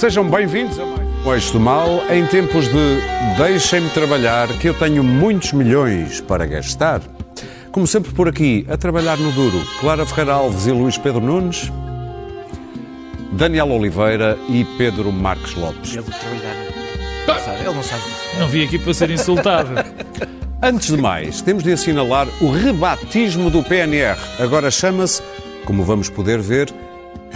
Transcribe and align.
Sejam 0.00 0.26
bem-vindos 0.30 0.78
a 0.78 0.86
mais 0.86 1.26
um 1.26 1.34
Eixo 1.34 1.52
do 1.52 1.60
Mal, 1.60 2.10
em 2.10 2.24
tempos 2.24 2.64
de 2.64 3.36
deixem-me 3.36 3.90
trabalhar, 3.90 4.48
que 4.58 4.66
eu 4.66 4.72
tenho 4.72 5.04
muitos 5.04 5.52
milhões 5.52 6.22
para 6.22 6.46
gastar. 6.46 7.02
Como 7.70 7.86
sempre 7.86 8.10
por 8.14 8.26
aqui, 8.26 8.66
a 8.70 8.78
trabalhar 8.78 9.18
no 9.18 9.30
duro, 9.30 9.62
Clara 9.78 10.06
Ferreira 10.06 10.32
Alves 10.32 10.66
e 10.66 10.72
Luís 10.72 10.96
Pedro 10.96 11.20
Nunes, 11.20 11.70
Daniel 13.32 13.70
Oliveira 13.72 14.38
e 14.48 14.64
Pedro 14.78 15.12
Marques 15.12 15.54
Lopes. 15.54 15.94
Ele 15.94 16.02
trabalhar. 16.02 16.56
Não 17.26 17.34
sabe, 17.34 17.58
Ele 17.58 17.74
não 17.74 17.82
sabe 17.82 18.02
disso. 18.02 18.38
Não 18.38 18.48
vim 18.48 18.64
aqui 18.64 18.78
para 18.78 18.94
ser 18.94 19.10
insultado. 19.10 19.70
Antes 20.62 20.86
de 20.86 20.96
mais, 20.96 21.42
temos 21.42 21.62
de 21.62 21.72
assinalar 21.72 22.26
o 22.40 22.50
rebatismo 22.50 23.50
do 23.50 23.62
PNR. 23.62 24.18
Agora 24.38 24.70
chama-se, 24.70 25.22
como 25.66 25.84
vamos 25.84 26.08
poder 26.08 26.40
ver, 26.40 26.72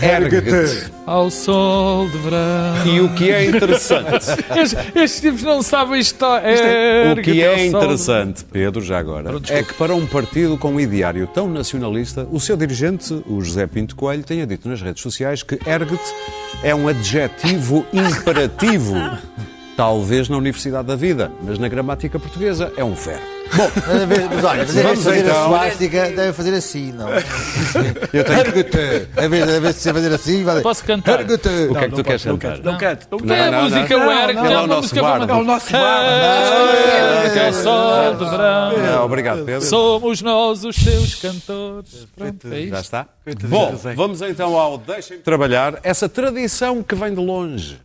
Ergue-te. 0.01 0.93
Ao 1.07 1.31
sol 1.31 2.09
de 2.09 2.19
verão. 2.19 2.87
E 2.87 3.01
o 3.01 3.15
que 3.15 3.31
é 3.31 3.45
interessante, 3.47 4.27
Estes, 4.57 4.77
estes 4.95 5.21
tipos 5.21 5.43
não 5.43 5.63
sabem 5.63 6.01
história. 6.01 7.15
o 7.17 7.23
que 7.23 7.43
é 7.43 7.67
interessante, 7.67 8.45
Pedro, 8.45 8.83
já 8.83 8.99
agora, 8.99 9.31
é 9.49 9.63
que 9.63 9.75
para 9.75 9.95
um 9.95 10.07
partido 10.07 10.59
com 10.59 10.73
um 10.73 10.81
ideário 10.81 11.27
tão 11.27 11.49
nacionalista, 11.49 12.27
o 12.31 12.41
seu 12.41 12.57
dirigente, 12.57 13.23
o 13.27 13.41
José 13.41 13.67
Pinto 13.67 13.95
Coelho, 13.95 14.25
tenha 14.25 14.47
dito 14.47 14.69
nas 14.69 14.81
redes 14.81 15.03
sociais 15.03 15.43
que 15.43 15.59
ergue-te 15.67 16.15
é 16.63 16.75
um 16.75 16.89
adjetivo 16.89 17.85
imperativo. 17.93 18.95
Talvez 19.77 20.29
na 20.29 20.37
Universidade 20.37 20.87
da 20.87 20.95
Vida, 20.95 21.33
mas 21.43 21.59
na 21.59 21.69
gramática 21.69 22.19
portuguesa 22.19 22.73
é 22.77 22.85
um 22.85 22.95
verbo. 22.95 23.35
Bom, 23.57 23.71
Mas, 23.77 24.45
a 24.45 24.49
olha, 24.49 24.65
mas 24.65 24.75
Vamos 24.75 25.05
fazer 25.05 25.19
então. 25.21 25.45
a 25.45 25.49
suástica, 25.49 26.03
deve 26.11 26.33
fazer 26.33 26.55
assim, 26.55 26.93
não? 26.93 27.09
eu 28.13 28.25
tenho... 28.25 28.39
Ergue-te! 28.41 29.09
Em 29.23 29.29
vez 29.29 29.47
de- 29.47 29.85
de 29.85 29.93
fazer 29.93 30.15
assim, 30.15 30.45
vai 30.45 30.61
Posso 30.63 30.83
cantar? 30.85 31.21
Ergue-te! 31.21 31.49
O 31.71 31.75
que 31.75 31.85
é 31.85 31.89
que 31.89 31.95
tu 31.95 32.03
queres 32.05 32.25
cantar? 32.25 32.59
Não 32.61 32.79
canto. 32.79 33.07
Não 33.23 33.35
É 33.35 33.49
a 33.49 33.51
não, 33.51 33.63
música 33.65 33.99
não. 33.99 34.09
o 34.09 34.13
Eric, 34.13 34.39
Ele 34.41 34.49
é 34.49 34.53
é 34.53 34.57
o 34.57 34.61
uma 34.61 34.67
nosso 34.67 34.81
música 34.83 35.03
bardo. 35.03 35.31
É 35.31 35.35
o 35.37 35.45
nosso 35.45 35.73
bardo. 35.73 37.27
Ergue 37.27 37.39
ao 37.41 37.53
sol 37.53 38.15
de 38.15 38.25
verão. 38.31 38.73
É, 38.73 38.99
obrigado, 39.01 39.45
Pedro. 39.45 39.61
Somos 39.63 40.23
nós 40.23 40.65
os 40.65 40.77
seus 40.77 41.15
cantores. 41.17 42.07
Pronto, 42.17 42.47
é 42.49 42.51
Já 42.51 42.59
isto. 42.65 42.77
está? 42.79 43.07
Bom, 43.45 43.75
vamos 43.95 44.23
então 44.23 44.57
ao 44.57 44.79
Deixem-me 44.79 45.23
Trabalhar, 45.23 45.79
essa 45.83 46.09
tradição 46.09 46.83
que 46.83 46.95
vem 46.95 47.15
de 47.15 47.21
longe. 47.21 47.79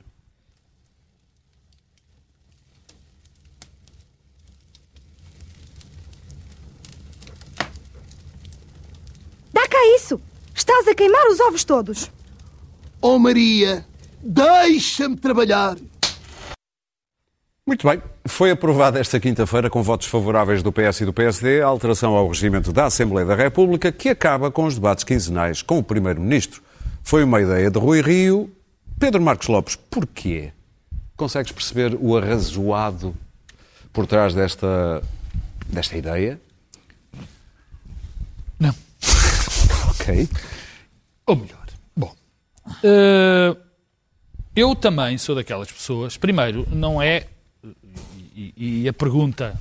Cá 9.79 9.95
isso! 9.95 10.19
Estás 10.53 10.85
a 10.89 10.93
queimar 10.93 11.25
os 11.27 11.39
ovos 11.39 11.63
todos. 11.63 12.11
Oh 13.01 13.17
Maria, 13.17 13.85
deixa-me 14.21 15.15
trabalhar. 15.15 15.77
Muito 17.65 17.87
bem, 17.87 18.01
foi 18.27 18.51
aprovada 18.51 18.99
esta 18.99 19.21
quinta-feira, 19.21 19.69
com 19.69 19.81
votos 19.81 20.07
favoráveis 20.07 20.61
do 20.61 20.73
PS 20.73 20.99
e 20.99 21.05
do 21.05 21.13
PSD, 21.13 21.61
a 21.61 21.67
alteração 21.67 22.13
ao 22.13 22.27
regimento 22.27 22.73
da 22.73 22.87
Assembleia 22.87 23.25
da 23.25 23.35
República, 23.35 23.89
que 23.89 24.09
acaba 24.09 24.51
com 24.51 24.65
os 24.65 24.75
debates 24.75 25.05
quinzenais 25.05 25.61
com 25.61 25.77
o 25.77 25.83
Primeiro-Ministro. 25.83 26.61
Foi 27.01 27.23
uma 27.23 27.39
ideia 27.39 27.71
de 27.71 27.79
Rui 27.79 28.01
Rio. 28.01 28.53
Pedro 28.99 29.21
Marcos 29.21 29.47
Lopes, 29.47 29.77
porquê? 29.77 30.51
Consegues 31.15 31.53
perceber 31.53 31.97
o 32.01 32.17
arrazoado 32.17 33.15
por 33.93 34.05
trás 34.05 34.33
desta, 34.33 35.01
desta 35.69 35.95
ideia? 35.95 36.37
Não. 38.59 38.75
Ok. 39.99 40.27
Ou 41.25 41.35
melhor. 41.35 41.65
Bom. 41.95 42.15
eh, 42.83 43.55
eu 44.55 44.75
também 44.75 45.17
sou 45.17 45.35
daquelas 45.35 45.71
pessoas. 45.71 46.17
Primeiro, 46.17 46.67
não 46.71 47.01
é. 47.01 47.25
E, 48.35 48.53
e- 48.83 48.87
a 48.87 48.93
pergunta 48.93 49.59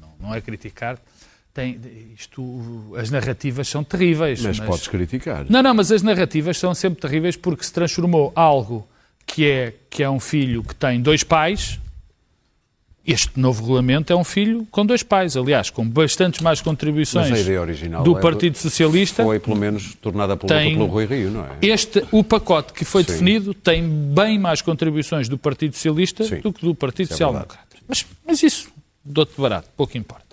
não, 0.00 0.28
não 0.28 0.34
é 0.34 0.40
criticar. 0.40 0.98
Tem, 1.54 1.80
isto, 2.16 2.94
as 2.96 3.10
narrativas 3.10 3.66
são 3.68 3.82
terríveis. 3.82 4.40
Mas 4.42 4.60
podes 4.60 4.86
criticar. 4.88 5.46
Não, 5.48 5.62
não, 5.62 5.74
mas 5.74 5.90
as 5.90 6.02
narrativas 6.02 6.56
são 6.58 6.74
sempre 6.74 7.00
terríveis 7.00 7.36
porque 7.36 7.64
se 7.64 7.72
transformou 7.72 8.32
algo 8.34 8.86
que 9.26 9.48
é, 9.48 9.74
que 9.90 10.02
é 10.02 10.08
um 10.10 10.20
filho 10.20 10.62
que 10.62 10.74
tem 10.74 11.00
dois 11.00 11.22
pais. 11.24 11.80
Este 13.10 13.40
novo 13.40 13.62
regulamento 13.62 14.12
é 14.12 14.16
um 14.16 14.22
filho 14.22 14.68
com 14.70 14.84
dois 14.84 15.02
pais, 15.02 15.34
aliás, 15.34 15.70
com 15.70 15.82
bastantes 15.88 16.42
mais 16.42 16.60
contribuições 16.60 17.30
Mas 17.30 17.38
a 17.38 17.42
ideia 17.42 17.58
original 17.58 18.02
do 18.02 18.18
é 18.18 18.20
Partido 18.20 18.58
Socialista. 18.58 19.24
Foi, 19.24 19.40
pelo 19.40 19.56
menos, 19.56 19.94
tornada 19.94 20.36
Tem- 20.36 20.74
pelo 20.74 20.84
Rui 20.84 21.06
Rio, 21.06 21.30
não 21.30 21.40
é? 21.42 21.56
Este, 21.62 22.04
o 22.12 22.22
pacote 22.22 22.74
que 22.74 22.84
foi 22.84 23.02
Sim. 23.02 23.12
definido 23.12 23.54
tem 23.54 23.82
bem 23.82 24.38
mais 24.38 24.60
contribuições 24.60 25.26
do 25.26 25.38
Partido 25.38 25.74
Socialista 25.74 26.22
Sim. 26.22 26.40
do 26.40 26.52
que 26.52 26.60
do 26.66 26.74
Partido 26.74 27.04
Isso 27.06 27.14
é 27.14 27.16
Social 27.16 27.32
Democrata. 27.32 27.76
Mas, 27.88 28.04
mas 28.26 28.42
isso, 28.42 28.68
dou-te 29.02 29.40
barato, 29.40 29.70
pouco 29.74 29.96
importa. 29.96 30.26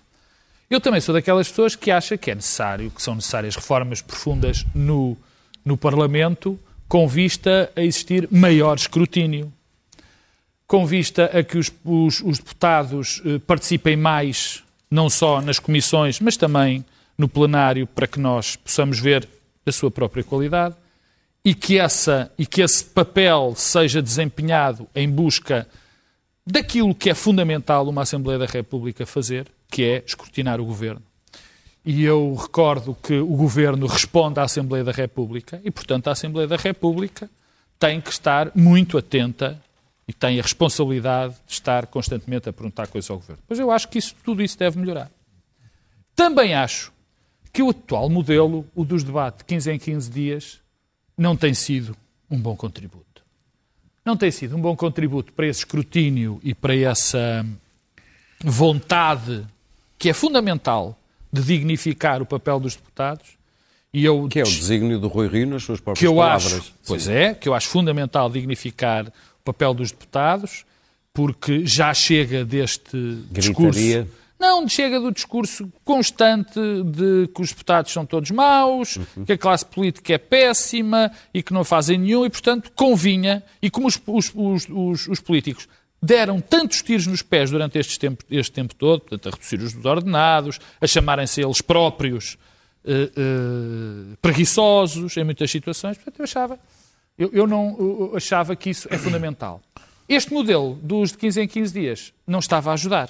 Eu 0.70 0.82
também 0.82 1.00
sou 1.00 1.14
daquelas 1.14 1.48
pessoas 1.48 1.78
que 1.78 1.90
acham 1.90 2.18
que 2.18 2.30
é 2.30 2.36
necessário, 2.36 2.92
que 2.92 3.02
são 3.02 3.16
necessárias 3.16 3.56
reformas 3.56 4.02
profundas 4.02 4.66
no, 4.76 5.16
no 5.64 5.78
Parlamento 5.78 6.60
com 6.90 7.08
vista 7.08 7.72
a 7.74 7.82
existir 7.82 8.28
maior 8.30 8.76
escrutínio, 8.76 9.54
com 10.68 10.86
vista 10.86 11.26
a 11.26 11.44
que 11.44 11.58
os, 11.58 11.72
os- 11.84 12.22
os 12.22 12.40
deputados 12.40 13.22
eh, 13.26 13.40
participem 13.40 13.96
mais, 13.96 14.64
não 14.90 15.10
só 15.10 15.42
nas 15.42 15.60
comissões, 15.60 16.20
mas 16.20 16.36
também 16.38 16.84
no 17.18 17.28
plenário, 17.30 17.86
para 17.88 18.08
que 18.08 18.20
nós 18.20 18.56
possamos 18.56 19.00
ver 19.00 19.28
a 19.66 19.72
sua 19.72 19.90
própria 19.92 20.24
qualidade 20.24 20.76
e 21.44 21.54
que, 21.54 21.78
essa, 21.78 22.32
e 22.38 22.46
que 22.46 22.62
esse 22.62 22.84
papel 22.84 23.54
seja 23.56 24.02
desempenhado 24.02 24.88
em 24.96 25.08
busca 25.10 25.68
daquilo 26.46 26.94
que 26.94 27.10
é 27.10 27.14
fundamental 27.14 27.88
uma 27.88 28.02
Assembleia 28.02 28.40
da 28.40 28.46
República 28.46 29.06
fazer, 29.06 29.48
que 29.70 29.84
é 29.84 30.04
escrutinar 30.06 30.60
o 30.60 30.66
governo. 30.66 31.02
E 31.86 32.04
eu 32.04 32.34
recordo 32.34 32.98
que 33.02 33.14
o 33.20 33.28
governo 33.36 33.86
responde 33.86 34.40
à 34.40 34.44
Assembleia 34.44 34.84
da 34.84 34.92
República 34.92 35.62
e, 35.64 35.70
portanto, 35.70 36.08
a 36.08 36.12
Assembleia 36.14 36.48
da 36.48 36.56
República 36.56 37.30
tem 37.80 38.02
que 38.02 38.10
estar 38.10 38.52
muito 38.56 38.98
atenta 38.98 39.60
e 40.08 40.14
tem 40.14 40.40
a 40.40 40.42
responsabilidade 40.42 41.36
de 41.48 41.54
estar 41.54 41.88
constantemente 41.88 42.48
a 42.48 42.54
perguntar 42.54 42.88
coisas 42.88 43.10
ao 43.10 43.18
governo. 43.18 43.42
Mas 43.50 43.60
eu 43.60 43.72
acho 43.72 43.88
que 43.88 43.98
isso, 43.98 44.16
tudo 44.24 44.42
isso 44.44 44.58
deve 44.58 44.80
melhorar. 44.80 45.10
Também 46.16 46.54
acho 46.54 46.92
que 47.52 47.64
o 47.64 47.70
atual 47.70 48.10
modelo, 48.10 48.66
o 48.76 48.86
dos 48.86 49.04
debates 49.04 49.40
de 49.40 49.46
15 49.46 49.72
em 49.72 49.80
15 49.80 50.12
dias, 50.12 50.60
não 51.18 51.36
tem 51.36 51.54
sido 51.54 51.96
um 52.30 52.40
bom 52.40 52.56
contributo. 52.56 53.06
Não 54.04 54.16
tem 54.16 54.30
sido 54.30 54.56
um 54.56 54.62
bom 54.62 54.76
contributo 54.76 55.34
para 55.34 55.48
esse 55.48 55.60
escrutínio 55.60 56.40
e 56.44 56.54
para 56.54 56.76
essa 56.76 57.46
vontade 58.44 59.46
que 59.98 60.10
é 60.10 60.14
fundamental 60.14 60.98
de 61.32 61.42
dignificar 61.42 62.22
o 62.22 62.26
papel 62.26 62.60
dos 62.60 62.76
deputados. 62.76 63.30
E 63.94 64.04
eu 64.04 64.28
Que 64.28 64.40
é 64.40 64.44
o 64.44 64.46
desígnio 64.46 65.00
do 65.00 65.08
Rui 65.08 65.28
Rio 65.28 65.48
nas 65.48 65.64
suas 65.64 65.80
próprias 65.80 66.00
que 66.00 66.08
eu 66.08 66.16
palavras. 66.16 66.54
acho, 66.54 66.74
pois 66.86 67.08
é, 67.08 67.34
que 67.34 67.48
eu 67.48 67.54
acho 67.54 67.70
fundamental 67.70 68.30
dignificar 68.30 69.12
papel 69.46 69.74
dos 69.74 69.92
deputados, 69.92 70.66
porque 71.14 71.66
já 71.66 71.94
chega 71.94 72.44
deste 72.44 72.98
discurso. 73.32 73.80
Gritaria. 73.80 74.08
Não, 74.38 74.68
chega 74.68 75.00
do 75.00 75.14
discurso 75.14 75.72
constante 75.86 76.60
de 76.84 77.30
que 77.34 77.42
os 77.42 77.50
deputados 77.50 77.94
são 77.94 78.06
todos 78.06 78.30
maus, 78.32 78.98
que 79.26 79.32
a 79.32 79.38
classe 79.38 79.66
política 79.66 80.14
é 80.14 80.18
péssima 80.18 81.10
e 81.34 81.42
que 81.42 81.54
não 81.54 81.64
fazem 81.64 81.98
nenhum, 81.98 82.26
e 82.26 82.30
portanto 82.30 82.70
convinha, 82.76 83.42
e 83.62 83.70
como 83.70 83.88
os, 83.88 83.98
os- 84.06 84.32
os- 84.36 84.68
os- 84.70 85.08
os 85.08 85.20
políticos 85.22 85.70
deram 86.04 86.42
tantos 86.42 86.82
tiros 86.82 87.08
nos 87.08 87.22
pés 87.22 87.50
durante 87.50 87.80
este 87.80 87.98
tempo, 87.98 88.26
este 88.30 88.52
tempo 88.52 88.76
todo, 88.76 89.00
portanto, 89.02 89.30
a 89.30 89.32
reduzir 89.32 89.62
os 89.62 89.86
ordenados, 89.86 90.60
a 90.82 90.86
chamarem-se 90.86 91.42
eles 91.42 91.62
próprios 91.62 92.38
eh, 92.84 93.10
eh, 93.16 94.16
preguiçosos 94.22 95.16
em 95.18 95.24
muitas 95.24 95.50
situações, 95.50 95.96
portanto 95.98 96.20
eu 96.20 96.24
achava, 96.26 96.60
eu, 97.18 97.30
eu 97.34 97.48
não 97.48 97.76
eu 97.80 98.14
achava 98.16 98.56
que 98.56 98.70
isso 98.70 98.88
é 98.92 98.98
fundamental. 98.98 99.62
Este 100.08 100.34
modelo 100.34 100.76
dos 100.82 101.12
de 101.12 101.18
15 101.18 101.42
em 101.42 101.48
15 101.48 101.74
dias 101.74 102.14
não 102.28 102.40
estava 102.40 102.72
a 102.72 102.74
ajudar. 102.74 103.10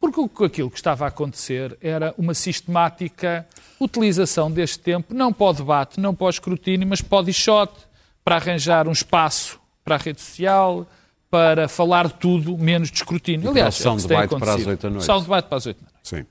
Porque 0.00 0.44
aquilo 0.44 0.70
que 0.70 0.76
estava 0.76 1.04
a 1.04 1.08
acontecer 1.08 1.78
era 1.80 2.14
uma 2.18 2.34
sistemática 2.34 3.46
utilização 3.80 4.50
deste 4.50 4.78
tempo, 4.78 5.14
não 5.14 5.32
para 5.32 5.46
o 5.46 5.52
debate, 5.52 5.98
não 5.98 6.14
para 6.14 6.26
o 6.26 6.30
escrutínio, 6.30 6.86
mas 6.86 7.00
para 7.00 7.18
o 7.18 7.22
dichote, 7.22 7.80
para 8.22 8.36
arranjar 8.36 8.86
um 8.86 8.92
espaço 8.92 9.58
para 9.84 9.94
a 9.94 9.98
rede 9.98 10.20
social, 10.20 10.86
para 11.30 11.68
falar 11.68 12.10
tudo 12.10 12.56
menos 12.56 12.90
de 12.90 12.96
escrutínio. 12.96 13.50
Aliás, 13.50 13.74
é 13.74 13.88
o 13.88 13.96
que 13.96 14.02
soundbite 14.02 14.02
se 14.02 14.08
tem 14.08 14.16
para 14.28 14.36
as 14.36 14.42
acontecido. 14.42 14.68
oito 14.68 14.82
da 14.82 14.90
noite. 14.90 15.04
Soundbite 15.04 15.48
para 15.48 15.56
as 15.56 15.66
oito 15.66 15.76
da 15.78 15.90
noite. 15.90 15.98
Sim. 16.02 16.26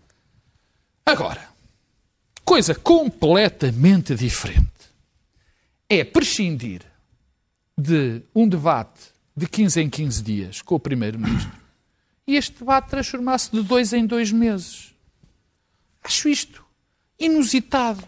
Agora, 1.06 1.50
coisa 2.46 2.76
completamente 2.76 4.16
diferente 4.16 4.70
é 5.90 6.04
prescindir 6.04 6.82
de 7.78 8.22
um 8.36 8.48
debate 8.48 9.12
de 9.36 9.48
15 9.48 9.82
em 9.82 9.90
15 9.90 10.24
dias 10.24 10.62
com 10.62 10.76
o 10.76 10.80
Primeiro-Ministro 10.80 11.52
e 12.26 12.36
este 12.36 12.60
debate 12.60 12.90
transformar-se 12.90 13.52
de 13.52 13.62
dois 13.62 13.94
em 13.94 14.06
dois 14.06 14.32
meses. 14.32 14.94
Acho 16.04 16.30
isto 16.30 16.64
inusitado. 17.20 18.04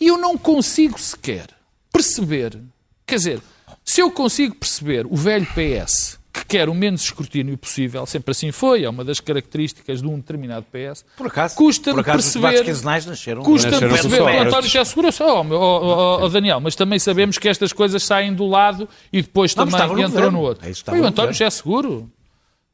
E 0.00 0.06
eu 0.06 0.16
não 0.16 0.38
consigo 0.38 0.98
sequer 0.98 1.48
perceber, 1.92 2.60
quer 3.04 3.16
dizer, 3.16 3.42
Se 3.84 4.00
eu 4.00 4.10
consigo 4.10 4.54
perceber 4.54 5.06
o 5.06 5.16
velho 5.16 5.46
PS 5.46 6.17
que 6.48 6.56
quer 6.56 6.68
o 6.68 6.74
menos 6.74 7.02
escrutínio 7.02 7.56
possível, 7.58 8.06
sempre 8.06 8.30
assim 8.30 8.50
foi, 8.50 8.84
é 8.84 8.88
uma 8.88 9.04
das 9.04 9.20
características 9.20 10.00
de 10.00 10.08
um 10.08 10.16
determinado 10.16 10.64
PS, 10.72 11.04
Por 11.16 11.26
acaso, 11.26 11.54
custa-me 11.54 11.94
por 11.96 12.00
acaso 12.00 12.26
os 12.26 12.32
debates 12.32 12.58
perceber 12.60 12.72
quinzenais 12.72 13.06
nasceram. 13.06 13.42
Custa 13.42 13.70
Nasceram 13.70 13.92
perceber 13.92 14.24
que 14.24 14.36
António 14.38 14.68
já 14.68 14.84
segura 14.84 15.12
só, 15.12 15.42
oh, 15.42 15.46
oh, 15.50 15.54
oh, 15.54 16.24
oh, 16.24 16.28
Daniel, 16.28 16.60
mas 16.60 16.74
também 16.74 16.98
sabemos 16.98 17.36
que 17.38 17.48
estas 17.48 17.72
coisas 17.72 18.02
saem 18.02 18.34
do 18.34 18.46
lado 18.46 18.88
e 19.12 19.20
depois 19.20 19.54
Não, 19.54 19.66
também 19.66 19.80
entram 19.82 20.08
governo. 20.08 20.30
no 20.30 20.40
outro. 20.40 20.68
É 20.68 20.72
Foi 20.72 21.00
o 21.00 21.04
António 21.06 21.32
já 21.34 21.46
é 21.46 21.50
seguro. 21.50 22.10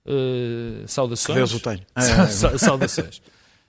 Uh, 0.06 0.86
saudações. 0.86 1.36
Deus 1.36 1.54
o 1.54 1.60
tenha. 1.60 1.84
Sa- 1.98 2.26
sa- 2.28 2.58
Saudações. 2.58 3.22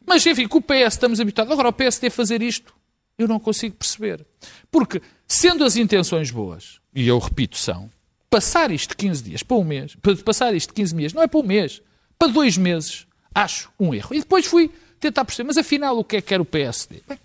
Mas 0.06 0.26
enfim, 0.26 0.48
com 0.48 0.58
o 0.58 0.62
PS 0.62 0.94
estamos 0.94 1.20
habituados. 1.20 1.52
Agora 1.52 1.70
o 1.70 1.74
PSD 1.74 2.10
fazer 2.10 2.42
isto, 2.42 2.74
eu 3.18 3.28
não 3.28 3.40
consigo 3.40 3.76
perceber. 3.76 4.26
Porque, 4.70 5.02
sendo 5.28 5.64
as 5.64 5.76
intenções 5.78 6.30
boas, 6.30 6.80
e 6.94 7.08
eu 7.08 7.18
repito, 7.18 7.58
são, 7.58 7.90
passar 8.36 8.72
isto 8.72 8.90
de 8.90 8.96
15 8.98 9.24
dias 9.24 9.44
para 9.44 9.58
um 9.58 9.64
mês, 9.64 9.96
para 10.02 10.16
passar 10.18 10.54
isto 10.54 10.70
de 10.70 10.74
15 10.76 10.96
dias, 10.96 11.14
não 11.14 11.22
é 11.22 11.28
para 11.28 11.40
um 11.40 11.44
mês, 11.44 11.82
para 12.20 12.28
dois 12.28 12.58
meses, 12.58 13.08
acho 13.34 13.70
um 13.80 13.94
erro. 13.94 14.14
E 14.14 14.20
depois 14.20 14.46
fui 14.46 14.70
tentar 15.00 15.24
perceber, 15.26 15.48
mas 15.48 15.58
afinal 15.58 15.98
o 15.98 16.04
que 16.04 16.18
é 16.18 16.22
que 16.22 16.34
era 16.34 16.44
o 16.44 16.46
PSD? 16.46 17.02
Bem, 17.08 17.18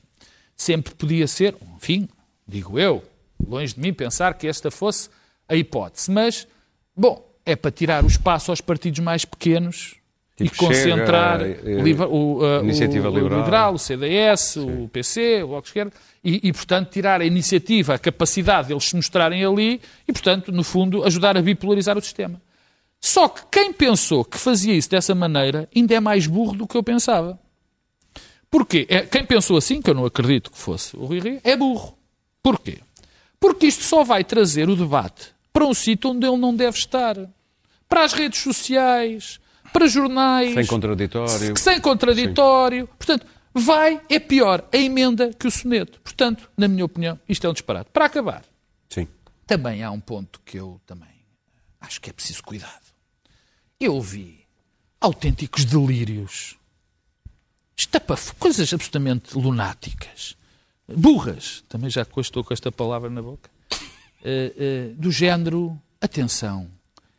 sempre 0.56 0.94
podia 0.94 1.26
ser, 1.26 1.56
enfim, 1.76 2.08
digo 2.46 2.78
eu, 2.78 3.02
longe 3.44 3.74
de 3.74 3.80
mim 3.80 3.92
pensar 3.92 4.34
que 4.34 4.46
esta 4.46 4.70
fosse 4.70 5.08
a 5.48 5.56
hipótese, 5.56 6.10
mas, 6.10 6.46
bom, 6.96 7.28
é 7.44 7.56
para 7.56 7.70
tirar 7.70 8.04
o 8.04 8.06
espaço 8.06 8.50
aos 8.52 8.60
partidos 8.60 9.00
mais 9.00 9.24
pequenos 9.24 9.96
Tipo 10.36 10.54
e 10.54 10.56
concentrar 10.56 11.40
Chega, 11.40 11.70
eh, 11.70 12.06
o, 12.06 12.38
uh, 12.38 12.62
Iniciativa 12.62 13.10
o- 13.10 13.12
o 13.12 13.18
Liberal. 13.18 13.74
o 13.74 13.78
CDS, 13.78 14.56
o 14.58 14.88
PC, 14.88 15.42
o 15.42 15.48
Bloco 15.48 15.62
de 15.62 15.68
Esquerda, 15.68 15.92
e, 16.22 16.48
e, 16.48 16.52
portanto, 16.52 16.90
tirar 16.90 17.20
a 17.20 17.24
iniciativa, 17.24 17.94
a 17.94 17.98
capacidade 17.98 18.68
deles 18.68 18.84
se 18.84 18.96
mostrarem 18.96 19.44
ali 19.44 19.80
e, 20.06 20.12
portanto, 20.12 20.52
no 20.52 20.62
fundo, 20.62 21.04
ajudar 21.04 21.36
a 21.36 21.42
bipolarizar 21.42 21.96
o 21.96 22.02
sistema. 22.02 22.40
Só 23.00 23.28
que 23.28 23.42
quem 23.50 23.72
pensou 23.72 24.24
que 24.24 24.36
fazia 24.36 24.74
isso 24.74 24.90
dessa 24.90 25.14
maneira 25.14 25.68
ainda 25.74 25.94
é 25.94 26.00
mais 26.00 26.26
burro 26.26 26.54
do 26.54 26.66
que 26.66 26.76
eu 26.76 26.82
pensava. 26.82 27.38
Porquê? 28.50 28.86
É, 28.90 29.00
quem 29.00 29.24
pensou 29.24 29.56
assim, 29.56 29.80
que 29.80 29.88
eu 29.88 29.94
não 29.94 30.04
acredito 30.04 30.50
que 30.50 30.58
fosse 30.58 30.96
o 30.96 31.06
Rui 31.06 31.20
Rio, 31.20 31.40
é 31.42 31.56
burro. 31.56 31.96
Porquê? 32.42 32.80
Porque 33.38 33.66
isto 33.66 33.84
só 33.84 34.04
vai 34.04 34.22
trazer 34.22 34.68
o 34.68 34.76
debate 34.76 35.32
para 35.52 35.64
um 35.64 35.72
sítio 35.72 36.10
onde 36.10 36.26
ele 36.26 36.36
não 36.36 36.54
deve 36.54 36.76
estar. 36.76 37.16
Para 37.88 38.04
as 38.04 38.12
redes 38.12 38.40
sociais, 38.40 39.40
para 39.72 39.86
jornais, 39.86 40.52
Sem 40.54 40.66
contraditório. 40.66 41.58
sem 41.58 41.80
contraditório. 41.80 42.86
Portanto, 42.98 43.26
vai, 43.54 44.00
é 44.08 44.18
pior 44.18 44.66
a 44.72 44.76
emenda 44.76 45.32
que 45.32 45.46
o 45.46 45.50
soneto. 45.50 46.00
Portanto, 46.00 46.50
na 46.56 46.68
minha 46.68 46.84
opinião, 46.84 47.18
isto 47.28 47.46
é 47.46 47.50
um 47.50 47.52
disparate. 47.52 47.90
Para 47.90 48.06
acabar, 48.06 48.44
Sim. 48.88 49.06
também 49.46 49.82
há 49.82 49.90
um 49.90 50.00
ponto 50.00 50.40
que 50.44 50.58
eu 50.58 50.80
também 50.86 51.08
acho 51.80 52.00
que 52.00 52.10
é 52.10 52.12
preciso 52.12 52.42
cuidado. 52.42 52.90
Eu 53.78 54.00
vi 54.00 54.40
autênticos 55.00 55.64
delírios, 55.64 56.56
estapaf 57.76 58.34
coisas 58.34 58.72
absolutamente 58.72 59.36
lunáticas, 59.36 60.36
burras, 60.86 61.64
também 61.68 61.88
já 61.88 62.02
estou 62.02 62.44
com 62.44 62.52
esta 62.52 62.70
palavra 62.70 63.08
na 63.08 63.22
boca, 63.22 63.50
eh, 64.22 64.52
eh, 64.56 64.92
do 64.94 65.10
género, 65.10 65.80
atenção, 66.00 66.70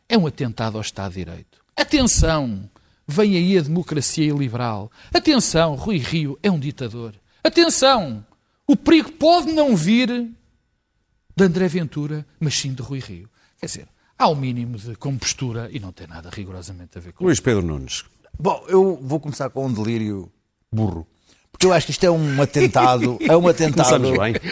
é 0.08 0.16
um 0.16 0.26
atentado 0.26 0.76
ao 0.76 0.82
Estado 0.82 1.14
de 1.14 1.24
Direito. 1.24 1.64
Atenção, 1.76 2.70
vem 3.12 3.36
aí 3.36 3.58
a 3.58 3.62
democracia 3.62 4.26
iliberal. 4.26 4.90
Atenção, 5.12 5.74
Rui 5.74 5.98
Rio 5.98 6.38
é 6.42 6.50
um 6.50 6.58
ditador. 6.58 7.14
Atenção, 7.44 8.24
o 8.66 8.76
perigo 8.76 9.12
pode 9.12 9.52
não 9.52 9.76
vir 9.76 10.08
de 10.08 11.44
André 11.44 11.68
Ventura, 11.68 12.26
mas 12.40 12.54
sim 12.54 12.72
de 12.72 12.82
Rui 12.82 12.98
Rio. 12.98 13.28
Quer 13.60 13.66
dizer, 13.66 13.88
há 14.18 14.28
um 14.28 14.34
mínimo 14.34 14.78
de 14.78 14.96
compostura 14.96 15.68
e 15.72 15.78
não 15.78 15.92
tem 15.92 16.06
nada 16.06 16.30
rigorosamente 16.32 16.98
a 16.98 17.00
ver 17.00 17.12
com 17.12 17.24
Luís 17.24 17.40
Pedro 17.40 17.62
Nunes. 17.62 18.04
Bom, 18.38 18.64
eu 18.68 18.98
vou 19.02 19.20
começar 19.20 19.50
com 19.50 19.66
um 19.66 19.72
delírio 19.72 20.30
burro. 20.70 21.06
Porque 21.50 21.66
eu 21.66 21.72
acho 21.72 21.86
que 21.86 21.92
isto 21.92 22.04
é 22.04 22.10
um 22.10 22.40
atentado. 22.42 23.18
É 23.20 23.36
um 23.36 23.46
atentado. 23.46 24.04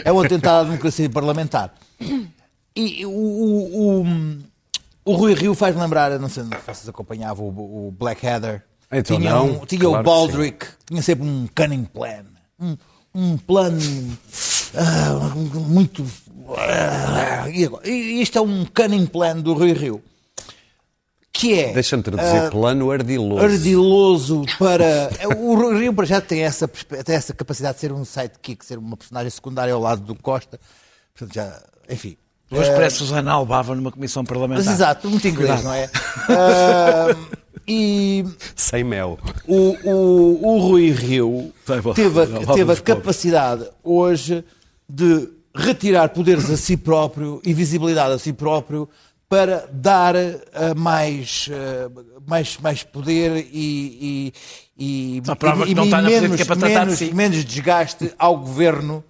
É 0.05 0.13
um 0.13 0.21
atentado 0.21 0.61
à 0.61 0.65
democracia 0.65 1.09
parlamentar. 1.09 1.75
E 2.77 3.05
o, 3.05 3.11
o, 3.11 4.03
o, 4.03 4.07
o 5.11 5.17
Rui 5.17 5.35
Rio 5.35 5.55
faz-me 5.55 5.81
lembrar, 5.81 6.19
não 6.19 6.29
sei 6.29 6.45
se 6.45 6.51
vocês 6.67 6.89
acompanhavam 6.89 7.47
o, 7.47 7.89
o 7.89 7.91
Blackadder. 7.93 8.63
Então 8.93 9.17
tinha 9.19 9.31
não, 9.31 9.47
um- 9.47 9.67
tinha 9.67 9.81
claro 9.81 10.01
o 10.01 10.03
Baldrick, 10.03 10.67
tinha 10.87 11.03
sempre 11.03 11.27
um 11.27 11.49
cunning 11.55 11.85
plan. 11.85 12.25
Um, 12.59 12.77
um 13.15 13.37
plano 13.39 13.81
ah, 14.75 15.33
muito. 15.69 16.05
ah, 16.57 17.49
e 17.49 18.21
isto 18.21 18.39
é 18.39 18.41
um 18.41 18.65
cunning 18.65 19.07
plan 19.07 19.37
do 19.37 19.53
Rui 19.55 19.73
Rio. 19.73 20.03
Que 21.33 21.59
é. 21.59 21.73
Deixa-me 21.73 22.03
traduzir 22.03 22.37
ah, 22.37 22.51
plano 22.51 22.91
ardiloso. 22.91 23.43
ardiloso 23.45 24.45
para. 24.59 25.11
O 25.39 25.73
Rio 25.73 25.95
para 25.95 26.05
já 26.05 26.21
tem 26.21 26.43
essa, 26.43 26.69
tem 26.69 27.15
essa 27.15 27.33
capacidade 27.33 27.75
de 27.75 27.81
ser 27.81 27.93
um 27.93 28.05
sidekick, 28.05 28.65
ser 28.65 28.79
uma 28.79 28.97
personagem 28.97 29.31
secundária 29.31 29.73
ao 29.73 29.81
lado 29.81 30.03
do 30.03 30.15
Costa. 30.15 30.59
Portanto, 31.15 31.35
já. 31.35 31.63
Enfim. 31.89 32.17
Hoje 32.51 32.71
parece 32.73 32.97
Susana 32.97 33.33
Albava 33.33 33.75
numa 33.75 33.93
comissão 33.93 34.23
Mas 34.23 34.29
parlamentar. 34.29 34.73
exato, 34.73 35.09
muito 35.09 35.27
inglês, 35.29 35.63
não 35.63 35.73
é? 35.73 35.89
Ah, 36.29 37.17
e 37.67 38.25
Sem 38.57 38.83
mel. 38.85 39.19
o, 39.47 39.77
o, 39.89 40.47
o 40.57 40.59
Rui 40.59 40.91
Rio 40.91 41.53
teve, 41.95 42.21
a- 42.21 42.55
teve 42.55 42.73
a 42.73 42.77
capacidade 42.77 43.67
hoje 43.85 44.45
de 44.89 45.29
retirar 45.55 46.09
poderes 46.11 46.51
a 46.51 46.57
si 46.57 46.77
próprio 46.77 47.41
e 47.45 47.53
visibilidade 47.55 48.15
a 48.15 48.19
si 48.19 48.33
próprio 48.33 48.89
para 49.29 49.69
dar 49.73 50.17
ah, 50.17 50.75
mais, 50.77 51.49
ah, 51.53 51.91
mais, 52.27 52.59
mais 52.59 52.83
poder 52.83 53.47
e, 53.53 53.53
e, 53.53 54.33
e, 54.77 55.17
e- 55.19 55.23
que 55.23 55.71
e 55.71 55.75
menos, 55.75 56.37
de 56.47 56.57
menos, 56.57 56.99
si. 56.99 57.15
menos 57.15 57.45
desgaste 57.45 58.13
ao 58.19 58.37
governo 58.37 59.05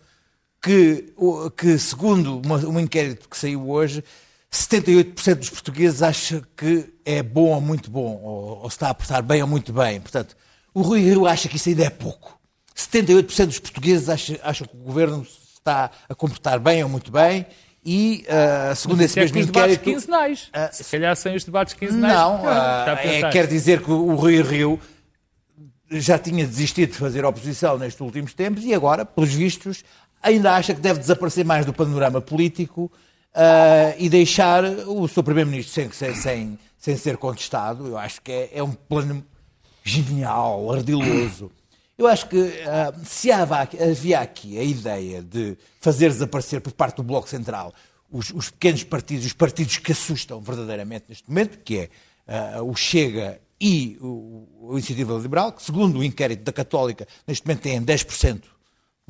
que, 0.62 1.12
que 1.56 1.78
segundo 1.78 2.40
uma- 2.44 2.58
um 2.66 2.78
inquérito 2.78 3.28
que 3.28 3.36
saiu 3.36 3.68
hoje, 3.70 4.04
78% 4.52 5.36
dos 5.36 5.50
portugueses 5.50 6.02
acha 6.02 6.42
que 6.56 6.92
é 7.04 7.22
bom 7.22 7.54
ou 7.54 7.60
muito 7.60 7.90
bom, 7.90 8.20
ou, 8.22 8.58
ou 8.62 8.68
está 8.68 8.90
a 8.90 8.94
portar 8.94 9.22
bem 9.22 9.40
ou 9.42 9.48
muito 9.48 9.72
bem. 9.72 10.00
Portanto, 10.00 10.36
o 10.74 10.82
Rui 10.82 11.00
Rio 11.00 11.26
acha 11.26 11.48
que 11.48 11.56
isso 11.56 11.68
ainda 11.68 11.84
é 11.84 11.90
pouco. 11.90 12.38
78% 12.76 13.46
dos 13.46 13.58
portugueses 13.58 14.08
acham, 14.08 14.36
acham 14.42 14.66
que 14.66 14.76
o 14.76 14.80
governo 14.80 15.24
se 15.24 15.30
está 15.58 15.90
a 16.08 16.14
comportar 16.14 16.58
bem 16.58 16.82
ou 16.82 16.88
muito 16.88 17.12
bem 17.12 17.46
e, 17.84 18.24
ah, 18.28 18.74
segundo 18.74 19.02
esse 19.02 19.18
é 19.18 19.22
mesmo 19.22 19.38
os 19.38 19.46
debates 19.46 19.74
inquérito... 19.76 19.84
quinzenais. 20.00 20.48
Ah, 20.52 20.70
Se 20.72 20.84
calhar 20.84 21.14
sem 21.16 21.34
os 21.36 21.44
debates 21.44 21.74
quinzenais. 21.74 22.12
Não, 22.14 22.42
ah, 22.48 22.98
é, 23.02 23.28
quer 23.30 23.46
dizer 23.46 23.82
que 23.82 23.90
o 23.90 24.14
Rui 24.14 24.40
Rio 24.42 24.80
já 25.90 26.18
tinha 26.18 26.46
desistido 26.46 26.92
de 26.92 26.96
fazer 26.98 27.24
oposição 27.24 27.76
nestes 27.78 28.00
últimos 28.00 28.32
tempos 28.32 28.64
e 28.64 28.72
agora, 28.72 29.04
pelos 29.04 29.32
vistos, 29.32 29.82
ainda 30.22 30.54
acha 30.54 30.74
que 30.74 30.80
deve 30.80 31.00
desaparecer 31.00 31.44
mais 31.44 31.64
do 31.64 31.72
panorama 31.72 32.20
político 32.20 32.90
ah, 33.34 33.94
e 33.98 34.08
deixar 34.08 34.64
o 34.64 35.06
seu 35.08 35.22
Primeiro-Ministro 35.22 35.92
sem, 35.92 36.14
sem, 36.14 36.58
sem, 36.76 36.96
ser 36.96 37.16
contestado. 37.16 37.86
Eu 37.86 37.98
acho 37.98 38.20
que 38.20 38.30
é, 38.30 38.50
é 38.54 38.62
um 38.62 38.72
plano 38.72 39.24
genial, 39.84 40.72
ardiloso. 40.72 41.50
Eu 41.96 42.06
acho 42.06 42.28
que 42.28 42.52
ah, 42.66 42.92
se 43.04 43.30
havia 43.30 44.20
aqui 44.20 44.58
a 44.58 44.62
ideia 44.62 45.22
de 45.22 45.56
fazer 45.80 46.10
desaparecer 46.10 46.60
por 46.60 46.72
parte 46.72 46.96
do 46.96 47.02
Bloco 47.02 47.28
Central 47.28 47.72
os, 48.10 48.30
os 48.30 48.50
pequenos 48.50 48.82
partidos, 48.82 49.26
os 49.26 49.32
partidos 49.32 49.78
que 49.78 49.92
assustam 49.92 50.40
verdadeiramente 50.40 51.04
neste 51.08 51.28
momento, 51.28 51.58
que 51.58 51.78
é 51.78 51.88
ah, 52.26 52.62
o 52.62 52.74
Chega 52.74 53.40
e 53.60 53.98
o, 54.00 54.48
o 54.60 54.72
Iniciativa 54.72 55.14
Liberal, 55.14 55.52
que 55.52 55.62
segundo 55.62 55.98
o 55.98 56.04
inquérito 56.04 56.42
da 56.42 56.52
Católica, 56.52 57.06
neste 57.26 57.46
momento 57.46 57.60
têm 57.60 57.80
10% 57.80 58.42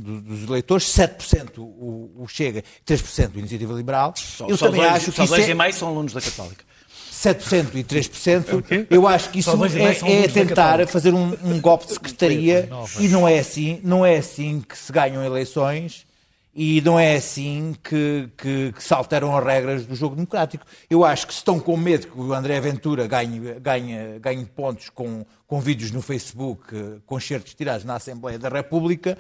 do- 0.01 0.21
dos 0.21 0.43
eleitores, 0.49 0.87
7% 0.87 1.59
o, 1.59 2.11
o 2.19 2.27
Chega 2.29 2.61
e 2.61 2.85
3% 2.93 3.35
o 3.35 3.39
Iniciativa 3.39 3.73
Liberal. 3.75 4.15
Só, 4.17 4.49
Eu 4.49 4.57
só 4.57 4.67
também 4.67 4.81
dois, 4.83 4.95
acho 4.95 5.05
que 5.13 5.17
só 5.17 5.27
dois 5.27 5.49
é... 5.49 5.51
e 5.51 5.55
meio 5.55 5.73
são 5.73 5.89
alunos 5.89 6.13
da 6.13 6.21
Católica. 6.21 6.65
7% 7.13 7.75
e 7.75 7.85
3%, 7.85 8.87
eu 8.89 9.07
acho 9.07 9.29
que 9.31 9.41
isso 9.41 9.51
é, 9.77 10.25
é 10.25 10.29
tentar 10.29 10.87
fazer 10.87 11.13
um, 11.13 11.37
um 11.45 11.61
golpe 11.61 11.87
de 11.87 11.93
secretaria 11.93 12.67
e 12.99 13.09
não 13.09 13.29
é 13.29 13.39
assim, 13.39 13.79
não 13.85 14.07
é 14.07 14.17
assim 14.17 14.65
que 14.67 14.77
se 14.79 14.91
ganham 14.91 15.23
eleições 15.23 16.07
e 16.55 16.81
não 16.81 16.99
é 16.99 17.17
assim 17.17 17.77
que, 17.85 18.29
que- 18.39 18.73
que 18.73 18.83
se 18.83 18.95
alteram 18.95 19.37
as 19.37 19.45
regras 19.45 19.85
do 19.85 19.95
jogo 19.95 20.15
democrático. 20.17 20.65
Eu 20.89 21.05
acho 21.05 21.27
que 21.27 21.35
se 21.35 21.41
estão 21.41 21.61
com 21.61 21.77
medo 21.77 22.07
que 22.07 22.19
o 22.19 22.33
André 22.33 22.59
Ventura 22.59 23.07
ganhe, 23.07 23.39
ganhe, 23.61 24.19
ganhe 24.19 24.45
pontos 24.47 24.89
com, 24.89 25.25
com 25.47 25.61
vídeos 25.61 25.91
no 25.91 26.01
Facebook, 26.01 26.75
eh, 26.75 26.99
concertos 27.07 27.53
tirados 27.55 27.85
na 27.85 27.97
Assembleia 27.97 28.39
da 28.39 28.49
República, 28.49 29.19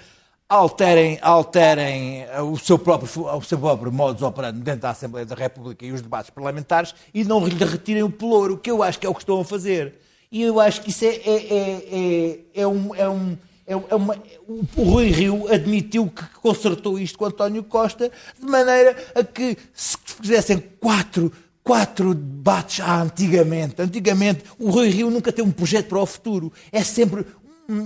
alterem, 0.51 1.17
alterem 1.23 2.23
eh, 2.23 2.43
o 2.43 2.59
seu 2.59 2.77
próprio, 2.77 3.09
o 3.37 3.43
seu 3.43 3.57
próprio 3.57 3.93
modus 3.93 4.21
operandi 4.21 4.59
dentro 4.59 4.81
da 4.81 4.91
Assembleia 4.91 5.25
da 5.25 5.37
República 5.37 5.87
e 5.87 5.93
os 5.93 6.03
debates 6.03 6.29
parlamentares 6.29 6.93
e 7.15 7.23
não 7.23 7.47
lhe 7.47 7.65
retirem 7.65 8.03
o 8.03 8.11
pelouro, 8.11 8.59
que 8.59 8.69
eu 8.69 8.83
acho 8.83 8.99
que 8.99 9.07
é 9.07 9.09
o 9.09 9.15
que 9.15 9.23
estão 9.23 9.41
a 9.41 9.45
fazer. 9.45 9.95
E 10.33 10.43
eu 10.43 10.59
acho 10.59 10.83
que 10.83 10.91
isso 10.91 11.05
é, 11.05 11.09
é, 11.09 11.21
é, 11.25 11.91
é, 11.93 12.63
é 12.63 12.67
um, 12.67 12.95
é, 12.97 13.09
um, 13.09 13.37
é, 13.65 13.73
é 13.91 13.95
uma, 13.95 14.17
o, 14.49 14.83
Rui 14.83 15.11
Rio 15.11 15.53
admitiu 15.53 16.09
que 16.09 16.25
consertou 16.41 16.99
isto 16.99 17.17
com 17.17 17.27
António 17.27 17.63
Costa, 17.63 18.11
de 18.39 18.47
maneira 18.47 18.97
a 19.15 19.23
que 19.23 19.57
se 19.73 19.97
fizessem 20.05 20.59
quatro, 20.81 21.33
quatro 21.63 22.13
debates 22.13 22.81
ah, 22.81 23.03
antigamente, 23.03 23.81
antigamente 23.81 24.45
o 24.59 24.71
Rui 24.71 24.89
Rio 24.89 25.11
nunca 25.11 25.33
tem 25.33 25.45
um 25.45 25.53
projeto 25.53 25.89
para 25.89 26.01
o 26.01 26.07
futuro. 26.07 26.53
É 26.73 26.83
sempre 26.83 27.21
hum, 27.21 27.25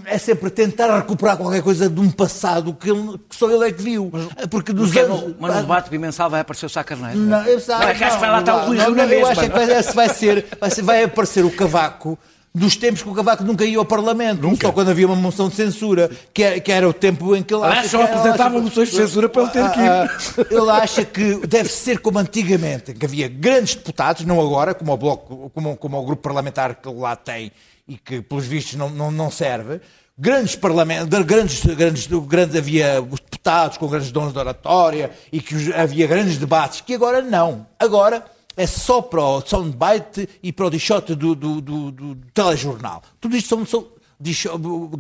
é 0.07 0.19
sempre 0.19 0.51
tentar 0.51 0.95
recuperar 0.97 1.37
qualquer 1.37 1.63
coisa 1.63 1.89
de 1.89 2.01
um 2.01 2.11
passado 2.11 2.75
que, 2.75 2.91
ele- 2.91 3.19
que 3.29 3.37
só 3.37 3.51
ele 3.51 3.69
é 3.69 3.73
que 3.73 3.83
viu. 3.83 4.11
Porque 4.51 4.73
dos 4.73 4.87
Porque 4.89 5.01
anos. 5.01 5.21
no, 5.23 5.37
mas 5.39 5.55
no 5.55 5.61
debate 5.63 5.91
bimensal 5.91 6.31
vai 6.31 6.41
aparecer 6.41 6.67
o 6.67 6.69
Sá 6.69 6.83
Carneiro. 6.85 7.19
Não, 7.19 7.45
eu, 7.47 7.61
sei, 7.61 7.75
Não, 7.75 7.83
é 7.83 7.95
que 7.95 8.05
acho 8.05 8.15
que 8.17 8.21
vai 8.21 8.31
lá 8.31 8.41
estar 8.41 8.55
o 8.69 8.75
na 8.75 8.89
não, 8.91 9.05
Eu 9.05 9.27
acho 9.27 9.41
que 9.41 9.49
não 9.49 9.57
é? 9.57 9.67
vai, 9.67 9.83
vai 9.83 10.09
ser, 10.09 10.47
vai 10.61 10.71
ser- 10.71 10.83
vai 10.83 11.05
aparecer 11.05 11.45
o 11.45 11.51
Cavaco 11.51 12.19
dos 12.57 12.77
tempos 12.77 13.03
que 13.03 13.09
o 13.09 13.13
Cavaco 13.15 13.43
nunca 13.43 13.65
ia 13.65 13.77
ao 13.79 13.85
Parlamento, 13.85 14.49
só 14.63 14.71
quando 14.71 14.89
havia 14.89 15.07
uma 15.09 15.17
moção 15.17 15.49
de 15.49 15.57
censura, 15.57 16.09
que 16.33 16.41
era, 16.41 16.61
que 16.61 16.71
era 16.71 16.89
o 16.89 16.93
tempo 16.93 17.35
em 17.35 17.43
que 17.43 17.53
ele 17.53 17.65
acha 17.65 17.89
só 17.89 18.03
apresentava 18.05 18.61
moções 18.61 18.91
de 18.91 18.95
censura 18.97 19.29
para 19.29 19.43
ele 19.43 19.51
ter 19.51 19.71
que 19.73 19.81
ir. 19.81 19.89
Ah, 19.89 20.09
ah, 20.09 20.47
Ele 20.49 20.71
acha 20.71 21.05
que 21.05 21.45
deve 21.49 21.69
ser 21.69 21.99
como 21.99 22.17
antigamente, 22.21 22.95
que 22.95 23.05
havia 23.05 23.27
grandes 23.27 23.75
deputados, 23.75 24.25
não 24.25 24.41
agora, 24.41 24.73
como 24.73 24.93
o, 24.93 24.97
bloco, 24.97 25.51
como, 25.53 25.77
como 25.77 25.99
o 25.99 26.05
grupo 26.07 26.23
parlamentar 26.23 26.77
que 26.77 26.89
lá 26.93 27.17
tem 27.17 27.51
e 27.87 27.97
que, 27.99 28.21
pelos 28.23 28.47
vistos, 28.47 28.75
não, 28.77 28.89
não, 28.91 29.11
não 29.11 29.31
serve. 29.31 29.81
Grandes 30.17 30.55
parlamentos, 30.57 31.09
grandes, 31.25 31.65
grandes, 31.65 32.07
grandes, 32.07 32.57
havia 32.57 33.03
os 33.03 33.19
deputados 33.21 33.77
com 33.79 33.89
grandes 33.89 34.13
dons 34.13 34.33
de 34.33 34.39
oratória 34.39 35.11
e 35.33 35.41
que 35.41 35.55
os- 35.55 35.71
havia 35.73 36.07
grandes 36.07 36.39
debates, 36.39 36.81
que 36.81 36.95
agora 36.95 37.21
não. 37.21 37.67
Agora 37.79 38.25
é 38.57 38.67
só 38.67 39.03
para 39.03 39.21
o 39.21 39.41
soundbite 39.45 40.29
e 40.43 40.53
para 40.53 40.67
o 40.67 40.71
dichote 40.71 41.15
do, 41.17 41.35
do, 41.35 41.61
do, 41.61 41.91
do 41.91 42.15
telejornal. 42.33 43.03
Tudo 43.21 43.37
isto 43.37 43.49
são, 43.49 43.67
são 43.67 43.89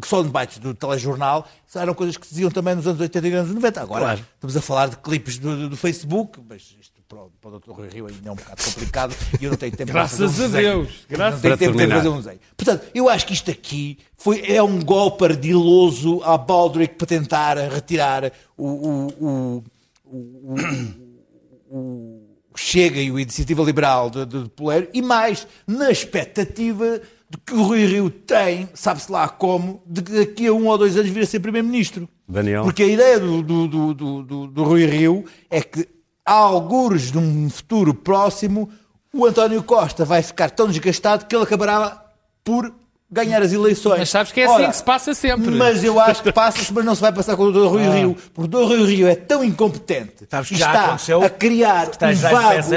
soundbites 0.04 0.58
do 0.58 0.74
telejornal, 0.74 1.46
eram 1.74 1.94
coisas 1.94 2.16
que 2.16 2.26
se 2.26 2.34
diziam 2.34 2.50
também 2.50 2.74
nos 2.74 2.86
anos 2.86 3.00
80 3.00 3.26
e 3.26 3.30
nos 3.30 3.40
anos 3.40 3.54
90. 3.54 3.80
Agora 3.80 4.00
Claro. 4.04 4.26
estamos 4.34 4.56
a 4.56 4.60
falar 4.60 4.88
de 4.88 4.96
clipes 4.96 5.38
do, 5.38 5.56
do- 5.56 5.68
do 5.70 5.76
Facebook, 5.76 6.40
mas 6.48 6.74
isto 6.80 6.93
para 7.14 7.22
o, 7.24 7.30
para 7.40 7.50
o 7.50 7.60
Dr. 7.60 7.70
Rui 7.70 7.88
Rio 7.88 8.06
ainda 8.06 8.28
é 8.28 8.32
um 8.32 8.34
bocado 8.34 8.62
complicado 8.64 9.14
e 9.40 9.44
eu 9.44 9.50
não 9.50 9.56
tenho 9.56 9.76
tempo 9.76 9.92
Graças 9.92 10.18
para 10.18 10.28
fazer 10.28 10.42
um 10.42 10.44
a 10.44 10.48
desenho. 10.48 10.82
Deus. 10.84 10.94
Graças 11.08 11.34
não 11.34 11.40
tenho 11.40 11.54
a 11.54 11.56
tempo 11.56 11.76
terminar. 11.76 11.88
para 11.94 11.96
fazer 12.04 12.08
um 12.08 12.18
desenho. 12.20 12.40
Portanto, 12.56 12.86
eu 12.94 13.08
acho 13.08 13.26
que 13.26 13.32
isto 13.32 13.50
aqui 13.50 13.98
foi, 14.16 14.42
é 14.50 14.62
um 14.62 14.82
golpe 14.82 15.24
ardiloso 15.24 16.22
à 16.24 16.36
Baldrick 16.36 16.94
para 16.96 17.06
tentar 17.06 17.56
retirar 17.70 18.32
o, 18.56 18.66
o, 18.66 19.06
o, 19.20 19.64
o- 20.04 20.54
o- 21.70 22.20
o 22.50 22.56
Chega 22.56 23.00
e 23.00 23.10
o 23.10 23.18
Iniciativa 23.18 23.62
Liberal 23.64 24.08
de, 24.10 24.24
de, 24.26 24.42
de 24.44 24.48
Poleiro 24.50 24.88
e 24.94 25.02
mais 25.02 25.46
na 25.66 25.90
expectativa 25.90 27.00
de 27.28 27.38
que 27.44 27.52
o 27.52 27.62
Rui 27.64 27.84
Rio 27.84 28.08
tem, 28.10 28.68
sabe-se 28.74 29.10
lá 29.10 29.28
como, 29.28 29.82
de 29.86 30.02
que 30.02 30.12
daqui 30.12 30.46
a 30.46 30.52
um 30.52 30.66
ou 30.68 30.78
dois 30.78 30.96
anos 30.96 31.10
vir 31.10 31.22
a 31.22 31.26
ser 31.26 31.40
Primeiro-Ministro. 31.40 32.08
Daniel. 32.28 32.62
Porque 32.62 32.84
a 32.84 32.86
ideia 32.86 33.18
do, 33.18 33.42
do, 33.42 33.66
do, 33.94 34.22
do- 34.22 34.46
do 34.46 34.62
Rui 34.64 34.86
Rio 34.86 35.24
é 35.50 35.60
que, 35.60 35.88
há 36.24 36.32
algures 36.32 37.10
de 37.12 37.18
um 37.18 37.48
futuro 37.50 37.92
próximo, 37.94 38.70
o 39.12 39.26
António 39.26 39.62
Costa 39.62 40.04
vai 40.04 40.22
ficar 40.22 40.50
tão 40.50 40.66
desgastado 40.68 41.26
que 41.26 41.34
ele 41.36 41.44
acabará 41.44 42.02
por 42.42 42.72
ganhar 43.10 43.40
as 43.42 43.52
eleições. 43.52 44.00
Mas 44.00 44.10
sabes 44.10 44.32
que 44.32 44.40
é 44.40 44.44
assim 44.46 44.66
que 44.66 44.76
se 44.76 44.82
passa 44.82 45.14
sempre. 45.14 45.50
Mas 45.52 45.84
eu 45.84 46.00
acho 46.00 46.20
que 46.20 46.32
passa-se, 46.32 46.72
mas 46.72 46.84
não 46.84 46.96
se 46.96 47.00
vai 47.00 47.12
passar 47.12 47.36
com 47.36 47.44
o 47.44 47.52
Dr. 47.52 47.68
Rui 47.68 47.88
Rio. 47.88 48.16
Porque 48.34 48.56
o 48.56 48.66
Dr. 48.66 48.66
Rui 48.66 48.84
Rio 48.86 49.06
é 49.06 49.14
tão 49.14 49.44
incompetente 49.44 50.26
Sabes 50.28 50.48
que 50.48 50.54
e 50.54 50.58
está 50.58 50.86
aconteceu? 50.86 51.22
a 51.22 51.30
criar 51.30 51.90
Está 51.90 52.08
um 52.08 52.14
vago, 52.16 52.74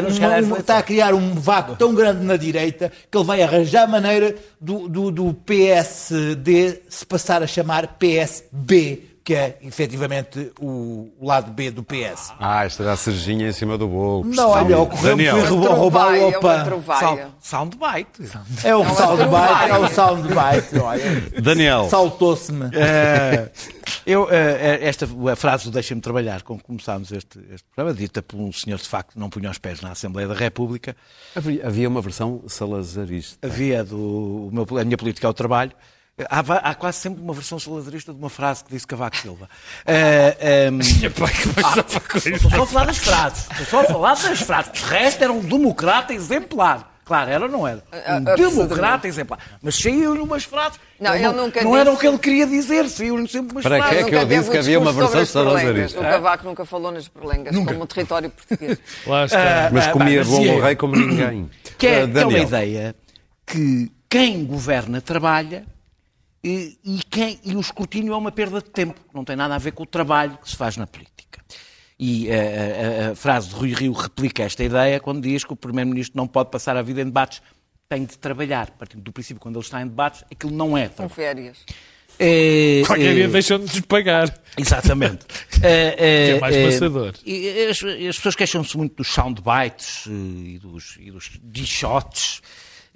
um- 0.54 0.58
está 0.58 0.78
a 0.78 0.84
criar 0.84 1.14
um 1.16 1.34
vácuo 1.34 1.76
tão 1.76 1.96
grande 1.96 2.24
na 2.24 2.38
direita 2.38 2.92
que 3.10 3.18
ele 3.18 3.26
vai 3.26 3.42
arranjar 3.42 3.88
maneira 3.88 4.36
do, 4.62 4.88
do, 4.88 5.10
do 5.10 5.34
PSD 5.34 6.82
se 6.88 7.04
passar 7.04 7.42
a 7.42 7.48
chamar 7.48 7.96
PSB, 7.98 9.07
que 9.28 9.36
é 9.36 9.58
efetivamente 9.62 10.54
o, 10.58 11.12
lado 11.22 11.52
B 11.52 11.70
do 11.70 11.84
PS. 11.84 12.32
Ah, 12.40 12.64
esta 12.64 12.82
era 12.84 12.94
a 12.94 12.96
cerejinha 12.96 13.50
em 13.50 13.52
cima 13.52 13.78
do 13.78 13.86
bolo. 13.86 14.24
Não, 14.24 14.52
olha, 14.52 14.80
ocorreu-me 14.80 15.26
Daniel. 15.26 15.46
foi 15.46 15.68
roubar, 15.68 16.12
o 16.14 16.16
é 16.16 16.38
opa. 16.38 17.32
Soundbite. 17.42 18.32
É 18.64 18.74
o 18.74 18.84
uma 18.84 18.96
soundbite, 18.96 19.70
é 19.70 19.78
o 19.78 19.88
soundbite. 19.90 20.80
olha. 20.80 21.42
Daniel. 21.42 21.90
Saltou-se-me. 21.90 22.70
Eh, 22.74 23.50
eu, 24.06 24.30
eh, 24.32 24.80
esta 24.84 25.06
a 25.06 25.36
frase 25.36 25.66
do 25.66 25.72
Deixa-me 25.72 26.00
Trabalhar, 26.00 26.42
com 26.44 26.58
que 26.58 26.64
começámos 26.64 27.12
este, 27.12 27.38
este 27.52 27.68
programa, 27.76 28.00
dita 28.00 28.22
por 28.22 28.40
um 28.40 28.54
senhor 28.54 28.80
de 28.80 28.88
facto 28.88 29.12
que 29.12 29.20
não 29.20 29.30
punha 29.30 29.52
os 29.52 29.58
pés 29.58 29.82
na 29.82 29.92
Assembleia 29.92 30.30
da 30.30 30.36
República, 30.36 30.96
Havia, 31.36 31.90
uma 31.90 32.02
versão 32.02 32.44
salazarista. 32.48 33.46
havia 33.46 33.84
do 33.84 34.48
o 34.48 34.50
meu, 34.54 34.66
a 34.80 34.86
minha 34.86 34.98
política 34.98 35.28
ao 35.28 35.34
trabalho. 35.34 35.74
Há, 36.30 36.40
há 36.72 36.74
quase 36.76 36.98
sempre 36.98 37.22
uma 37.22 37.34
versão 37.34 37.60
salazarista 37.60 38.12
de 38.12 38.18
uma 38.18 38.30
frase 38.30 38.64
que 38.64 38.72
disse 38.72 38.88
Cavaco 38.88 39.18
Silva. 39.18 39.48
Eh, 39.86 40.38
ehm, 40.70 40.80
Estou 40.82 42.50
só 42.50 42.64
a 42.64 42.66
falar 42.68 42.86
das 42.86 42.98
frases. 42.98 43.48
Estou 43.52 43.66
só 43.68 43.80
a 43.82 43.84
falar 43.84 44.16
das 44.16 44.42
frases. 44.42 44.82
O 44.82 44.86
resto 44.88 45.24
era 45.24 45.32
um 45.32 45.40
democrata 45.42 46.14
exemplar. 46.14 46.96
Claro, 47.06 47.30
era 47.32 47.46
ou 47.46 47.50
não 47.52 47.66
era? 47.68 47.82
Um 47.94 47.98
absolutamente. 47.98 48.52
democrata 48.52 49.08
exemplar. 49.08 49.40
Mas 49.62 49.76
saiu-lhe 49.76 50.20
umas 50.20 50.44
frases. 50.44 50.78
Não, 51.00 51.14
Ele 51.16 51.26
ele 51.26 51.34
nunca 51.36 51.64
não 51.64 51.78
era 51.78 51.90
o 51.90 51.94
disse- 51.94 52.02
que 52.02 52.08
ele 52.08 52.18
queria 52.18 52.48
dizer, 52.48 52.90
saiu-lhe 52.90 53.28
sempre 53.30 53.52
umas 53.54 53.64
Para 53.64 53.78
frases. 53.78 53.94
que 53.94 54.02
é 54.02 54.10
que 54.10 54.16
eu 54.16 54.20
Nunca 54.22 54.36
disse 54.36 54.50
um 54.50 54.52
que 54.52 54.58
havia 54.58 54.80
uma 54.80 54.92
versão 54.92 55.26
salazarista? 55.26 56.00
O 56.00 56.04
Cavaco 56.04 56.46
nunca 56.46 56.66
falou 56.66 56.92
nas 56.92 57.08
perlengas, 57.08 57.56
como 57.56 57.84
o 57.84 57.88
território 57.88 58.30
português. 58.30 58.78
Lá 59.06 59.26
está. 59.26 59.70
Mas 59.72 59.88
Ah, 59.88 59.92
comia 59.92 60.20
mas 60.26 60.30
e 60.30 60.50
é? 60.50 60.54
do 60.56 60.62
rei 60.62 60.76
como 60.76 60.96
ninguém. 60.98 61.50
Que 61.78 61.88
é, 61.88 62.02
Ah, 62.04 62.08
que 62.10 62.20
é 62.20 62.26
uma 62.26 62.40
ideia 62.40 62.96
que 63.46 63.90
quem 64.10 64.44
governa 64.46 65.00
trabalha 65.00 65.64
e, 66.48 66.78
e 66.84 67.00
quem, 67.10 67.40
e 67.44 67.56
o 67.56 67.60
escrutínio 67.60 68.14
é 68.14 68.18
uma 68.18 68.32
perda 68.32 68.62
de 68.62 68.70
tempo. 68.70 69.00
Não 69.14 69.24
tem 69.26 69.36
nada 69.36 69.56
a 69.56 69.58
ver 69.58 69.72
com 69.72 69.84
o 69.84 69.86
trabalho 69.86 70.38
que 70.42 70.50
se 70.50 70.56
faz 70.56 70.78
na 70.78 70.88
política. 70.88 71.42
E 72.00 72.28
a, 72.32 72.36
a- 72.36 73.12
a 73.12 73.16
frase 73.16 73.50
de 73.50 73.56
Rui 73.56 73.74
Rio 73.74 73.92
replica 73.92 74.44
esta 74.44 74.64
ideia 74.64 75.00
quando 75.00 75.22
diz 75.22 75.44
que 75.44 75.54
o 75.54 75.56
Primeiro-Ministro 75.56 76.16
não 76.18 76.28
pode 76.28 76.52
passar 76.52 76.78
a 76.78 76.82
vida 76.82 77.02
em 77.02 77.06
debates, 77.06 77.42
tem 77.90 78.06
de 78.06 78.18
trabalhar. 78.18 78.70
Partindo 78.72 79.02
do 79.02 79.12
princípio, 79.12 79.42
quando 79.42 79.56
ele 79.58 79.66
está 79.66 79.82
em 79.82 79.88
debates, 79.88 80.24
aquilo 80.32 80.52
não 80.54 80.78
é 80.78 80.88
Com 80.90 80.96
trabalho. 80.96 81.16
férias. 81.16 81.58
É, 82.20 82.82
Qualquer 82.88 83.12
é, 83.12 83.14
dia 83.14 83.28
deixam 83.28 83.60
de 83.60 83.66
despagar. 83.68 84.34
Exatamente. 84.58 85.20
É, 85.62 86.32
é 86.36 86.40
mais 86.40 86.56
passador. 86.58 87.14
e 87.24 87.66
As, 87.70 87.78
as 87.84 88.16
pessoas 88.16 88.36
queixam-se 88.36 88.76
muito 88.76 88.96
dos 88.96 89.08
soundbites 89.08 90.06
eh, 90.08 90.12
e 90.12 90.58
dos, 90.60 90.98
e 91.00 91.12
dos. 91.12 91.30
Eh, 91.36 91.40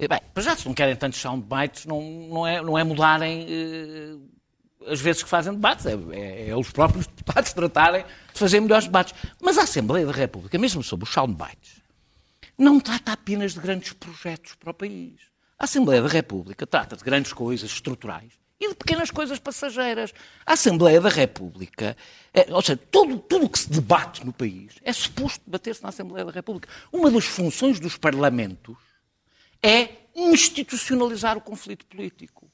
Bem, 0.08 0.20
para 0.34 0.42
já, 0.42 0.56
se 0.56 0.66
não 0.66 0.74
querem 0.74 0.96
tantos 0.96 1.20
soundbites, 1.20 1.86
não, 1.86 2.00
não, 2.02 2.46
é, 2.46 2.62
não 2.62 2.78
é 2.78 2.84
mudarem 2.84 3.46
eh, 3.48 4.90
as 4.92 5.00
vezes 5.00 5.22
que 5.22 5.28
fazem 5.28 5.52
debates. 5.52 5.86
É, 5.86 5.94
é, 6.12 6.48
é 6.50 6.56
os 6.56 6.70
próprios 6.70 7.06
deputados 7.16 7.52
tratarem 7.52 8.04
de 8.32 8.38
fazer 8.38 8.60
melhores 8.60 8.86
debates. 8.86 9.14
Mas 9.40 9.58
a 9.58 9.62
Assembleia 9.62 10.06
da 10.06 10.12
República, 10.12 10.58
mesmo 10.58 10.82
sobre 10.82 11.04
os 11.04 11.12
soundbites, 11.12 11.82
não 12.58 12.80
trata 12.80 13.12
apenas 13.12 13.54
de 13.54 13.60
grandes 13.60 13.92
projetos 13.92 14.54
para 14.54 14.70
o 14.70 14.74
país. 14.74 15.14
A 15.58 15.64
Assembleia 15.64 16.02
da 16.02 16.08
República 16.08 16.66
trata 16.66 16.96
de 16.96 17.04
grandes 17.04 17.32
coisas 17.32 17.70
estruturais 17.70 18.32
e 18.60 18.68
de 18.68 18.74
pequenas 18.74 19.10
coisas 19.10 19.38
passageiras. 19.38 20.12
A 20.46 20.52
Assembleia 20.54 21.00
da 21.00 21.08
República, 21.08 21.96
é, 22.32 22.46
ou 22.52 22.62
seja, 22.62 22.78
tudo 22.90 23.18
tudo 23.18 23.46
o 23.46 23.48
que 23.48 23.58
se 23.58 23.70
debate 23.70 24.24
no 24.24 24.32
país 24.32 24.74
é 24.82 24.92
suposto 24.92 25.40
debater-se 25.44 25.82
na 25.82 25.88
Assembleia 25.88 26.24
da 26.24 26.32
República. 26.32 26.68
Uma 26.92 27.10
das 27.10 27.24
funções 27.24 27.80
dos 27.80 27.96
parlamentos 27.96 28.76
é 29.62 29.88
institucionalizar 30.14 31.36
o 31.36 31.40
conflito 31.40 31.86
político. 31.86 32.48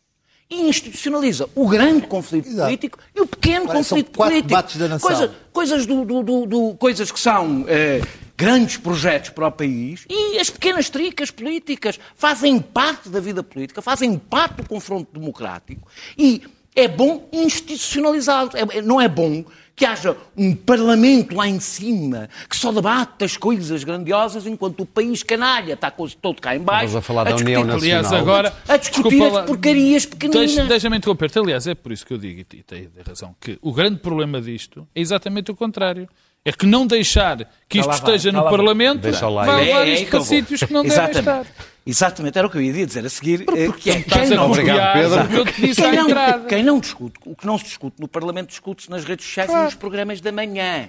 E 0.51 0.63
institucionaliza 0.63 1.47
o 1.55 1.69
grande 1.69 2.07
conflito 2.07 2.49
Exato. 2.49 2.65
político 2.69 2.99
e 3.15 3.21
o 3.21 3.27
pequeno 3.27 3.65
Agora, 3.65 3.79
conflito 3.79 4.11
político. 4.13 4.79
da 4.79 4.89
nação. 4.89 5.09
Coisa- 5.09 5.35
coisas, 5.53 5.87
do, 5.87 6.05
do- 6.07 6.23
do- 6.23 6.47
do- 6.47 6.75
coisas 6.77 7.13
que 7.13 7.21
são 7.21 7.67
eh, 7.69 8.01
grandes 8.35 8.79
projetos 8.79 9.29
para 9.31 9.47
o 9.47 9.53
país 9.53 10.07
e 10.09 10.39
as 10.39 10.49
pequenas 10.49 10.89
tricas 10.89 11.31
políticas 11.31 11.99
fazem 12.15 12.59
parte 12.61 13.11
da 13.11 13.21
vida 13.21 13.43
política, 13.43 13.83
fazem 13.83 14.17
parte 14.19 14.63
do 14.63 14.69
confronto 14.69 15.13
democrático 15.13 15.87
e 16.17 16.43
é 16.75 16.89
bom 16.89 17.29
institucionalizá-los. 17.31 18.55
É- 18.55 18.79
é- 18.79 18.83
não 18.83 18.99
é 18.99 19.09
bom 19.09 19.45
que 19.79 19.87
haja 19.87 20.17
um 20.37 20.55
parlamento 20.57 21.37
lá 21.37 21.47
em 21.49 21.61
cima 21.61 22.29
que 22.51 22.57
só 22.57 22.73
debate 22.73 23.25
as 23.25 23.37
coisas 23.37 23.85
grandiosas 23.85 24.45
enquanto 24.47 24.81
o 24.81 24.87
país 24.87 25.23
canalha 25.23 25.75
está 25.75 25.89
todo 26.21 26.41
cá 26.41 26.57
em 26.57 26.59
baixo. 26.61 26.87
Estavas 26.87 26.97
a 26.97 27.01
falar 27.07 27.25
da 27.25 27.31
discutir- 27.33 27.57
União 27.59 27.65
Nacional. 27.65 27.99
Aliás, 27.99 28.13
agora. 28.13 28.55
A 28.69 28.77
discutir 28.77 29.09
desculpa 29.11 29.41
as 29.41 29.47
porcarias 29.47 30.05
pequeninas. 30.07 30.47
Deixa- 30.55 30.65
Deixa-me 30.69 30.97
interromper-te. 30.97 31.39
Aliás, 31.39 31.67
é 31.69 31.75
por 31.77 31.93
isso 31.93 32.05
que 32.05 32.13
eu 32.13 32.19
digo, 32.19 32.41
e 32.41 32.45
tem 32.45 32.89
razão, 33.07 33.35
que 33.41 33.57
o 33.63 33.73
grande 33.73 34.01
problema 34.01 34.41
disto 34.41 34.87
é 34.95 35.01
exatamente 35.01 35.51
o 35.53 35.55
contrário. 35.57 36.09
É 36.45 36.53
que 36.53 36.65
não 36.67 36.87
deixar 36.87 37.37
que 37.69 37.79
isto 37.81 37.93
esteja 37.93 38.33
no. 38.33 38.43
Parlamento 38.45 39.11
vai 39.11 39.67
levar 39.67 39.87
É, 39.87 39.91
é 39.91 39.95
isto 39.95 40.11
para 40.11 40.21
sítios 40.23 40.63
que 40.63 40.73
não 40.73 40.85
Exatamente. 40.85 41.23
devem 41.25 41.41
estar. 41.43 41.55
Exatamente, 41.87 42.39
era 42.39 42.47
o 42.47 42.51
que 42.51 42.57
eu 42.59 42.63
ia 42.63 42.87
dizer 42.87 43.05
a 43.05 43.09
seguir. 43.11 43.45
que- 43.47 43.91
estás 43.91 44.29
quem 44.29 44.37
não- 44.37 44.51
Pedro. 44.53 45.29
que 45.29 45.37
eu 45.37 45.45
te 45.47 45.61
disse 45.61 45.83
à 45.85 45.89
Quem 45.91 45.99
não, 45.99 46.07
entrada. 46.09 46.45
quem 46.47 46.63
não 46.63 46.79
discute, 46.81 47.19
o 47.27 47.35
que 47.37 47.47
não 47.47 47.57
se 47.59 47.65
discute 47.65 47.97
no 48.01 48.07
Parlamento 48.09 48.49
discute-se 48.51 48.91
nas 48.91 49.05
redes 49.05 49.25
sociais 49.27 49.51
e 49.51 49.55
nos 49.55 49.75
programas 49.75 50.21
da 50.21 50.31
manhã. 50.33 50.89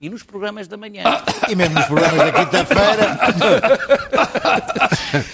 E 0.00 0.08
nos 0.08 0.22
programas 0.22 0.66
da 0.66 0.76
manhã. 0.78 1.02
E 1.48 1.54
mesmo 1.54 1.74
nos 1.74 1.84
programas 1.86 2.16
da 2.18 2.32
quinta-feira. 2.32 3.18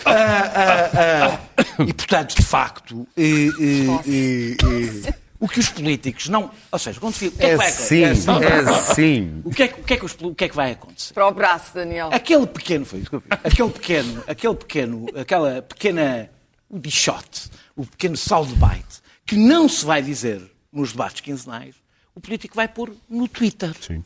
Ah, 0.06 0.50
ah, 0.54 0.90
ah. 0.96 1.82
E 1.82 1.92
portanto, 1.92 2.34
de 2.34 2.42
facto, 2.42 3.06
eh, 3.16 3.22
eh, 3.60 4.00
eh, 4.08 4.56
eh, 5.08 5.14
O 5.38 5.46
que 5.48 5.60
os 5.60 5.68
políticos 5.68 6.28
não. 6.28 6.50
Ou 6.72 6.78
seja, 6.78 6.98
quando 6.98 7.12
fica. 7.14 7.34
O 7.34 7.38
que 7.38 7.44
é, 7.44 7.48
que 7.48 7.52
É 7.54 7.56
vai 7.56 7.70
sim, 7.70 8.04
acontecer? 8.04 8.30
é 8.90 8.94
sim. 8.94 9.42
O 9.44 9.50
que 9.50 9.62
é, 9.62 9.68
que- 9.68 9.80
o 9.80 9.84
que 9.84 9.94
é 9.94 9.96
que 9.98 10.04
os 10.04 10.12
poli- 10.14 10.30
o 10.32 10.34
que 10.34 10.44
é 10.44 10.48
que 10.48 10.56
vai 10.56 10.72
acontecer? 10.72 11.12
Para 11.14 11.26
o 11.28 11.30
braço, 11.32 11.74
Daniel. 11.74 12.08
Aquele 12.12 12.46
pequeno, 12.46 12.84
foi 12.86 13.00
isso 13.00 13.10
que 13.10 13.16
eu 13.16 13.20
fiz. 13.20 13.30
Aquele 13.44 13.70
pequeno, 13.70 14.24
aquele 14.26 14.54
pequeno, 14.54 15.06
aquela 15.14 15.62
pequena 15.62 16.30
o 16.70 16.78
bichote, 16.78 17.50
o 17.76 17.84
pequeno 17.86 18.16
soundbite, 18.16 19.00
que 19.26 19.36
não 19.36 19.68
se 19.68 19.84
vai 19.84 20.00
dizer 20.02 20.42
nos 20.72 20.92
debates 20.92 21.20
quinzenais, 21.20 21.74
o 22.14 22.20
político 22.20 22.56
vai 22.56 22.66
pôr 22.68 22.92
no 23.08 23.28
Twitter. 23.28 23.72
Sim. 23.80 24.02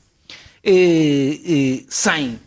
Eh, 0.62 1.40
eh, 1.44 1.84
sem, 1.88 2.38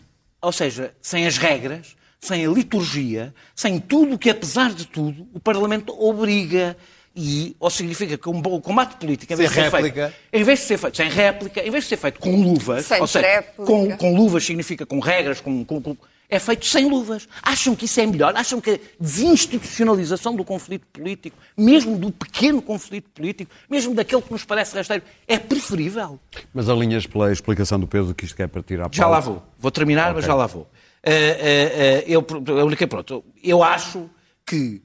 ou 0.41 0.51
seja, 0.51 0.93
sem 1.01 1.25
as 1.25 1.37
regras, 1.37 1.95
sem 2.21 2.45
a 2.45 2.49
liturgia, 2.49 3.33
sem 3.55 3.79
tudo 3.79 4.15
o 4.15 4.19
que, 4.19 4.29
apesar 4.29 4.71
de 4.73 4.85
tudo, 4.85 5.27
o 5.33 5.39
Parlamento 5.39 5.93
obriga. 5.99 6.77
E, 7.15 7.55
ou 7.59 7.69
significa 7.69 8.17
que 8.17 8.27
um 8.27 8.41
bom 8.41 8.59
combate 8.59 8.95
político, 8.95 9.31
em 9.31 9.35
vez, 9.35 9.51
Sem 9.51 9.63
de 9.63 9.69
ser 9.69 9.75
réplica. 9.75 10.07
feito, 10.09 10.15
em 10.33 10.43
vez 10.43 10.59
de 10.59 10.65
ser 10.65 10.77
feito 10.79 10.97
sem 10.97 11.09
réplica, 11.09 11.61
em 11.61 11.69
vez 11.69 11.83
de 11.83 11.89
ser 11.89 11.97
feito 11.97 12.19
com 12.19 12.35
luvas, 12.41 12.85
Sem 12.87 12.99
ou 13.01 13.05
seja, 13.07 13.43
com, 13.55 13.95
com 13.97 14.15
luvas 14.15 14.43
significa 14.43 14.83
com 14.85 14.99
regras, 14.99 15.39
com, 15.39 15.63
com- 15.63 15.79
com- 15.79 15.97
é 16.27 16.39
feito 16.39 16.65
sem 16.65 16.89
luvas. 16.89 17.27
Acham 17.43 17.75
que 17.75 17.85
isso 17.85 17.99
é 18.01 18.07
melhor? 18.07 18.35
Acham 18.35 18.59
que 18.59 18.71
a 18.71 18.79
desinstitucionalização 18.99 20.35
do 20.35 20.43
conflito 20.43 20.87
político, 20.87 21.37
mesmo 21.55 21.97
do 21.97 22.11
pequeno 22.11 22.61
conflito 22.61 23.09
político, 23.11 23.51
mesmo 23.69 23.93
daquele 23.93 24.21
que 24.21 24.31
nos 24.31 24.43
parece 24.43 24.75
rasteiro, 24.75 25.03
é 25.27 25.37
preferível? 25.37 26.19
Mas 26.53 26.69
alinhas 26.69 27.05
pela 27.05 27.31
explicação 27.31 27.79
do 27.79 27.85
Pedro 27.87 28.15
que 28.15 28.25
isto 28.25 28.35
quer 28.35 28.47
partir 28.47 28.81
à 28.81 28.89
Já 28.91 29.07
lá 29.07 29.19
vou. 29.19 29.43
Vou 29.59 29.69
terminar, 29.69 30.07
mas 30.15 30.23
Ok. 30.23 30.27
já 30.27 30.33
lá 30.35 30.47
vou. 30.47 30.67
Eh, 31.03 31.13
eh, 31.13 31.71
eh, 31.99 32.03
eu, 32.07 32.25
única, 32.65 32.87
pronto, 32.87 33.23
eu 33.43 33.61
acho 33.63 34.09
que 34.45 34.81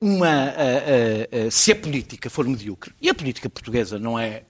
uma, 0.00 0.52
se 1.50 1.72
a 1.72 1.76
política 1.76 2.28
for 2.28 2.46
medíocre, 2.46 2.92
e 3.00 3.08
a 3.08 3.14
política 3.14 3.48
portuguesa 3.48 3.98
não 3.98 4.18
é. 4.18 4.42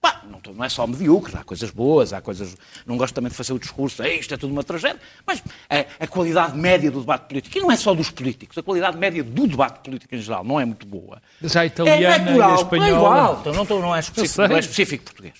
pá, 0.00 0.22
não, 0.30 0.40
não 0.54 0.64
é 0.64 0.68
só 0.68 0.86
medíocre, 0.86 1.36
há 1.36 1.44
coisas 1.44 1.70
boas, 1.70 2.12
há 2.12 2.20
coisas. 2.20 2.56
Não 2.86 2.96
gosto 2.96 3.14
também 3.14 3.30
de 3.30 3.36
fazer 3.36 3.52
o 3.52 3.58
discurso, 3.58 4.02
"É, 4.02 4.14
isto 4.14 4.32
é 4.32 4.36
tudo 4.36 4.52
uma 4.52 4.64
tragédia, 4.64 5.00
mas 5.26 5.42
a, 5.68 6.04
a 6.04 6.06
qualidade 6.06 6.56
média 6.56 6.90
do 6.90 7.00
debate 7.00 7.28
político, 7.28 7.58
e 7.58 7.60
não 7.60 7.70
é 7.70 7.76
só 7.76 7.94
dos 7.94 8.10
políticos, 8.10 8.56
a 8.56 8.62
qualidade 8.62 8.96
média 8.96 9.22
do 9.22 9.46
debate 9.46 9.80
político 9.80 10.14
em 10.14 10.20
geral 10.20 10.44
não 10.44 10.58
é 10.58 10.64
muito 10.64 10.86
boa. 10.86 11.20
Já 11.42 11.60
a 11.62 11.66
italiana 11.66 12.14
é 12.14 12.18
natural, 12.18 12.50
e 12.50 12.52
a 12.52 12.54
espanhola. 12.56 12.86
É 12.88 12.90
igual, 12.92 13.38
então 13.40 13.52
não, 13.52 13.80
não 13.80 13.96
é 13.96 14.00
específico, 14.00 14.48
não 14.48 14.56
é 14.56 14.60
específico 14.60 15.04
português. 15.04 15.34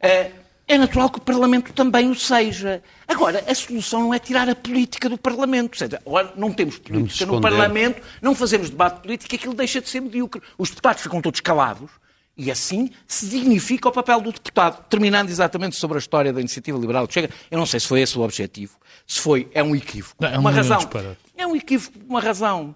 É, 0.00 0.30
é 0.66 0.78
natural 0.78 1.10
que 1.10 1.18
o 1.18 1.20
Parlamento 1.20 1.72
também 1.72 2.10
o 2.10 2.14
seja. 2.14 2.82
Agora, 3.06 3.44
a 3.46 3.54
solução 3.54 4.02
não 4.02 4.14
é 4.14 4.18
tirar 4.18 4.48
a 4.48 4.54
política 4.54 5.08
do 5.08 5.18
Parlamento. 5.18 5.74
Ou 5.74 5.78
seja, 5.78 6.00
agora 6.04 6.32
não 6.36 6.52
temos 6.52 6.78
política 6.78 7.26
no. 7.26 7.40
Parlamento, 7.40 8.02
não 8.22 8.34
fazemos 8.34 8.70
debate 8.70 9.02
político 9.02 9.34
e 9.34 9.36
aquilo 9.36 9.54
deixa 9.54 9.80
de 9.80 9.88
ser 9.88 10.00
medíocre. 10.00 10.40
Os 10.56 10.70
deputados 10.70 11.02
ficam 11.02 11.20
todos 11.20 11.40
calados 11.40 11.90
e 12.36 12.50
assim 12.50 12.90
se 13.06 13.26
dignifica 13.28 13.88
o 13.88 13.92
papel 13.92 14.20
do 14.20 14.32
deputado. 14.32 14.84
Terminando 14.88 15.28
exatamente 15.28 15.76
sobre 15.76 15.98
a 15.98 16.00
história 16.00 16.32
da 16.32 16.40
iniciativa 16.40 16.78
liberal 16.78 17.06
que 17.06 17.14
chega, 17.14 17.30
eu 17.50 17.58
não 17.58 17.66
sei 17.66 17.78
se 17.80 17.86
foi 17.86 18.00
esse 18.00 18.18
o 18.18 18.22
objetivo, 18.22 18.76
se 19.06 19.20
foi, 19.20 19.48
é 19.52 19.62
um 19.62 19.76
equívoco. 19.76 20.16
Não, 20.20 20.28
é 20.28 20.36
um 20.38 20.40
uma 20.40 20.50
razão. 20.50 20.80
É 21.36 21.46
um 21.46 21.54
equívoco, 21.54 21.98
uma 22.08 22.20
razão. 22.20 22.74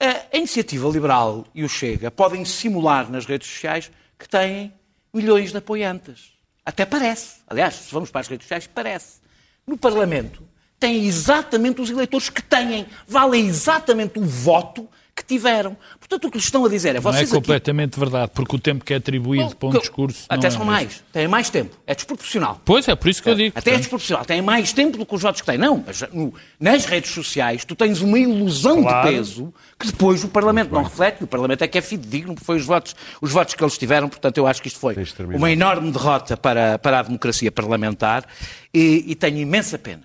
A 0.00 0.34
a 0.34 0.36
iniciativa 0.36 0.88
liberal 0.88 1.44
e 1.54 1.64
o 1.64 1.68
Chega 1.68 2.10
podem 2.10 2.44
simular 2.44 3.10
nas 3.10 3.26
redes 3.26 3.48
sociais 3.48 3.90
que 4.18 4.28
têm 4.28 4.72
milhões 5.12 5.50
de 5.50 5.58
apoiantes. 5.58 6.37
Até 6.68 6.84
parece. 6.84 7.36
Aliás, 7.46 7.76
se 7.76 7.94
vamos 7.94 8.10
para 8.10 8.20
as 8.20 8.28
redes 8.28 8.44
sociais, 8.44 8.66
parece. 8.66 9.20
No 9.66 9.78
Parlamento, 9.78 10.46
têm 10.78 11.06
exatamente 11.06 11.80
os 11.80 11.88
eleitores 11.88 12.28
que 12.28 12.42
têm. 12.42 12.86
Valem 13.06 13.46
exatamente 13.46 14.18
o 14.18 14.22
voto 14.22 14.86
que 15.18 15.24
tiveram. 15.24 15.76
Portanto, 15.98 16.26
o 16.26 16.30
que 16.30 16.36
lhes 16.38 16.44
estão 16.46 16.64
a 16.64 16.68
dizer 16.68 16.90
é 16.90 16.92
Não 16.94 16.98
é 16.98 17.02
vocês 17.02 17.28
aqui 17.30 17.34
completamente 17.40 17.98
verdade, 17.98 18.30
porque 18.34 18.56
o 18.56 18.58
tempo 18.58 18.84
que 18.84 18.94
é 18.94 18.96
atribuído 18.96 19.54
para 19.56 19.68
um 19.68 19.72
que- 19.72 19.80
discurso. 19.80 20.24
Até 20.28 20.42
não 20.42 20.46
é 20.48 20.50
são 20.50 20.58
mesmo. 20.60 20.72
mais. 20.72 21.04
Têm 21.12 21.28
mais 21.28 21.50
tempo. 21.50 21.76
É 21.86 21.94
desproporcional. 21.94 22.60
Pois 22.64 22.88
é, 22.88 22.94
por 22.94 23.08
isso 23.08 23.22
que 23.22 23.28
eu 23.28 23.34
digo. 23.34 23.58
Até 23.58 23.74
é 23.74 23.76
desproporcional. 23.78 24.24
Têm 24.24 24.40
mais 24.40 24.72
tempo 24.72 24.96
do 24.96 25.04
que 25.04 25.14
os 25.14 25.22
votos 25.22 25.40
que 25.40 25.46
têm. 25.46 25.58
Não, 25.58 25.84
mas 25.86 26.02
no- 26.12 26.32
nas 26.58 26.84
redes 26.86 27.10
sociais 27.10 27.64
tu 27.64 27.74
tens 27.74 28.00
uma 28.00 28.18
ilusão 28.18 28.82
Claro. 28.82 29.08
de 29.08 29.14
peso 29.16 29.54
que 29.78 29.86
depois 29.86 30.24
o 30.24 30.28
Parlamento 30.28 30.72
não 30.72 30.82
reflete. 30.82 31.20
E 31.20 31.24
o 31.24 31.26
Parlamento 31.26 31.62
é 31.62 31.68
que 31.68 31.76
é 31.78 31.82
fidedigno, 31.82 32.34
porque 32.34 32.46
foi 32.46 32.56
os 32.56 32.64
votos, 32.64 32.94
os 33.20 33.30
votos 33.32 33.54
que 33.54 33.62
eles 33.62 33.76
tiveram. 33.76 34.08
Portanto, 34.08 34.38
eu 34.38 34.46
acho 34.46 34.62
que 34.62 34.68
isto 34.68 34.78
foi 34.80 34.94
uma 35.34 35.50
enorme 35.50 35.90
derrota 35.90 36.36
para, 36.36 36.78
para 36.78 37.00
a 37.00 37.02
democracia 37.02 37.50
parlamentar 37.52 38.24
e, 38.72 39.04
e 39.08 39.14
tenho 39.14 39.38
imensa 39.38 39.78
pena, 39.78 40.04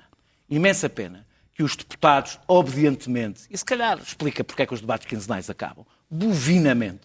imensa 0.49 0.89
pena 0.89 1.25
que 1.53 1.61
os 1.63 1.75
deputados, 1.75 2.39
obedientemente, 2.47 3.41
e 3.49 3.57
se 3.57 3.63
calhar 3.65 3.99
explica 3.99 4.43
porque 4.43 4.63
é 4.63 4.65
que 4.65 4.73
os 4.73 4.81
debates 4.81 5.05
quinzenais 5.07 5.49
acabam, 5.49 5.85
bovinamente, 6.09 7.01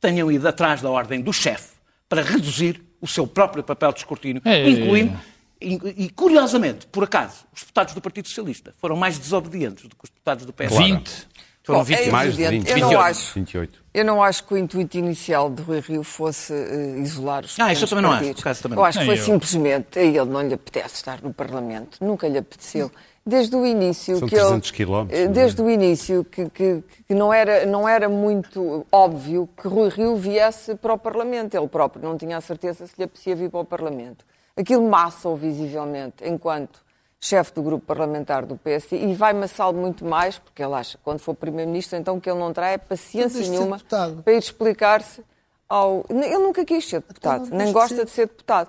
tenham 0.00 0.30
ido 0.30 0.46
atrás 0.48 0.80
da 0.82 0.90
ordem 0.90 1.20
do 1.20 1.32
chefe 1.32 1.74
para 2.08 2.22
reduzir 2.22 2.82
o 3.00 3.06
seu 3.06 3.26
próprio 3.26 3.62
papel 3.62 3.92
de 3.92 3.98
escrutínio, 4.00 4.42
É. 4.44 4.68
incluindo, 4.68 5.18
e, 5.60 6.04
e, 6.04 6.10
curiosamente, 6.10 6.86
por 6.88 7.04
acaso, 7.04 7.44
os 7.54 7.60
deputados 7.60 7.94
do 7.94 8.00
Partido 8.00 8.26
Socialista 8.26 8.74
foram 8.78 8.96
mais 8.96 9.18
desobedientes 9.18 9.84
do 9.88 9.94
que 9.94 10.04
os 10.04 10.10
deputados 10.10 10.44
do 10.44 10.52
PS. 10.52 10.76
20. 10.76 11.28
Foram 11.64 11.78
Bom, 11.78 11.84
20. 11.84 11.98
é 12.00 12.10
Mais 12.10 12.34
de 12.34 12.42
evidente. 12.42 12.64
20. 12.64 12.70
Eu 12.72 12.78
não 12.80 12.88
28. 12.88 13.06
acho. 13.08 13.34
28. 13.36 13.84
Eu 13.94 14.04
não 14.04 14.22
acho 14.22 14.44
que 14.44 14.54
o 14.54 14.56
intuito 14.58 14.98
inicial 14.98 15.48
de 15.48 15.62
Rui 15.62 15.78
Rio 15.78 16.02
fosse 16.02 16.52
eh, 16.52 16.98
isolar 16.98 17.44
os 17.44 17.56
Ah, 17.60 17.72
isso 17.72 17.84
eu 17.84 17.88
também 17.88 18.02
não 18.02 18.10
acho, 18.10 18.18
partidos. 18.18 18.40
acaso 18.42 18.62
também 18.62 18.76
eu 18.76 18.80
não. 18.80 18.84
acho 18.84 18.98
que 18.98 19.04
foi 19.04 19.18
eu. 19.18 19.24
simplesmente 19.24 19.96
a 19.96 20.02
ele 20.02 20.24
não 20.24 20.42
lhe 20.42 20.54
apetece 20.54 20.96
estar 20.96 21.22
no 21.22 21.32
Parlamento. 21.32 21.98
Nunca 22.04 22.26
lhe 22.26 22.36
apeteceu. 22.38 22.90
Desde 23.24 23.54
o 23.54 23.64
início 23.64 24.18
São 24.18 24.28
que 24.28 24.34
300 24.34 24.68
ele, 24.70 24.76
quilómetros, 24.76 25.18
eh, 25.20 25.24
não 25.24 25.30
é? 25.30 25.34
desde 25.34 25.62
o 25.62 25.70
início 25.70 26.24
que, 26.24 26.50
que- 26.50 26.82
que 27.06 27.14
não 27.14 27.32
era 27.32 27.64
não 27.66 27.88
era 27.88 28.08
muito 28.08 28.84
óbvio 28.90 29.48
que 29.56 29.68
Rui 29.68 29.88
Rio 29.90 30.16
viesse 30.16 30.74
para 30.74 30.92
o 30.92 30.98
Parlamento. 30.98 31.54
Ele 31.56 31.68
próprio 31.68 32.02
não 32.02 32.18
tinha 32.18 32.36
a 32.36 32.40
certeza 32.40 32.84
se 32.86 32.94
lhe 32.98 33.04
apetecia 33.04 33.36
vir 33.36 33.48
para 33.48 33.60
o 33.60 33.64
Parlamento. 33.64 34.24
Aquilo 34.56 34.88
massa-o 34.88 35.36
visivelmente 35.36 36.24
enquanto 36.28 36.80
chefe 37.20 37.52
do 37.54 37.62
grupo 37.62 37.86
parlamentar 37.86 38.44
do 38.44 38.56
PSD 38.56 38.96
e 38.96 39.14
vai 39.14 39.32
massá-lo 39.32 39.78
muito 39.78 40.04
mais, 40.04 40.40
porque 40.40 40.60
ele 40.60 40.74
acha 40.74 40.98
que 40.98 41.04
quando 41.04 41.20
for 41.20 41.34
Primeiro-Ministro, 41.36 41.96
então 41.96 42.18
que 42.18 42.28
ele 42.28 42.40
não 42.40 42.52
terá 42.52 42.70
é 42.70 42.76
paciência 42.78 43.40
nenhuma 43.48 43.78
para 44.24 44.32
ir 44.32 44.38
explicar-se 44.38 45.22
ao. 45.68 46.04
Ele 46.10 46.38
nunca 46.38 46.64
quis 46.64 46.84
ser 46.88 47.00
deputado, 47.00 47.46
Então, 47.46 47.56
nem 47.56 47.72
gosta 47.72 47.94
ser. 47.94 48.04
de 48.04 48.10
ser 48.10 48.26
deputado. 48.26 48.68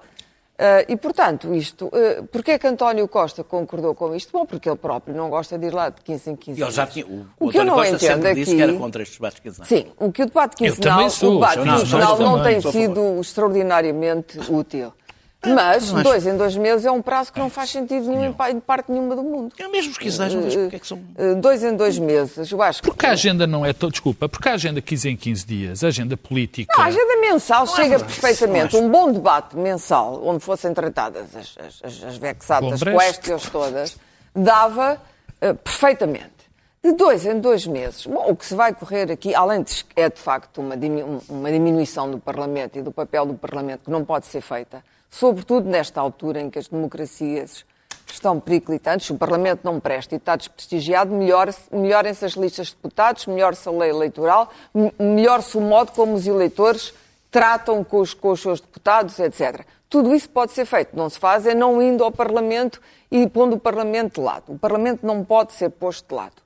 Ah, 0.58 0.86
e, 0.88 0.96
portanto, 0.96 1.54
isto. 1.56 1.88
Uh, 1.88 2.28
Porquê 2.32 2.52
é 2.52 2.60
que 2.60 2.68
António 2.68 3.08
Costa 3.08 3.44
concordou 3.44 3.96
com 3.96 4.16
isto? 4.16 4.32
Bom, 4.32 4.46
porque 4.46 4.70
ele 4.70 4.78
próprio 4.78 5.16
não 5.16 5.28
gosta 5.30 5.58
de 5.58 5.66
ir 5.66 5.74
lá 5.74 5.90
de 5.90 6.00
15 6.02 6.30
em 6.30 6.36
15 6.36 6.60
E 6.60 6.64
ele 6.64 6.72
já 6.72 6.84
dias. 6.84 6.94
tinha, 6.94 7.06
o, 7.08 7.26
O 7.40 7.48
o 7.48 7.50
que 7.50 7.58
eu 7.58 7.62
António 7.64 7.66
não 7.66 7.76
Costa 7.76 7.96
entendo 7.96 8.14
sempre 8.22 8.34
disse 8.36 8.52
aqui- 8.52 8.58
que 8.58 8.62
era 8.64 8.74
contra 8.74 9.02
estes 9.02 9.18
debates 9.18 9.40
quinzenais. 9.40 9.68
Sim, 9.68 9.86
o 10.00 10.12
que 10.12 10.22
o 10.22 10.26
debate 10.28 10.56
quinzenal, 10.56 11.10
sou, 11.10 11.32
o 11.32 11.34
debate 11.36 11.58
não, 11.58 11.80
quinzenal 11.80 12.18
sou 12.18 12.26
não 12.26 12.38
também. 12.38 12.62
tem 12.62 12.72
sido 12.72 13.20
extraordinariamente 13.20 14.40
útil. 14.52 14.94
Mas 15.46 15.92
dois 15.92 16.26
em 16.26 16.38
dois 16.38 16.56
meses 16.56 16.86
é 16.86 16.92
um 16.92 17.02
prazo 17.02 17.34
que 17.34 17.40
não 17.40 17.50
faz 17.50 17.70
sentido 17.70 18.08
nenhum 18.08 18.26
em 18.26 18.34
pa- 18.34 18.50
em 18.52 18.60
parte 18.60 18.92
nenhuma 18.92 19.16
do 19.16 19.24
mundo. 19.24 19.54
Eu 19.58 19.70
mesmo 19.70 19.92
os 19.92 19.98
quinzenais, 19.98 20.34
não 20.34 20.44
vejo 20.44 20.60
porque 20.62 20.76
é 20.76 20.80
que 20.80 20.88
são... 20.88 20.98
Uh, 21.18 21.36
Dois 21.36 21.64
em 21.64 21.76
dois 21.76 22.00
meses, 22.00 22.52
eu 22.52 22.62
acho 22.62 22.82
que. 22.82 22.88
Porque 22.90 23.06
a 23.06 23.12
agenda 23.12 23.46
não 23.46 23.66
é. 23.66 23.74
To... 23.74 23.90
Desculpa, 23.90 24.30
porque 24.30 24.48
a 24.50 24.54
agenda 24.54 24.82
15 24.82 25.10
em 25.10 25.18
15 25.18 25.46
dias, 25.46 25.84
a 25.84 25.88
agenda 25.88 26.16
política. 26.16 26.74
Não, 26.78 26.84
a 26.86 26.88
agenda 26.88 27.18
mensal 27.22 27.68
chega 27.68 27.98
verdade, 27.98 28.14
perfeitamente. 28.20 28.76
não 28.76 28.84
Um 28.86 28.90
bom 28.90 29.12
debate 29.12 29.58
mensal, 29.58 30.22
onde 30.26 30.44
fossem 30.44 30.74
tratadas 30.74 31.36
as, 31.36 31.56
as, 31.58 31.82
as, 31.84 32.04
as 32.04 32.18
vexatas 32.18 32.70
Bom 32.70 32.78
brejo. 32.78 32.98
questions 33.00 33.50
todas, 33.50 33.98
dava 34.34 35.02
eh, 35.42 35.54
perfeitamente. 35.54 36.32
De 36.84 36.92
dois 36.94 37.26
em 37.26 37.40
dois 37.40 37.66
meses. 37.66 38.06
Bom, 38.06 38.26
o 38.30 38.36
que 38.36 38.46
se 38.46 38.56
vai 38.56 38.74
correr 38.74 39.10
aqui, 39.12 39.34
além 39.34 39.64
de 39.64 39.86
é 39.96 40.10
de 40.10 40.20
facto 40.20 40.60
uma, 40.60 40.76
dimi- 40.76 41.02
um- 41.04 41.22
uma 41.30 41.50
diminuição 41.52 42.12
do 42.12 42.18
Parlamento 42.20 42.78
e 42.78 42.82
do 42.82 42.92
papel 42.92 43.26
do 43.26 43.34
Parlamento 43.36 43.86
que 43.86 43.92
não 43.92 44.04
pode 44.04 44.26
ser 44.26 44.42
feita, 44.42 44.84
sobretudo 45.14 45.70
nesta 45.70 46.02
altura 46.02 46.42
em 46.42 46.50
que 46.50 46.58
as 46.58 46.68
democracias 46.68 47.64
estão 48.12 48.40
periclitantes, 48.40 49.10
o 49.12 49.16
Parlamento 49.16 49.62
não 49.64 49.80
presta 49.80 50.16
e 50.16 50.18
está 50.18 50.36
desprestigiado, 50.36 51.12
melhor- 51.14 51.54
melhorem-se 51.72 52.26
as 52.26 52.34
listas 52.34 52.68
de 52.68 52.76
deputados, 52.76 53.28
melhore-se 53.28 53.70
a 53.70 53.72
lei 53.72 53.92
eleitoral, 53.92 54.52
me- 54.74 54.94
melhore-se 55.00 55.56
o 55.58 55.62
modo 55.62 55.92
como 55.92 56.14
os 56.16 56.26
eleitores 56.26 56.94
tratam 57.30 57.84
com 57.84 58.00
os, 58.00 58.14
com 58.14 58.30
os 58.30 58.42
seus 58.42 58.60
deputados, 58.60 59.20
etc. 59.20 59.66
Tudo 59.90 60.14
isso 60.16 60.30
pode 60.30 60.52
ser 60.52 60.66
feito. 60.66 60.96
Não 60.96 61.10
se 61.10 61.20
faz 61.20 61.46
é 61.46 61.54
não 61.54 61.82
indo 61.82 62.04
ao 62.04 62.12
Parlamento 62.12 62.82
e 63.12 63.28
pondo 63.28 63.56
o 63.56 63.60
Parlamento 63.60 64.16
de 64.16 64.22
lado. 64.22 64.44
O 64.54 64.58
Parlamento 64.60 65.06
não 65.06 65.24
pode 65.24 65.54
ser 65.54 65.70
posto 65.70 66.08
de 66.10 66.16
lado. 66.16 66.42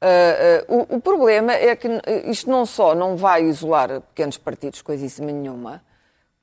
Ah, 0.00 0.06
ah, 0.06 0.64
o, 0.68 0.96
o 0.96 1.00
problema 1.00 1.52
é 1.52 1.74
que 1.74 1.88
isto 2.26 2.48
não 2.50 2.64
só 2.66 2.94
não 2.94 3.16
vai 3.16 3.42
isolar 3.44 4.00
pequenos 4.00 4.38
partidos, 4.38 4.82
coisíssima 4.82 5.32
nenhuma, 5.32 5.82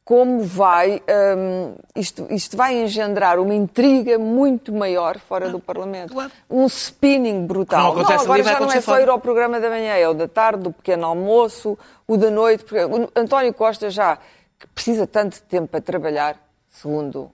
como 0.04 0.44
vai, 0.44 1.02
hum, 1.38 1.76
isto, 1.96 2.28
isto 2.30 2.58
vai 2.58 2.76
engendrar 2.76 3.40
uma 3.40 3.54
intriga 3.54 4.20
muito 4.20 4.74
maior 4.74 5.18
fora 5.18 5.50
do 5.50 5.60
Parlamento. 5.60 6.14
claro. 6.14 6.32
Um 6.50 6.66
spinning 6.66 7.46
brutal. 7.46 7.82
Não 7.82 8.02
acontece 8.02 8.26
agora 8.26 8.42
ali, 8.42 8.52
já 8.52 8.60
não 8.60 8.72
é 8.72 8.82
só 8.82 8.92
fora. 8.92 9.02
ir 9.02 9.10
ao 9.10 9.20
programa 9.20 9.60
da 9.60 9.70
manhã, 9.70 9.94
é 9.94 10.08
o 10.08 10.14
da 10.14 10.28
tarde, 10.28 10.64
do 10.64 10.72
pequeno 10.72 11.06
almoço, 11.06 11.78
o 12.06 12.18
da 12.18 12.30
noite. 12.30 12.66
porque 12.66 12.84
o 12.84 13.10
António 13.16 13.54
Costa 13.54 13.90
já 13.90 14.18
que 14.60 14.68
precisa 14.68 15.08
tanto 15.08 15.36
de 15.36 15.44
tempo 15.44 15.68
para 15.68 15.82
trabalhar, 15.82 16.38
segundo 16.70 17.32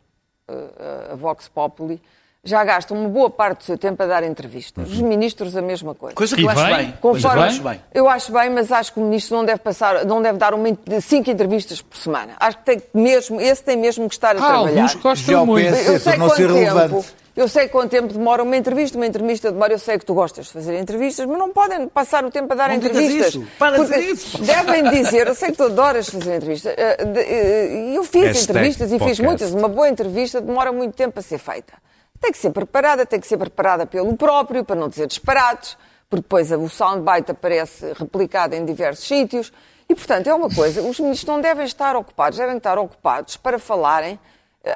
eh, 0.48 1.12
a 1.12 1.16
Vox 1.16 1.48
Populi, 1.48 2.02
já 2.44 2.64
gastam 2.64 2.98
uma 2.98 3.10
boa 3.10 3.30
parte 3.30 3.60
do 3.60 3.64
seu 3.66 3.78
tempo 3.78 4.02
a 4.02 4.06
dar 4.06 4.24
entrevistas. 4.24 4.90
Os 4.90 5.02
ministros, 5.02 5.56
a 5.58 5.62
mesma 5.62 5.94
coisa. 5.94 6.16
Coisa 6.16 6.36
que 6.36 6.42
E 6.42 6.46
eu 6.46 6.50
acho 6.50 6.76
bem? 6.76 6.94
Conforme- 7.02 7.38
eu 7.38 7.44
acho 7.44 7.62
bem. 7.64 7.82
Eu 7.94 8.10
acho 8.10 8.32
bem, 8.32 8.50
mas 8.50 8.72
acho 8.72 8.94
que 8.94 9.00
o 9.00 9.04
ministro 9.04 9.36
não 9.38 9.46
deve 9.46 9.60
passar, 9.60 10.06
não 10.06 10.22
deve 10.22 10.38
dar 10.38 10.54
uma, 10.54 10.68
cinco 11.02 11.30
entrevistas 11.30 11.82
por 11.82 11.98
semana. 11.98 12.34
Acho 12.40 12.58
que 12.60 12.64
tem 12.66 12.80
que 12.80 12.88
mesmo, 12.94 13.42
esse 13.42 13.64
tem 13.64 13.76
mesmo 13.78 14.08
que 14.08 14.16
estar 14.16 14.36
a 14.36 14.40
Há 14.40 14.48
trabalhar. 14.48 14.70
alguns 14.70 14.96
que 14.96 15.02
gostam 15.02 15.36
Já 15.40 15.46
muito. 15.46 15.70
penso. 15.76 15.92
Eu 15.92 16.00
sei 16.00 16.14
quanto 16.18 16.36
tempo. 16.36 17.06
Eu 17.36 17.48
sei 17.48 17.68
quanto 17.70 17.90
tempo 17.92 18.14
demora 18.14 18.44
uma 18.44 18.58
entrevista, 18.58 18.98
uma 18.98 19.06
entrevista 19.08 19.50
demora, 19.50 19.72
eu 19.72 19.80
sei 19.80 19.98
que 19.98 20.06
tu 20.06 20.14
gostas 20.14 20.48
de 20.48 20.52
fazer 20.52 20.78
entrevistas, 20.78 21.26
mas 21.26 21.38
não 21.38 21.52
podem 21.52 21.88
passar 21.88 22.26
o 22.26 22.30
tempo 22.32 22.52
a 22.52 22.56
dar 22.56 22.68
Não 22.70 22.76
entrevistas. 22.76 23.28
isso. 23.36 23.48
Para 23.58 23.78
Porque 23.78 23.94
dizer 23.98 24.12
isso. 24.12 24.42
Devem 24.44 24.84
dizer, 24.90 25.28
eu 25.28 25.36
sei 25.36 25.52
que 25.52 25.56
tu 25.58 25.64
adoras 25.64 26.10
fazer 26.10 26.36
entrevistas, 26.36 26.74
eh, 26.78 26.98
eh, 27.00 27.94
eu 27.96 28.04
fiz 28.04 28.24
Hashtag 28.24 28.44
entrevistas 28.44 28.88
e 28.92 28.96
fiz 28.96 29.00
podcast. 29.00 29.24
muitas, 29.24 29.52
uma 29.54 29.70
boa 29.70 29.88
entrevista 29.88 30.42
demora 30.42 30.74
muito 30.74 30.96
tempo 30.96 31.18
a 31.18 31.22
ser 31.22 31.38
feita. 31.38 31.74
Tem 32.22 32.32
que 32.32 32.38
ser 32.38 32.52
preparada, 32.52 33.06
tem 33.06 33.20
que 33.20 33.28
ser 33.28 33.38
preparada 33.38 33.86
pelo 33.86 34.16
próprio, 34.18 34.64
para 34.64 34.76
não 34.76 34.90
dizer 34.90 35.08
disparates, 35.08 35.78
porque 36.10 36.22
depois 36.24 36.52
o 36.52 36.68
soundbite 36.70 37.32
aparece 37.32 37.94
replicado 37.94 38.56
em 38.56 38.66
diversos 38.66 39.08
sítios. 39.08 39.52
E, 39.88 39.96
portanto, 39.96 40.28
é 40.28 40.34
uma 40.34 40.50
coisa, 40.54 40.82
os 40.82 41.00
ministros 41.00 41.28
não 41.34 41.42
devem 41.42 41.66
estar 41.66 41.96
ocupados, 41.96 42.38
devem 42.38 42.58
estar 42.58 42.78
ocupados 42.78 43.38
para 43.38 43.58
falarem, 43.58 44.20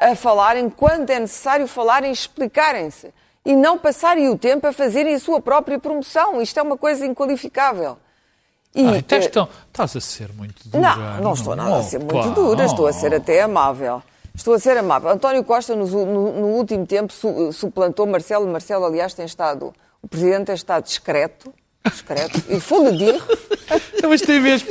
a 0.01 0.15
falarem 0.15 0.69
quando 0.69 1.10
é 1.10 1.19
necessário 1.19 1.67
falarem 1.67 2.10
e 2.10 2.13
explicarem-se. 2.13 3.13
E 3.45 3.53
não 3.56 3.77
passarem 3.77 4.29
o 4.29 4.38
tempo 4.38 4.65
a 4.65 4.71
fazerem 4.71 5.13
a 5.15 5.19
sua 5.19 5.41
própria 5.41 5.77
promoção. 5.77 6.41
Isto 6.41 6.60
é 6.60 6.63
uma 6.63 6.77
coisa 6.77 7.06
inqualificável. 7.06 7.97
E, 8.73 8.88
Ai, 8.88 8.99
até 8.99 9.17
eh, 9.17 9.19
estão- 9.19 9.49
Estás 9.67 9.95
a 9.97 10.01
ser 10.01 10.32
muito 10.34 10.67
dura. 10.67 10.95
não, 10.95 11.21
não 11.21 11.34
estou 11.34 11.56
nada 11.56 11.77
a 11.77 11.84
ser 11.84 11.99
muito 11.99 12.32
dura, 12.32 12.63
estou 12.65 12.88
a 12.88 12.93
ser 12.93 13.13
até 13.13 13.41
amável. 13.41 14.01
Estou 14.35 14.53
a 14.55 14.59
ser 14.59 14.77
amável. 14.77 15.09
António 15.09 15.43
Costa, 15.43 15.75
no, 15.75 15.85
no- 15.85 16.31
no 16.33 16.47
último 16.47 16.85
tempo, 16.87 17.13
su- 17.13 17.51
suplantou 17.53 18.05
Marcelo. 18.07 18.47
Marcelo, 18.47 18.85
aliás, 18.85 19.13
tem 19.13 19.25
estado. 19.25 19.73
O 20.01 20.07
presidente 20.07 20.45
tem 20.47 20.55
estado 20.55 20.83
discreto. 20.83 21.53
Discreto. 21.85 22.41
E 22.49 22.59
fundir. 22.59 23.13
Não, 24.01 24.09
Mas 24.09 24.21
tem 24.21 24.39
mesmo. 24.39 24.69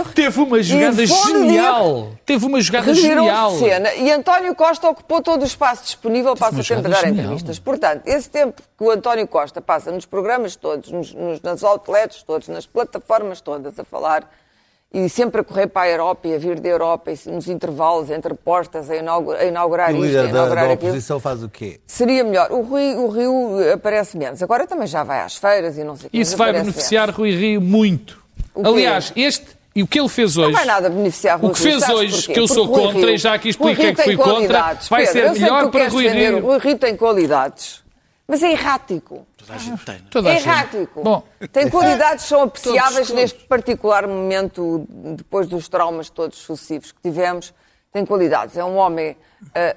Opa. 0.00 0.10
Teve 0.14 0.40
uma 0.40 0.62
jogada 0.62 1.06
genial. 1.06 2.08
Teve 2.24 2.46
uma 2.46 2.60
jogada 2.60 2.94
genial. 2.94 3.58
Cena. 3.58 3.94
E 3.94 4.10
António 4.10 4.54
Costa 4.54 4.88
ocupou 4.88 5.20
todo 5.22 5.42
o 5.42 5.44
espaço 5.44 5.84
disponível 5.84 6.34
para 6.34 6.54
o 6.54 6.64
tempo 6.64 6.80
a 6.80 6.82
dar 6.90 7.00
genial. 7.00 7.12
entrevistas. 7.24 7.58
Portanto, 7.58 8.02
esse 8.06 8.28
tempo 8.30 8.60
que 8.76 8.84
o 8.84 8.90
António 8.90 9.26
Costa 9.28 9.60
passa 9.60 9.90
nos 9.92 10.06
programas 10.06 10.56
todos, 10.56 10.90
nos, 10.90 11.12
nos- 11.14 11.40
nas 11.42 11.62
outlets 11.62 12.22
todos, 12.22 12.48
nas 12.48 12.66
plataformas 12.66 13.40
todas 13.40 13.78
a 13.78 13.84
falar 13.84 14.28
e 14.94 15.08
sempre 15.08 15.40
a 15.40 15.44
correr 15.44 15.66
para 15.66 15.82
a 15.82 15.90
Europa 15.90 16.28
e 16.28 16.34
a 16.34 16.38
vir 16.38 16.60
da 16.60 16.68
Europa 16.68 17.10
e 17.10 17.18
nos 17.30 17.48
intervalos 17.48 18.08
entre 18.10 18.32
postas 18.32 18.88
a 18.88 18.94
inaugurar, 18.96 19.40
a 19.42 19.44
inaugurar 19.44 19.90
E 19.92 19.98
o 19.98 20.04
isto, 20.06 20.16
a 20.18 20.22
líder 20.22 20.22
da, 20.22 20.28
inaugurar 20.38 20.66
da 20.68 20.72
aquilo. 20.74 20.90
oposição 20.90 21.18
faz 21.18 21.42
o 21.42 21.48
quê? 21.48 21.80
Seria 21.86 22.22
melhor. 22.22 22.52
O 22.52 22.62
Rio, 22.62 23.00
o 23.00 23.08
Rio 23.10 23.72
aparece 23.74 24.16
menos. 24.16 24.40
Agora 24.42 24.66
também 24.68 24.86
já 24.86 25.02
vai 25.02 25.20
às 25.22 25.36
feiras 25.36 25.76
e 25.76 25.82
não 25.82 25.96
sei 25.96 26.06
o 26.06 26.10
quê, 26.10 26.18
Isso 26.18 26.36
vai 26.36 26.52
beneficiar 26.52 27.10
Rui 27.10 27.32
Rio 27.34 27.60
muito. 27.60 28.22
Aliás, 28.54 29.12
este 29.16 29.46
e 29.76 29.82
o 29.82 29.88
que 29.88 29.98
ele 29.98 30.08
fez 30.08 30.36
Não 30.36 30.44
hoje. 30.44 30.52
vai 30.52 30.64
nada 30.64 30.88
beneficiar 30.88 31.40
Rui 31.40 31.50
O 31.50 31.52
que 31.52 31.60
Rio, 31.64 31.80
fez 31.80 31.88
hoje, 31.90 32.16
porquê? 32.18 32.32
que 32.34 32.38
eu 32.40 32.46
sou 32.46 32.68
Porque 32.68 32.80
Rui 32.80 32.92
contra, 32.92 33.06
Rio- 33.08 33.14
e 33.16 33.18
já 33.18 33.34
aqui 33.34 33.42
Rui 33.42 33.50
expliquei 33.50 33.92
que 33.94 34.02
fui 34.04 34.16
contra, 34.16 34.78
vai 34.88 35.06
Pedro, 35.08 35.34
ser 35.34 35.40
melhor 35.40 35.70
para 35.72 35.88
Rui 35.88 36.06
Rio. 36.08 36.38
o 36.38 36.46
Rui 36.46 36.58
Rio 36.60 36.78
tem 36.78 36.96
qualidades, 36.96 37.82
mas 38.26 38.42
é 38.42 38.52
errático. 38.52 39.26
Toda 39.36 39.54
a 39.54 39.58
gente 39.58 39.84
tem. 39.84 39.98
não 39.98 40.06
é? 40.06 40.10
Toda 40.10 40.30
É 40.30 40.36
errático. 40.36 41.02
Bom, 41.02 41.22
Tem 41.52 41.68
qualidades 41.68 42.24
que 42.24 42.28
são 42.30 42.40
apreciáveis 42.44 43.08
todos. 43.08 43.10
neste 43.10 43.44
particular 43.44 44.06
momento, 44.06 44.86
depois 44.88 45.46
dos 45.46 45.68
traumas 45.68 46.08
todos 46.08 46.38
sucessivos 46.38 46.90
que 46.92 47.00
tivemos. 47.02 47.52
Tem 47.92 48.04
qualidades. 48.04 48.56
É 48.56 48.64
um 48.64 48.76
homem, 48.76 49.16
ah, 49.54 49.74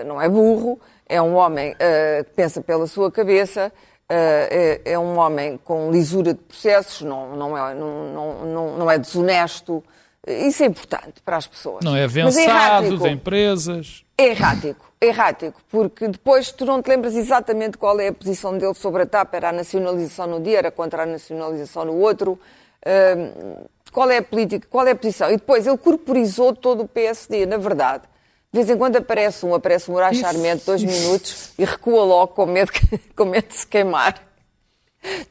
ah, 0.00 0.04
não 0.04 0.22
é 0.22 0.28
burro, 0.28 0.80
é 1.06 1.20
um 1.20 1.34
homem 1.34 1.74
ah, 1.78 2.24
que 2.24 2.30
pensa 2.30 2.60
pela 2.62 2.86
sua 2.86 3.10
cabeça, 3.10 3.72
é, 4.08 4.80
é 4.84 4.98
um 4.98 5.18
homem 5.18 5.58
com 5.64 5.90
lisura 5.90 6.34
de 6.34 6.40
processos, 6.40 7.02
não, 7.02 7.34
não, 7.34 7.56
é, 7.56 7.74
não, 7.74 8.44
não, 8.46 8.78
não, 8.78 8.90
é 8.90 8.98
desonesto. 8.98 9.82
Isso 10.26 10.62
é 10.62 10.66
importante 10.66 11.20
para 11.24 11.36
as 11.36 11.46
pessoas. 11.46 11.84
não 11.84 11.96
é 11.96 12.02
Mas 12.06 12.16
avançado 12.16 12.86
errático. 12.86 13.02
de 13.02 13.08
empresas. 13.10 14.04
É 14.16 14.28
errático, 14.28 14.86
é 14.86 14.91
errático, 15.02 15.60
porque 15.70 16.08
depois 16.08 16.50
tu 16.52 16.64
não 16.64 16.80
te 16.80 16.88
lembras 16.88 17.14
exatamente 17.16 17.76
qual 17.76 17.98
é 18.00 18.08
a 18.08 18.12
posição 18.12 18.56
dele 18.56 18.74
sobre 18.74 19.02
a 19.02 19.06
TAP, 19.06 19.34
era 19.34 19.48
a 19.48 19.52
nacionalização 19.52 20.26
no 20.26 20.40
dia, 20.40 20.58
era 20.58 20.70
contra 20.70 21.02
a 21.02 21.06
nacionalização 21.06 21.84
no 21.84 21.96
outro, 21.98 22.38
hum, 22.86 23.64
qual 23.92 24.10
é 24.10 24.18
a 24.18 24.22
política, 24.22 24.66
qual 24.70 24.86
é 24.86 24.92
a 24.92 24.96
posição. 24.96 25.28
E 25.30 25.36
depois 25.36 25.66
ele 25.66 25.76
corporizou 25.76 26.54
todo 26.54 26.84
o 26.84 26.88
PSD, 26.88 27.44
na 27.46 27.56
verdade. 27.58 28.04
De 28.52 28.58
vez 28.58 28.68
em 28.70 28.76
quando 28.76 28.96
aparece 28.96 29.44
um, 29.46 29.54
aparece 29.54 29.90
um 29.90 29.94
Horácio 29.94 30.20
Charmente, 30.20 30.64
dois 30.66 30.82
minutos, 30.82 31.52
e 31.58 31.64
recua 31.64 32.04
logo 32.04 32.34
com 32.34 32.46
medo, 32.46 32.70
com 33.16 33.24
medo 33.24 33.48
de 33.48 33.54
se 33.54 33.66
queimar. 33.66 34.22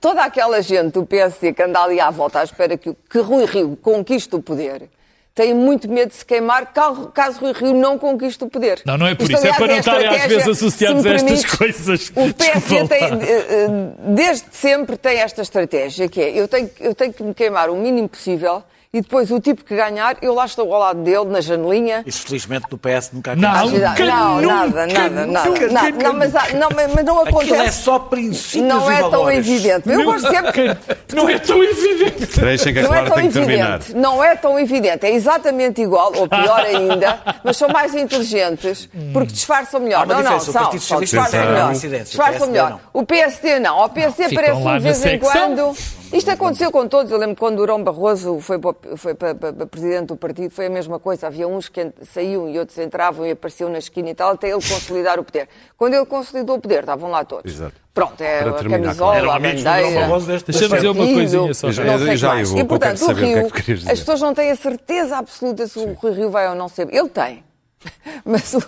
Toda 0.01 0.23
aquela 0.23 0.61
gente 0.61 0.93
do 0.93 1.05
PSD 1.05 1.53
que 1.53 1.63
anda 1.63 1.81
ali 1.81 1.99
à 1.99 2.09
volta 2.09 2.39
à 2.39 2.43
espera 2.43 2.77
que, 2.77 2.89
o- 2.89 2.95
que 3.09 3.19
Rui 3.19 3.45
Rio 3.45 3.77
conquiste 3.77 4.35
o 4.35 4.41
poder 4.41 4.89
tem 5.33 5.53
muito 5.53 5.89
medo 5.89 6.09
de 6.09 6.15
se 6.15 6.25
queimar 6.25 6.73
caso, 6.73 7.39
Rui 7.39 7.53
Rio 7.53 7.73
não 7.73 7.97
conquiste 7.97 8.43
o 8.43 8.47
poder. 8.47 8.81
Não, 8.85 8.97
não 8.97 9.07
é 9.07 9.15
por 9.15 9.23
Isto, 9.23 9.35
isso, 9.35 9.47
é 9.47 9.53
para 9.53 9.67
não 9.67 9.75
a 9.75 9.79
estarem 9.79 10.07
às 10.07 10.25
vezes 10.25 10.47
associados 10.47 11.05
a 11.05 11.13
estas 11.13 11.45
coisas. 11.45 12.11
O 12.15 12.33
PSD 12.33 12.87
tem, 12.87 13.03
eh, 13.03 13.17
eh, 13.21 13.67
desde 14.13 14.47
sempre 14.51 14.97
tem 14.97 15.19
esta 15.19 15.41
estratégia, 15.41 16.09
que 16.09 16.21
é 16.21 16.37
eu 16.37 16.47
tenho, 16.47 16.69
eu 16.79 16.93
tenho 16.93 17.13
que 17.13 17.23
me 17.23 17.33
queimar 17.33 17.69
o 17.69 17.75
mínimo 17.75 18.09
possível 18.09 18.63
e 18.93 18.99
depois 18.99 19.31
o 19.31 19.39
tipo 19.39 19.63
que 19.63 19.73
ganhar, 19.73 20.17
eu 20.21 20.33
lá 20.33 20.43
estou 20.45 20.73
ao 20.73 20.79
lado 20.81 21.01
dele, 21.01 21.23
na 21.25 21.39
janelinha, 21.39 22.03
Isso 22.05 22.23
felizmente 22.23 22.65
no 22.69 22.77
PS 22.77 23.11
nunca 23.13 23.33
Não. 23.37 23.49
aconteceu. 23.49 23.79
não, 23.79 23.87
Nunca, 23.87 24.05
não, 24.05 24.41
nunca, 24.41 24.55
nada, 24.55 24.85
nada, 24.87 25.25
nada. 25.27 25.49
nunca, 25.49 25.67
Não, 25.67 25.83
nunca, 25.83 26.03
não, 26.03 26.13
mas, 26.13 26.33
não, 26.33 26.69
mas 26.75 26.93
mas 26.93 27.05
não 27.05 27.21
Aquilo 27.21 27.39
é 27.39 27.57
acontece. 27.57 27.83
só 27.83 27.99
princípios 27.99 28.67
Não 28.67 28.91
é 28.91 29.09
tão 29.09 29.31
evidente. 29.31 29.89
Eu 29.89 30.03
gosto 30.03 30.29
sempre. 30.29 30.77
Não 31.13 31.29
é 31.29 31.39
tão 31.39 31.63
evidente. 31.63 32.39
Deixem 32.41 32.73
que 32.73 32.79
a 32.79 32.83
Não 32.83 32.89
é 32.93 32.97
Clara 32.97 33.09
tão 33.09 33.15
tem 33.17 33.27
que 33.27 33.33
terminar. 33.33 33.79
Não 33.95 34.23
é 34.23 34.35
tão 34.35 34.59
evidente. 34.59 35.05
É 35.05 35.11
exatamente 35.11 35.81
igual, 35.81 36.11
ou 36.13 36.27
pior 36.27 36.59
ainda, 36.59 37.19
mas 37.45 37.55
são 37.55 37.69
mais 37.69 37.95
inteligentes 37.95 38.89
porque 39.13 39.31
disfarçam 39.31 39.79
melhor. 39.79 40.05
Não, 40.05 40.21
não, 40.21 40.37
são. 40.37 40.69
Disfarçam 40.99 41.39
melhor. 41.39 41.71
Disfarçam 41.71 42.47
melhor. 42.47 42.69
não. 42.71 42.79
O 42.93 43.05
PSD 43.05 43.59
não. 43.59 43.85
O 43.85 43.89
PSD 43.89 44.51
lá 44.51 44.77
de 44.77 44.83
vez 44.83 45.05
em 45.05 45.17
quando. 45.17 46.00
Isto 46.13 46.31
aconteceu 46.31 46.71
com 46.71 46.87
todos. 46.87 47.11
Eu 47.11 47.17
lembro 47.17 47.35
quando 47.35 47.57
Durão 47.57 47.83
Barroso 47.83 48.39
foi 48.39 48.59
para, 48.59 48.75
foi 48.97 49.13
para, 49.13 49.35
para- 49.35 49.53
para 49.53 49.65
presidente 49.65 50.07
do 50.07 50.15
partido, 50.17 50.49
foi 50.51 50.65
a 50.65 50.69
mesma 50.69 50.99
coisa. 50.99 51.27
Havia 51.27 51.47
uns 51.47 51.69
que 51.69 51.91
saíam 52.11 52.49
e 52.49 52.59
outros 52.59 52.77
entravam 52.77 53.25
e 53.25 53.31
apareciam 53.31 53.69
na 53.69 53.77
esquina 53.79 54.09
e 54.09 54.15
tal, 54.15 54.31
até 54.33 54.47
ele 54.49 54.55
consolidar 54.61 55.19
o 55.19 55.23
poder. 55.23 55.47
Quando 55.77 55.93
ele 55.93 56.05
consolidou 56.05 56.57
o 56.57 56.59
poder, 56.59 56.79
estavam 56.81 57.09
lá 57.09 57.23
todos. 57.23 57.51
Exato. 57.51 57.73
Pronto, 57.93 58.21
é 58.21 58.39
Para 58.41 58.49
a 58.51 58.53
terminar, 58.53 58.81
camisola, 58.95 59.35
a 59.35 59.39
bandeira. 59.39 60.43
Deixa-me 60.47 60.75
dizer 60.75 60.87
uma 60.89 61.05
coisinha 61.13 61.53
só. 61.53 61.67
não 61.67 61.73
Já- 61.73 61.97
sei 61.99 62.17
já 62.17 62.27
mais. 62.29 62.47
eu 62.49 62.55
vou, 62.55 62.63
E 62.63 62.67
portanto, 62.67 62.95
o 62.95 62.99
saber 62.99 63.11
o 63.11 63.15
que 63.15 63.23
é 63.23 63.41
Rio, 63.41 63.51
que 63.51 63.73
dizer. 63.75 63.91
as 63.91 63.99
pessoas 63.99 64.21
não 64.21 64.33
têm 64.33 64.51
a 64.51 64.55
certeza 64.55 65.17
absoluta 65.17 65.67
se 65.67 65.77
o 65.79 65.93
Rui 65.93 66.13
Rio 66.13 66.29
vai 66.29 66.47
ou 66.47 66.55
não 66.55 66.69
ser. 66.69 66.87
Ele 66.93 67.09
tem. 67.09 67.43
Mas 68.23 68.53
o- 68.53 68.63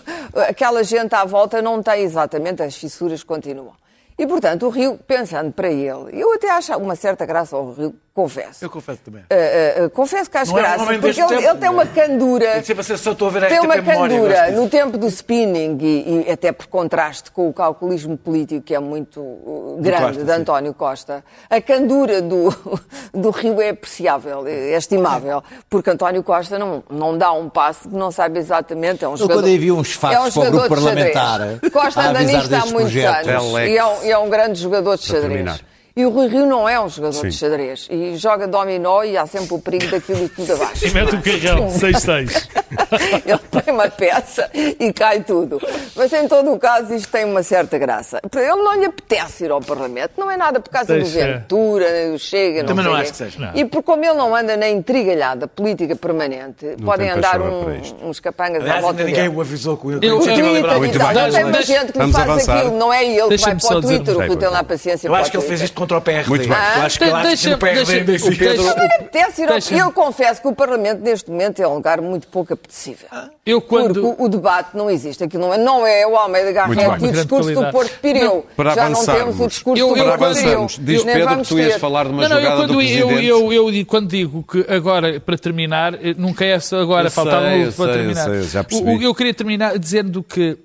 aquela 0.49 0.83
gente 0.83 1.13
à 1.15 1.23
volta 1.23 1.61
não 1.61 1.81
tem 1.81 2.01
exatamente, 2.03 2.61
as 2.63 2.75
fissuras 2.75 3.23
continuam. 3.23 3.71
E, 4.17 4.27
portanto, 4.27 4.67
o 4.67 4.69
Rio, 4.69 4.97
pensando 4.97 5.51
para 5.51 5.69
ele, 5.69 6.21
eu 6.21 6.33
até 6.33 6.51
acho 6.51 6.75
uma 6.77 6.95
certa 6.95 7.25
graça 7.25 7.55
ao 7.55 7.71
Rio, 7.71 7.95
confesso. 8.13 8.63
Eu 8.63 8.69
confesso 8.69 8.99
também. 9.03 9.21
Uh, 9.23 9.81
uh, 9.81 9.85
uh, 9.85 9.89
confesso 9.89 10.29
que 10.29 10.37
acho 10.37 10.55
é- 10.57 10.61
graça, 10.61 10.85
vem 10.85 10.99
porque 10.99 11.19
ele, 11.19 11.45
ele 11.45 11.57
tem 11.57 11.69
uma 11.69 11.85
candura. 11.85 12.51
Tem 12.53 12.63
sempre 12.63 12.83
sensação, 12.83 13.13
estou 13.13 13.27
a 13.27 13.31
ver 13.31 13.45
a 13.45 13.47
Tem 13.47 13.59
uma 13.59 13.75
Memória, 13.75 13.99
candura 14.17 14.33
gosto 14.35 14.45
disso. 14.49 14.61
no 14.61 14.69
tempo 14.69 14.97
do 14.97 15.07
spinning 15.07 15.77
e, 15.81 16.25
e 16.27 16.31
até 16.31 16.51
por 16.51 16.67
contraste 16.67 17.31
com 17.31 17.49
o 17.49 17.53
calculismo 17.53 18.15
político 18.17 18.61
que 18.61 18.75
é 18.75 18.79
muito 18.79 19.19
uh, 19.19 19.77
grande 19.81 20.03
Costa, 20.03 20.23
de 20.23 20.31
sim. 20.31 20.39
António 20.41 20.73
Costa. 20.73 21.23
A 21.49 21.59
candura 21.61 22.21
do, 22.21 22.49
do 23.13 23.29
Rio 23.31 23.59
é 23.59 23.69
apreciável, 23.69 24.45
é 24.45 24.77
estimável, 24.77 25.43
porque 25.69 25.89
António 25.89 26.21
Costa 26.23 26.59
não, 26.59 26.83
não 26.89 27.17
dá 27.17 27.31
um 27.31 27.49
passo 27.49 27.89
que 27.89 27.95
não 27.95 28.11
sabe 28.11 28.37
exatamente. 28.39 29.03
É 29.03 29.09
um 29.09 29.17
jogador, 29.17 29.41
quando 29.41 29.49
envia 29.49 29.73
uns 29.73 29.93
fatos 29.93 30.35
é 30.35 30.39
um 30.39 30.43
para 30.43 30.49
o 30.49 30.51
grupo 30.51 30.75
jogador 30.75 30.75
de 30.75 31.13
xadrez. 31.13 31.13
parlamentar 31.59 31.71
Costa 31.71 32.01
anda 32.01 32.21
nisto 32.21 32.53
há 32.53 32.65
muitos 32.67 32.91
projetos. 32.91 33.27
anos 33.27 33.53
e 33.67 33.77
é, 33.77 33.85
um, 33.85 34.03
e 34.03 34.11
é 34.11 34.17
um 34.17 34.29
grande 34.29 34.59
jogador 34.61 34.97
de 34.97 35.07
Para 35.07 35.15
xadrez. 35.15 35.33
terminar. 35.33 35.72
E 35.95 36.03
o 36.07 36.09
Rui 36.09 36.27
Rio 36.27 36.47
não 36.47 36.67
é 36.67 36.79
um 36.81 36.89
jogador 36.89 37.21
de 37.21 37.31
Sim. 37.31 37.37
xadrez. 37.37 37.87
E 37.91 38.17
joga 38.17 38.47
dominó 38.47 39.03
e 39.03 39.15
há 39.15 39.27
sempre 39.27 39.53
o 39.53 39.59
perigo 39.59 39.91
daquilo 39.91 40.25
e 40.25 40.29
tudo 40.29 40.53
abaixo. 40.53 40.87
E 40.87 40.89
mete 40.91 41.13
o 41.15 41.21
carrão, 41.21 41.67
6-6. 41.69 42.47
Ele 43.27 43.61
tem 43.63 43.71
uma 43.73 43.87
peça 43.89 44.49
e 44.53 44.91
cai 44.91 45.21
tudo. 45.21 45.61
Mas 45.95 46.11
em 46.11 46.27
todo 46.27 46.51
o 46.51 46.57
caso 46.57 46.95
isto 46.95 47.11
tem 47.11 47.25
uma 47.25 47.43
certa 47.43 47.77
graça. 47.77 48.19
Ele 48.35 48.55
não 48.55 48.73
lhe 48.73 48.85
apetece 48.85 49.45
ir 49.45 49.51
ao 49.51 49.61
Parlamento, 49.61 50.13
não 50.17 50.31
é 50.31 50.35
nada 50.35 50.59
por 50.59 50.71
causa 50.71 50.95
do 50.95 51.03
Deixa. 51.03 51.27
Ventura, 51.27 51.91
nem 51.91 52.11
do 52.13 52.17
Chega, 52.17 52.63
Também 52.63 52.83
sei 52.83 52.91
não 52.93 52.99
acho 52.99 53.11
que 53.11 53.17
seja. 53.17 53.51
E 53.53 53.63
por 53.63 53.83
como 53.83 54.03
ele 54.03 54.15
não 54.15 54.35
anda 54.35 54.57
na 54.57 54.67
intrigalhada 54.69 55.47
política 55.47 55.95
permanente, 55.95 56.75
podem 56.83 57.05
tem 57.07 57.15
andar 57.17 57.39
um- 57.39 58.09
uns 58.09 58.19
capangas 58.19 58.61
à 58.63 58.65
Aliás, 58.65 58.81
volta 58.81 58.99
ainda 59.01 59.11
ninguém 59.11 59.23
dele. 59.25 59.35
o 59.37 59.41
avisou 59.41 59.77
com 59.77 59.91
Eu- 59.91 59.99
com 59.99 60.05
a 60.05 60.09
iniciativa 60.09 60.41
Twitter 60.47 60.55
liberal. 60.55 60.75
e 60.75 60.79
Muito 60.79 60.97
tal. 60.97 61.07
bem. 61.13 61.23
Não 61.23 61.29
tem 61.31 61.43
uma 61.43 61.51
Deixa- 61.51 61.67
gente 61.73 61.91
que 61.91 61.97
lhe 61.99 61.99
vamos 61.99 62.15
faz 62.15 62.29
avançar. 62.31 62.57
aquilo, 62.57 62.77
não 62.79 62.91
é 62.91 63.03
ele 63.05 63.13
que 63.13 63.19
vai 63.19 63.29
Deixa-me 63.29 63.59
para 63.61 63.67
só 63.69 63.77
o 63.77 63.81
dizer- 63.81 63.95
Twitter, 63.97 64.13
o 64.15 64.21
que 64.21 64.27
Vai, 64.27 64.37
tem 64.37 64.47
lá 64.47 64.53
vai. 64.55 64.63
paciência 64.63 65.07
Eu 65.07 65.11
para 65.11 65.21
acho 65.21 65.29
o 65.29 65.31
que 65.31 65.37
ele 65.37 65.45
fez 65.45 65.59
Twitter. 65.59 65.65
isto 65.65 65.82
contra 65.83 65.97
o 65.97 66.01
PRD. 66.01 66.29
Muito 66.29 66.47
bem. 66.47 66.57
Eu 66.57 66.81
acho 66.83 66.97
que 66.97 67.03
ele 67.03 67.13
acha 67.13 67.23
que 67.23 67.27
o 67.27 67.29
Deixa- 67.29 67.57
PRD 67.57 67.75
deixa- 67.85 67.93
ainda 67.93 68.11
existe. 68.13 68.39
deixa- 68.39 68.69
ao... 68.69 69.47
Deixa-me. 69.47 69.79
Eu 69.79 69.91
confesso 69.91 70.41
que 70.41 70.47
o 70.47 70.55
Parlamento, 70.55 71.01
neste 71.01 71.29
momento, 71.29 71.61
é 71.61 71.67
um 71.67 71.75
lugar 71.75 72.01
muito 72.01 72.27
pouco 72.27 72.53
apetecível. 72.53 73.07
Eu 73.45 73.61
quando... 73.61 74.01
Porque 74.01 74.23
o, 74.23 74.27
debate 74.29 74.75
não 74.75 74.89
existe. 74.89 75.23
Aquilo 75.23 75.43
não 75.43 75.53
é, 75.53 75.57
não 75.57 75.85
é 75.87 76.07
o 76.07 76.15
Almeida 76.15 76.51
Garrett 76.51 76.81
e 77.03 77.07
o 77.07 77.11
discurso 77.11 77.53
do 77.53 77.71
Porto 77.71 77.99
Pireu. 77.99 78.45
Para 78.55 78.73
Já 78.73 78.89
não 78.89 79.05
temos 79.05 79.39
o 79.39 79.47
discurso 79.47 79.81
Eu- 79.83 79.89
do 79.89 79.97
eu 79.97 80.05
Para 80.05 80.17
Porto 80.17 80.35
Pireu. 80.35 80.65
diz 80.67 80.79
Nem 81.03 81.05
Pedro 81.05 81.21
que 81.21 81.25
vamos 81.33 81.47
tu 81.47 81.59
ias 81.59 81.73
ter. 81.73 81.79
falar 81.79 82.05
de 82.05 82.09
uma 82.11 82.21
Não, 82.23 82.29
não, 82.29 82.35
eu 82.37 82.41
jogada 82.43 82.61
quando, 82.61 82.67
do 82.73 82.81
eu, 82.81 83.07
Presidente. 83.07 83.25
eu, 83.27 83.53
eu, 83.53 83.71
digo- 83.71 83.89
quando 83.89 84.07
digo 84.07 84.43
que 84.43 84.65
agora, 84.73 85.19
para 85.19 85.37
terminar, 85.37 85.93
eh, 85.95 86.13
nunca 86.17 86.45
é 86.45 86.59
só 86.59 86.79
agora, 86.79 87.07
Eu 87.07 87.11
faltava 87.11 87.45
um 87.47 87.49
eu 87.49 87.71
para 87.73 87.85
eu 87.85 87.93
terminar. 87.93 88.23
sei, 88.23 88.33
eu 88.39 88.43
já 88.43 88.63
percebi. 88.63 89.03
Eu 89.03 89.13
queria 89.15 89.33
terminar 89.33 89.77
dizendo 89.77 90.23
que 90.23 90.57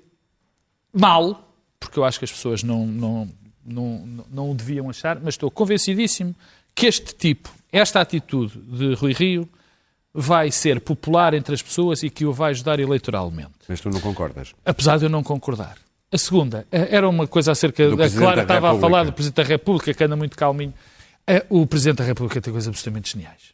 mal, 0.93 1.39
porque 1.79 1.99
eu 1.99 2.03
acho 2.05 2.19
que 2.19 2.25
as 2.25 2.31
pessoas 2.31 2.63
não, 2.63 2.85
não, 2.85 3.27
não, 3.69 4.25
não, 4.31 4.51
o 4.51 4.55
deviam 4.55 4.89
achar, 4.89 5.19
mas 5.19 5.35
estou 5.35 5.49
convencidíssimo 5.51 6.35
que 6.75 6.87
este 6.87 7.13
tipo, 7.15 7.49
esta 7.71 8.01
atitude 8.01 8.57
de 8.57 8.93
Rui 8.95 9.13
Rio, 9.13 9.47
vai 10.13 10.51
ser 10.51 10.81
popular 10.81 11.33
entre 11.33 11.53
as 11.53 11.61
pessoas 11.61 12.03
e 12.03 12.09
que 12.09 12.25
o 12.25 12.33
vai 12.33 12.51
ajudar 12.51 12.79
eleitoralmente. 12.79 13.51
Mas 13.67 13.79
tu 13.79 13.89
não 13.89 14.01
concordas. 14.01 14.53
Apesar 14.65 14.97
de 14.97 15.05
eu 15.05 15.09
não 15.09 15.23
concordar. 15.23 15.77
A 16.11 16.17
segunda, 16.17 16.65
eh, 16.71 16.87
era 16.89 17.07
uma 17.07 17.27
coisa 17.27 17.51
acerca 17.51 17.83
Do 17.83 17.91
da 17.91 17.97
Presidente 17.97 18.21
Clara 18.23 18.35
da 18.37 18.41
estava 18.41 18.67
a 18.67 18.71
República. 18.71 18.89
falar 18.89 19.03
do 19.05 19.13
Presidente 19.13 19.35
da 19.35 19.43
República, 19.43 19.93
que 19.93 20.03
anda 20.03 20.15
muito 20.15 20.35
calminho. 20.35 20.73
Eh, 21.27 21.45
O 21.49 21.67
Presidente 21.67 21.97
da 21.99 22.03
República 22.05 22.41
tem 22.41 22.51
coisas 22.51 22.67
absolutamente 22.67 23.11
geniais. 23.13 23.53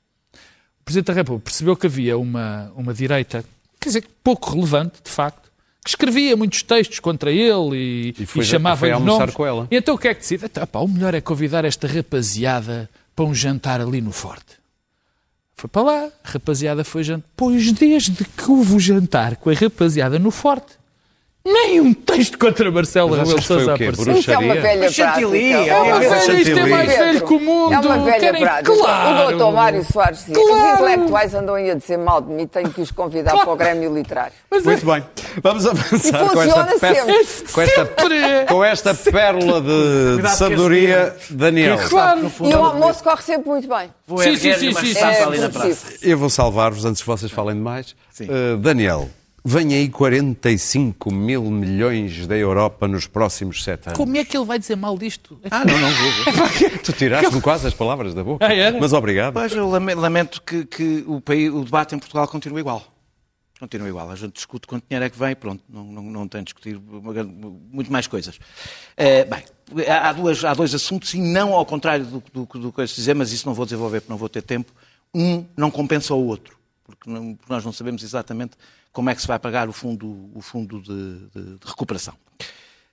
O 0.79 0.83
Presidente 0.85 1.07
da 1.07 1.13
República 1.13 1.43
percebeu 1.43 1.75
que 1.75 1.87
havia 1.87 2.17
uma, 2.17 2.71
uma 2.75 2.93
direita, 2.93 3.43
quer 3.79 3.89
dizer, 3.89 4.07
pouco 4.23 4.51
relevante, 4.53 5.01
de 5.03 5.09
facto, 5.09 5.44
que 5.85 5.89
escrevia 5.91 6.35
muitos 6.35 6.63
textos 6.63 6.99
contra 6.99 7.31
ele 7.31 8.13
e, 8.17 8.23
E 8.23 8.25
foi- 8.25 8.41
e 8.43 8.45
chamava 8.45 8.77
foi 8.79 8.89
os 8.89 8.95
almoçar 8.95 9.19
nomes. 9.19 9.35
com 9.35 9.45
ela. 9.45 9.67
E 9.69 9.75
então 9.77 9.93
o 9.93 9.97
que 9.99 10.07
é 10.07 10.13
que 10.15 10.21
decide? 10.21 10.45
Então, 10.45 10.65
pá, 10.65 10.79
o 10.79 10.87
melhor 10.87 11.13
é 11.13 11.21
convidar 11.21 11.63
esta 11.63 11.87
rapaziada 11.87 12.89
para 13.15 13.23
um 13.25 13.33
jantar 13.35 13.79
ali 13.79 14.01
no 14.01 14.11
Forte. 14.11 14.55
Foi 15.55 15.69
para 15.69 15.81
lá, 15.83 16.05
a 16.23 16.31
rapaziada 16.31 16.83
foi 16.83 17.03
jantar. 17.03 17.29
Pois 17.37 17.71
desde 17.71 18.25
que 18.25 18.49
houve 18.51 18.73
o 18.75 18.79
jantar 18.79 19.35
com 19.37 19.49
a 19.49 19.53
rapaziada 19.53 20.17
no 20.19 20.31
Forte, 20.31 20.73
nem 21.45 21.79
um 21.79 21.93
texto 21.93 22.39
contra 22.39 22.71
Marcelo 22.71 23.11
Rebelo 23.13 23.29
foi 23.33 23.41
Sousa 23.41 23.73
apareceu. 23.75 24.13
Isso 24.17 24.31
é 24.31 24.37
uma 24.37 24.55
velha 24.55 24.91
Chantilly, 24.91 25.49
prática. 25.51 25.55
é 25.55 25.67
É 25.69 25.77
uma 25.83 25.99
velha- 25.99 26.09
velha, 26.25 26.41
isto 26.41 26.59
é 26.59 26.65
mais 26.65 26.97
velho 26.97 27.21
que 27.27 27.33
o 27.33 27.39
mundo. 27.39 27.73
É 27.73 27.79
uma 27.79 27.97
velha 27.99 28.19
Querem- 28.19 28.41
prática. 28.41 28.75
Claro. 28.75 29.09
O 29.25 29.29
doutor 29.29 29.53
Mário 29.53 29.85
Soares 29.91 30.19
dizia 30.25 30.33
Claro. 30.33 30.73
os 30.73 30.79
intelectuais 30.81 31.35
andam 31.35 31.55
aí 31.55 31.69
a 31.69 31.75
dizer 31.75 31.97
mal 31.97 32.19
de 32.21 32.31
mim, 32.33 32.47
tenho 32.47 32.69
que 32.71 32.81
os 32.81 32.89
convidar 32.91 33.31
Claro. 33.31 33.45
para 33.45 33.53
o 33.53 33.57
Grêmio 33.57 33.93
Literário. 33.93 34.33
Mas 34.49 34.65
é- 34.65 34.69
Muito 34.69 34.85
bem. 34.85 35.03
Vamos 35.43 35.67
avançar 35.67 36.29
com 36.29 36.41
esta, 36.41 36.63
peça- 36.79 37.05
sempre. 37.05 37.51
com, 37.53 37.61
esta, 37.61 37.85
com 38.47 38.63
esta 38.63 38.93
pérola 38.95 39.61
de, 39.61 40.21
de 40.21 40.29
sabedoria, 40.29 41.15
Daniel. 41.29 41.77
Claro. 41.89 42.31
E 42.41 42.53
o 42.55 42.57
almoço 42.63 43.03
corre 43.03 43.21
sempre 43.21 43.49
muito 43.49 43.67
bem. 43.67 43.89
Vou 44.07 44.17
Sim, 44.17 44.35
sim, 44.35 44.53
sim, 44.53 44.71
sim, 44.73 44.93
sim. 44.93 45.03
ali 45.03 45.37
na 45.39 45.45
É 45.45 45.49
praça. 45.49 45.87
Eu 46.01 46.17
vou 46.17 46.29
salvar-vos 46.29 46.85
antes 46.85 47.01
que 47.01 47.07
vocês 47.07 47.31
falem 47.31 47.55
demais. 47.55 47.95
Uh, 48.21 48.57
Daniel, 48.57 49.09
vem 49.45 49.73
aí 49.75 49.87
45 49.89 51.13
mil 51.13 51.43
milhões 51.43 52.25
da 52.25 52.35
Europa 52.35 52.87
nos 52.87 53.05
próximos 53.07 53.63
sete 53.63 53.87
anos. 53.87 53.97
Como 53.97 54.17
é 54.17 54.25
que 54.25 54.35
ele 54.35 54.45
vai 54.45 54.57
dizer 54.57 54.75
mal 54.75 54.97
disto? 54.97 55.39
Ah, 55.51 55.63
não, 55.63 55.77
não 55.77 55.89
vou. 55.91 56.69
tu 56.83 56.91
tiraste-me 56.91 57.39
quase 57.41 57.67
as 57.67 57.73
palavras 57.73 58.13
da 58.15 58.23
boca. 58.23 58.45
Ah, 58.45 58.53
era? 58.53 58.77
Mas 58.79 58.91
obrigado. 58.91 59.33
Pois 59.33 59.51
eu 59.53 59.69
lame- 59.69 59.93
lamento 59.93 60.41
que, 60.41 60.65
que 60.65 61.03
o, 61.07 61.21
país, 61.21 61.51
o 61.53 61.63
debate 61.63 61.93
em 61.95 61.99
Portugal 61.99 62.27
continue 62.27 62.59
igual. 62.61 62.83
Continua 63.59 63.87
igual. 63.87 64.09
A 64.11 64.15
gente 64.15 64.33
discute 64.33 64.67
quanto 64.67 64.83
dinheiro 64.89 65.05
é 65.05 65.09
que 65.09 65.17
vem 65.17 65.31
e 65.31 65.35
pronto. 65.35 65.63
Não, 65.69 65.83
não, 65.85 66.03
não 66.03 66.27
tem 66.27 66.41
de 66.41 66.45
discutir 66.45 66.77
grande- 66.77 67.31
muito 67.71 67.91
mais 67.91 68.07
coisas. 68.07 68.37
Eh, 68.97 69.23
bem, 69.25 69.87
há, 69.87 70.09
há 70.09 70.13
duas, 70.13 70.43
há 70.43 70.53
dois 70.53 70.73
assuntos 70.73 71.13
e 71.13 71.19
não 71.19 71.53
ao 71.53 71.65
contrário 71.65 72.05
do, 72.05 72.23
do, 72.33 72.59
do 72.59 72.71
que 72.73 72.81
eu 72.81 72.85
dizer, 72.85 73.13
mas 73.13 73.31
isso 73.31 73.47
não 73.47 73.53
vou 73.53 73.65
desenvolver 73.65 74.01
porque 74.01 74.11
não 74.11 74.17
vou 74.17 74.27
ter 74.27 74.41
tempo. 74.41 74.73
Um 75.13 75.45
não 75.55 75.71
compensa 75.71 76.13
o 76.13 76.25
outro. 76.25 76.57
Porque, 76.83 77.09
não- 77.09 77.33
porque 77.35 77.51
nós 77.53 77.63
não 77.63 77.71
sabemos 77.71 78.03
exatamente 78.03 78.51
como 78.95 79.09
é 79.09 79.15
que 79.15 79.21
se 79.21 79.27
vai 79.27 79.37
pagar 79.37 79.67
o 79.67 79.73
fundo, 79.73 80.29
o 80.33 80.41
fundo 80.41 80.81
de, 80.81 81.17
de- 81.35 81.57
de 81.59 81.65
recuperação. 81.67 82.13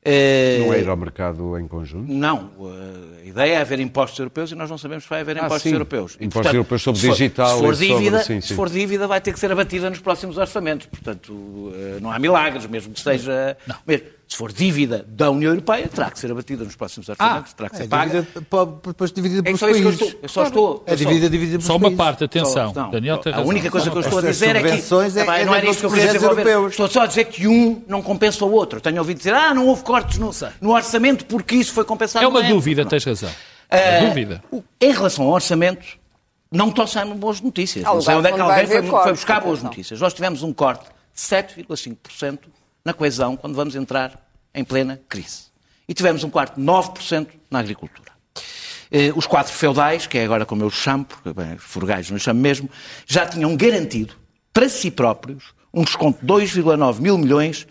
Eh, 0.04 0.58
Não 0.66 0.74
é 0.74 0.80
ir 0.80 0.88
ao 0.88 0.96
mercado 0.96 1.56
em 1.56 1.68
conjunto? 1.68 2.10
não, 2.12 2.50
a 3.20 3.24
ideia 3.24 3.52
é 3.54 3.60
haver 3.60 3.78
impostos 3.78 4.18
europeus 4.18 4.50
e 4.50 4.56
nós 4.56 4.68
não 4.68 4.76
sabemos 4.76 5.04
se 5.04 5.10
vai 5.10 5.20
haver 5.20 5.36
Ah, 5.38 5.44
impostos 5.46 5.62
sim. 5.62 5.72
europeus. 5.72 6.16
Impostos 6.20 6.52
europeus 6.52 6.82
sobre 6.82 7.00
se 7.00 7.06
for- 7.06 7.12
digital 7.12 7.54
Se 7.56 7.62
for, 7.62 7.72
e 7.72 7.76
sobre- 7.76 7.94
dívida, 7.98 8.24
sim, 8.24 8.40
se 8.40 8.48
sim. 8.48 8.54
for 8.56 8.68
dívida, 8.68 9.06
vai 9.06 9.20
ter 9.20 9.32
que 9.32 9.38
ser 9.38 9.52
abatida 9.52 9.88
nos 9.88 10.00
próximos 10.00 10.36
orçamentos. 10.38 10.86
Portanto, 10.88 11.72
eh, 11.76 11.98
não 12.00 12.10
há 12.10 12.18
milagres, 12.18 12.66
mesmo 12.66 12.92
que 12.92 13.00
seja. 13.00 13.56
Mesmo, 13.86 14.06
se 14.32 14.36
for 14.36 14.52
dívida 14.52 15.04
da 15.08 15.30
União 15.30 15.50
Europeia, 15.52 15.86
terá 15.88 16.10
que 16.10 16.18
ser 16.18 16.30
abatida 16.30 16.64
nos 16.64 16.74
próximos 16.74 17.08
orçamentos, 17.08 17.52
terá 17.52 17.70
que 17.70 17.76
ser 17.76 17.84
É 17.84 17.86
paga. 17.86 18.10
dividida, 18.22 18.46
po- 18.50 18.66
depois 18.86 19.12
dividida 19.12 19.40
É 19.40 19.44
pelos 19.44 19.60
só 19.60 19.68
isso 19.68 19.78
que 19.80 19.86
eu 19.86 19.90
países. 19.90 20.06
estou. 20.08 20.20
Eu 20.22 20.28
só 20.28 20.42
estou. 20.44 20.84
É 20.86 20.96
dividida, 20.96 21.30
dividida 21.30 21.58
pelos 21.58 21.66
Só 21.66 21.72
uma 21.76 21.80
países. 21.82 21.96
parte, 21.98 22.24
atenção. 22.24 22.74
só- 22.74 22.82
não, 22.82 22.90
Daniel 22.90 23.18
tem 23.18 23.32
a 23.32 23.36
razão. 23.36 23.48
única 23.50 23.70
coisa 23.70 23.90
que 23.90 23.96
eu 23.96 24.00
estou 24.00 24.18
a 24.18 24.22
dizer 24.22 24.56
é 24.56 24.62
que. 24.62 24.68
é- 24.68 25.40
é 25.40 25.44
não 25.44 25.54
era 25.54 25.66
dos 25.66 25.70
isso 25.76 25.80
que 25.80 25.86
eu 25.86 25.90
queria 25.90 26.06
desenvolver. 26.12 26.40
europeus. 26.46 26.72
Estou 26.72 26.88
só 26.88 27.02
a 27.02 27.06
dizer 27.06 27.24
que 27.26 27.46
um 27.46 27.82
não 27.86 28.02
compensa 28.02 28.44
o 28.44 28.50
outro. 28.52 28.80
Tenho 28.80 28.98
ouvido 28.98 29.18
dizer, 29.18 29.34
ah, 29.34 29.54
não 29.54 29.66
houve 29.66 29.82
cortes 29.84 30.18
no, 30.18 30.30
no 30.60 30.72
orçamento 30.74 31.24
porque 31.26 31.54
isso 31.54 31.72
foi 31.72 31.84
compensado. 31.84 32.24
É 32.24 32.28
uma 32.28 32.42
dúvida, 32.42 32.82
Não. 32.82 32.88
tens 32.90 33.04
razão. 33.04 33.30
É 33.68 34.06
dúvida. 34.06 34.42
o- 34.50 34.62
Em 34.80 34.92
relação 34.92 35.24
ao 35.26 35.32
orçamento, 35.32 35.86
não 36.50 36.68
estou 36.68 36.86
saindo 36.86 37.14
boas 37.14 37.40
notícias. 37.40 37.84
Há 37.84 37.92
Não 37.94 38.00
sei 38.00 38.14
onde 38.14 38.28
é 38.28 38.32
que 38.32 38.40
alguém 38.40 38.66
foi, 38.66 38.82
foi 38.82 39.12
buscar 39.12 39.40
boas 39.40 39.62
notícias. 39.62 40.00
Nós 40.00 40.12
tivemos 40.14 40.42
um 40.42 40.52
corte 40.52 40.84
de 41.14 41.20
7,5% 41.20 42.38
na 42.84 42.92
coesão 42.92 43.36
quando 43.36 43.54
vamos 43.54 43.74
entrar 43.74 44.28
em 44.54 44.64
plena 44.64 45.00
crise. 45.08 45.44
E 45.88 45.94
tivemos 45.94 46.24
um 46.24 46.28
de 46.28 46.62
9% 46.62 47.28
na 47.50 47.58
agricultura. 47.58 48.12
Eh, 48.90 49.12
Os 49.14 49.26
quatro 49.26 49.52
feudais, 49.52 50.06
que 50.06 50.18
é 50.18 50.24
agora 50.24 50.44
como 50.44 50.62
eu 50.62 50.66
os 50.68 50.74
chamo, 50.74 51.04
porque 51.04 51.32
bem, 51.32 51.56
furgais 51.58 52.10
não 52.10 52.16
os 52.16 52.22
chamo 52.22 52.40
mesmo, 52.40 52.68
já 53.06 53.26
tinham 53.26 53.56
garantido 53.56 54.14
para 54.52 54.68
si 54.68 54.90
próprios 54.90 55.54
um 55.72 55.82
desconto 55.82 56.20
de 56.20 56.26
2,9 56.26 57.00
mil 57.00 57.16
milhões 57.16 57.66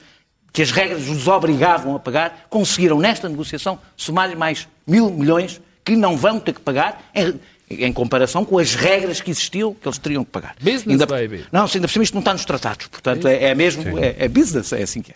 que 0.52 0.62
as 0.62 0.72
regras 0.72 1.08
os 1.08 1.28
obrigavam 1.28 1.96
a 1.96 2.00
pagar, 2.00 2.48
conseguiram 2.50 3.00
nesta 3.00 3.30
negociação 3.30 3.80
somar-lhe 3.96 4.36
mais 4.36 4.68
mil 4.86 5.10
milhões 5.10 5.62
que 5.84 5.96
não 5.96 6.18
vão 6.18 6.40
ter 6.40 6.54
que 6.54 6.60
pagar 6.62 7.10
em, 7.80 7.94
comparação 7.94 8.44
com 8.46 8.58
as 8.58 8.74
regras 8.76 9.22
que 9.22 9.32
existiam 9.32 9.74
que 9.74 9.88
eles 9.88 9.98
teriam 9.98 10.24
que 10.24 10.32
pagar. 10.32 10.56
Business, 10.60 10.88
ainda, 10.88 11.06
baby. 11.06 11.46
Não, 11.52 11.62
ainda 11.66 11.82
por 11.88 11.90
cima 11.90 12.04
isto 12.04 12.14
não 12.14 12.20
está 12.22 12.34
nos 12.34 12.46
tratados, 12.46 12.88
portanto 12.88 13.28
é, 13.28 13.46
é 13.46 13.56
mesmo, 13.56 13.84
é, 14.00 14.16
é 14.20 14.28
business, 14.28 14.72
é 14.74 14.82
assim 14.84 15.02
que 15.02 15.12
é. 15.12 15.16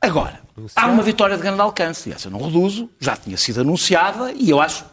Agora, 0.00 0.40
há 0.76 0.86
uma 0.86 1.02
vitória 1.02 1.36
de 1.36 1.42
grande 1.42 1.60
alcance, 1.60 2.10
e 2.10 2.12
essa 2.12 2.28
eu 2.28 2.32
não 2.32 2.42
reduzo, 2.42 2.90
já 3.00 3.16
tinha 3.16 3.36
sido 3.38 3.62
anunciada 3.62 4.32
e 4.36 4.50
eu 4.50 4.60
acho, 4.60 4.84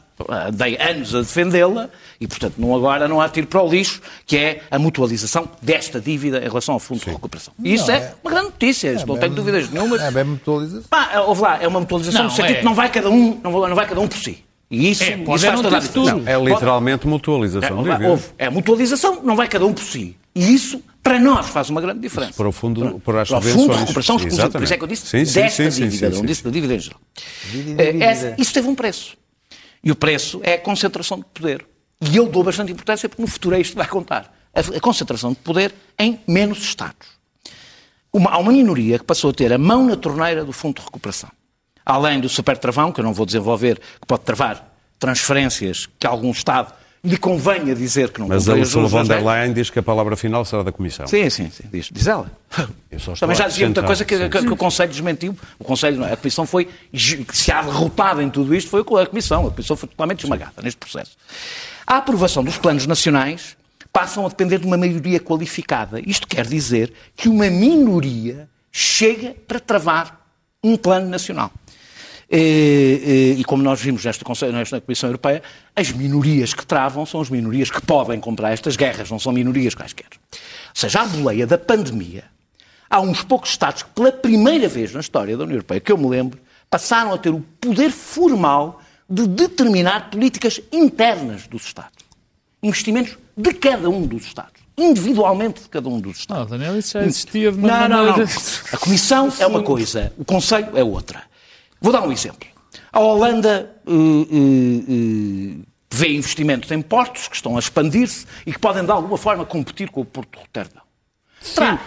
andei 0.47 0.77
anos 0.79 1.13
a 1.13 1.19
defendê-la 1.19 1.89
e, 2.19 2.27
portanto, 2.27 2.53
não 2.57 2.73
agora 2.75 3.07
não 3.07 3.19
há 3.19 3.27
tiro 3.27 3.47
para 3.47 3.61
o 3.61 3.67
lixo, 3.69 4.01
que 4.25 4.37
é 4.37 4.61
a 4.71 4.79
mutualização 4.79 5.49
desta 5.61 5.99
dívida 5.99 6.37
em 6.37 6.47
relação 6.47 6.75
ao 6.75 6.79
Fundo 6.79 7.01
de 7.03 7.09
Recuperação. 7.09 7.53
E 7.61 7.73
isso 7.73 7.87
Não, 7.87 7.95
é, 7.95 7.97
é- 7.97 8.15
uma 8.23 8.31
grande 8.31 8.47
notícia, 8.51 8.93
isso 8.93 9.05
não 9.07 9.17
tenho 9.17 9.33
dúvidas 9.33 9.69
nenhumas. 9.69 9.99
É 10.01 10.11
bem 10.11 10.23
mutualização. 10.23 10.83
Pá, 10.89 11.19
houve 11.27 11.41
lá, 11.41 11.61
é 11.61 11.67
uma 11.67 11.79
mutualização 11.81 12.23
Não, 12.23 12.29
no 12.29 12.35
sentido 12.35 12.55
é. 12.55 12.59
que 12.59 12.65
não 12.65 12.73
vai 12.75 12.89
cada 12.89 13.09
um, 13.09 13.39
não 13.43 13.51
vai, 13.51 13.69
não 13.69 13.75
vai 13.75 13.87
cada 13.87 13.99
um 13.99 14.07
por 14.07 14.17
si. 14.17 14.43
E 14.71 14.89
isso, 14.91 15.03
É, 15.03 15.17
pode 15.17 15.35
isso 15.37 15.45
é 15.45 15.49
faz 15.49 15.61
não 15.61 15.63
toda 15.63 15.77
a 15.77 15.81
ter 15.81 15.87
diferença. 15.87 16.11
futuro. 16.11 16.29
É 16.29 16.37
Pode- 16.37 16.49
literalmente 16.51 17.05
é, 17.05 17.09
mutualização. 17.09 17.83
vida. 17.83 18.07
houve. 18.09 18.23
É 18.37 18.49
mutualização, 18.49 19.21
não 19.21 19.35
vai 19.35 19.47
cada 19.49 19.65
um 19.65 19.73
por 19.73 19.83
si. 19.83 20.15
E 20.33 20.53
isso, 20.53 20.81
para 21.03 21.19
nós, 21.19 21.47
faz 21.49 21.69
uma 21.69 21.81
grande 21.81 21.99
diferença. 21.99 22.31
para 22.33 22.47
o 22.47 22.51
fundo- 22.53 22.99
para 23.01 23.21
as 23.23 23.29
o 23.29 23.41
fundo 23.41 23.73
de 23.73 23.79
recuperação 23.79 24.15
exclusiva. 24.15 24.49
Por 24.49 24.63
isso 24.63 24.73
é 24.73 24.77
que 24.77 24.83
eu 24.83 24.87
disse 24.87 25.05
Sim, 25.07 25.25
sim, 25.25 25.41
desta 25.41 25.63
sim, 25.63 25.71
sim, 25.71 25.89
dívida, 25.89 26.11
sim, 26.11 26.17
não 26.17 26.25
disse 26.25 26.43
da 26.43 26.49
dívida 26.49 26.73
em 26.75 26.79
geral. 26.79 26.99
Dívida. 27.51 27.83
essa- 28.05 28.35
isso 28.37 28.53
teve 28.53 28.67
um 28.69 28.75
preço. 28.75 29.17
E 29.83 29.91
o 29.91 29.95
preço 29.95 30.39
é 30.43 30.53
a 30.53 30.59
concentração 30.59 31.17
de 31.19 31.25
poder. 31.33 31.65
E 32.09 32.15
eu 32.15 32.27
dou 32.27 32.43
bastante 32.43 32.71
importância 32.71 33.09
porque 33.09 33.21
no 33.21 33.27
futuro 33.27 33.55
é 33.55 33.59
isto 33.59 33.71
que 33.71 33.77
vai 33.77 33.87
contar. 33.87 34.33
A, 34.55 34.59
a 34.77 34.79
concentração 34.79 35.31
de 35.31 35.37
poder 35.39 35.73
em 35.99 36.17
menos 36.27 36.59
Estados. 36.59 37.07
Uma- 38.13 38.31
há 38.31 38.37
uma 38.37 38.51
minoria 38.51 38.97
que 38.99 39.05
passou 39.05 39.29
a 39.31 39.33
ter 39.33 39.51
a 39.51 39.57
mão 39.57 39.85
na 39.85 39.95
torneira 39.97 40.43
do 40.45 40.51
Fundo 40.53 40.75
de 40.79 40.85
Recuperação. 40.85 41.29
Além 41.85 42.19
do 42.19 42.29
super 42.29 42.57
travão, 42.57 42.91
que 42.91 42.99
eu 42.99 43.03
não 43.03 43.13
vou 43.13 43.25
desenvolver, 43.25 43.79
que 43.79 44.05
pode 44.07 44.23
travar 44.23 44.67
transferências 44.99 45.89
que 45.99 46.05
algum 46.05 46.31
Estado 46.31 46.73
lhe 47.03 47.17
convenha 47.17 47.73
dizer 47.73 48.11
que 48.11 48.19
não 48.19 48.27
Mas 48.27 48.47
a 48.47 48.53
Ursula 48.53 48.87
von 48.87 49.03
der 49.03 49.15
regras. 49.17 49.33
Leyen 49.33 49.53
diz 49.53 49.71
que 49.71 49.79
a 49.79 49.83
palavra 49.83 50.15
final 50.15 50.45
será 50.45 50.61
da 50.61 50.71
Comissão. 50.71 51.07
Sim, 51.07 51.27
sim, 51.31 51.49
sim. 51.49 51.63
Diz, 51.73 51.89
diz 51.91 52.05
ela. 52.05 52.29
Também 53.19 53.35
já 53.35 53.47
dizia 53.47 53.65
muita 53.65 53.81
coisa 53.81 54.05
que, 54.05 54.15
sim, 54.15 54.29
que- 54.29 54.39
sim. 54.39 54.45
que 54.45 54.53
o 54.53 54.55
Conselho 54.57 54.91
desmentiu. 54.91 55.35
O 55.57 55.63
Conselho, 55.63 56.03
é? 56.03 56.13
a 56.13 56.17
Comissão 56.17 56.45
foi, 56.45 56.69
se 57.33 57.51
há 57.51 57.63
derrotado 57.63 58.21
em 58.21 58.29
tudo 58.29 58.53
isto, 58.53 58.69
foi 58.69 58.81
a 58.81 59.07
Comissão. 59.07 59.47
A 59.47 59.49
Comissão 59.49 59.75
foi 59.75 59.89
totalmente 59.89 60.23
esmagada 60.23 60.61
neste 60.61 60.77
processo. 60.77 61.17
A 61.87 61.97
aprovação 61.97 62.43
dos 62.43 62.59
planos 62.59 62.85
nacionais 62.85 63.57
passam 63.91 64.23
a 64.23 64.29
depender 64.29 64.59
de 64.59 64.67
uma 64.67 64.77
maioria 64.77 65.19
qualificada. 65.19 65.99
Isto 66.05 66.27
quer 66.27 66.45
dizer 66.45 66.93
que 67.17 67.27
uma 67.27 67.49
minoria 67.49 68.47
chega 68.71 69.35
para 69.47 69.59
travar 69.59 70.21
um 70.63 70.77
plano 70.77 71.09
nacional. 71.09 71.51
E 72.31 73.43
como 73.45 73.61
nós 73.61 73.81
vimos 73.81 74.05
nesta, 74.05 74.23
Conselho- 74.23 74.53
nesta 74.53 74.79
Comissão 74.79 75.09
Europeia, 75.09 75.43
as 75.75 75.91
minorias 75.91 76.53
que 76.53 76.65
travam 76.65 77.05
são 77.05 77.19
as 77.21 77.29
minorias 77.29 77.69
que 77.69 77.81
podem 77.81 78.19
comprar 78.19 78.51
estas 78.51 78.75
guerras, 78.77 79.09
não 79.11 79.19
são 79.19 79.31
minorias 79.33 79.75
quaisquer. 79.75 80.05
Ou 80.31 80.37
seja, 80.73 81.01
a 81.01 81.05
boleia 81.05 81.45
da 81.45 81.57
pandemia, 81.57 82.23
há 82.89 83.01
uns 83.01 83.21
poucos 83.23 83.49
Estados 83.49 83.83
que, 83.83 83.89
pela 83.89 84.11
primeira 84.11 84.67
vez 84.69 84.93
na 84.93 85.01
história 85.01 85.35
da 85.35 85.43
União 85.43 85.55
Europeia, 85.57 85.81
que 85.81 85.91
eu 85.91 85.97
me 85.97 86.07
lembro, 86.07 86.39
passaram 86.69 87.13
a 87.13 87.17
ter 87.17 87.29
o 87.31 87.41
poder 87.59 87.91
formal 87.91 88.81
de 89.09 89.27
determinar 89.27 90.09
políticas 90.09 90.61
internas 90.71 91.45
dos 91.47 91.65
Estados. 91.65 91.91
Investimentos 92.63 93.17
de 93.35 93.53
cada 93.53 93.89
um 93.89 94.07
dos 94.07 94.23
Estados. 94.23 94.61
Individualmente 94.77 95.63
de 95.63 95.67
cada 95.67 95.89
um 95.89 95.99
dos 95.99 96.19
Estados. 96.19 96.49
Não, 96.49 96.57
Daniel, 96.57 96.79
isso 96.79 96.93
já 96.93 97.03
existia 97.03 97.51
de 97.51 97.57
uma 97.57 97.67
Não, 97.67 97.89
não, 97.89 98.05
não. 98.05 98.11
maneira- 98.11 98.31
A 98.71 98.77
Comissão 98.77 99.29
é 99.37 99.45
uma 99.45 99.61
coisa, 99.61 100.13
o 100.17 100.23
Conselho 100.23 100.69
é 100.77 100.83
outra. 100.83 101.23
Vou 101.81 101.91
dar 101.91 102.01
um 102.07 102.11
exemplo. 102.11 102.47
A 102.93 102.99
Holanda 102.99 103.71
eh, 103.87 103.91
eh, 103.91 104.83
eh, 104.89 105.65
vê 105.91 106.13
investimentos 106.15 106.69
em 106.71 106.81
portos 106.81 107.27
que 107.27 107.35
estão 107.35 107.55
a 107.55 107.59
expandir-se 107.59 108.25
e 108.45 108.53
que 108.53 108.59
podem 108.59 108.85
de 108.85 108.91
alguma 108.91 109.17
forma 109.17 109.43
competir 109.45 109.89
com 109.89 110.01
o 110.01 110.05
Porto 110.05 110.39
de. 110.53 110.81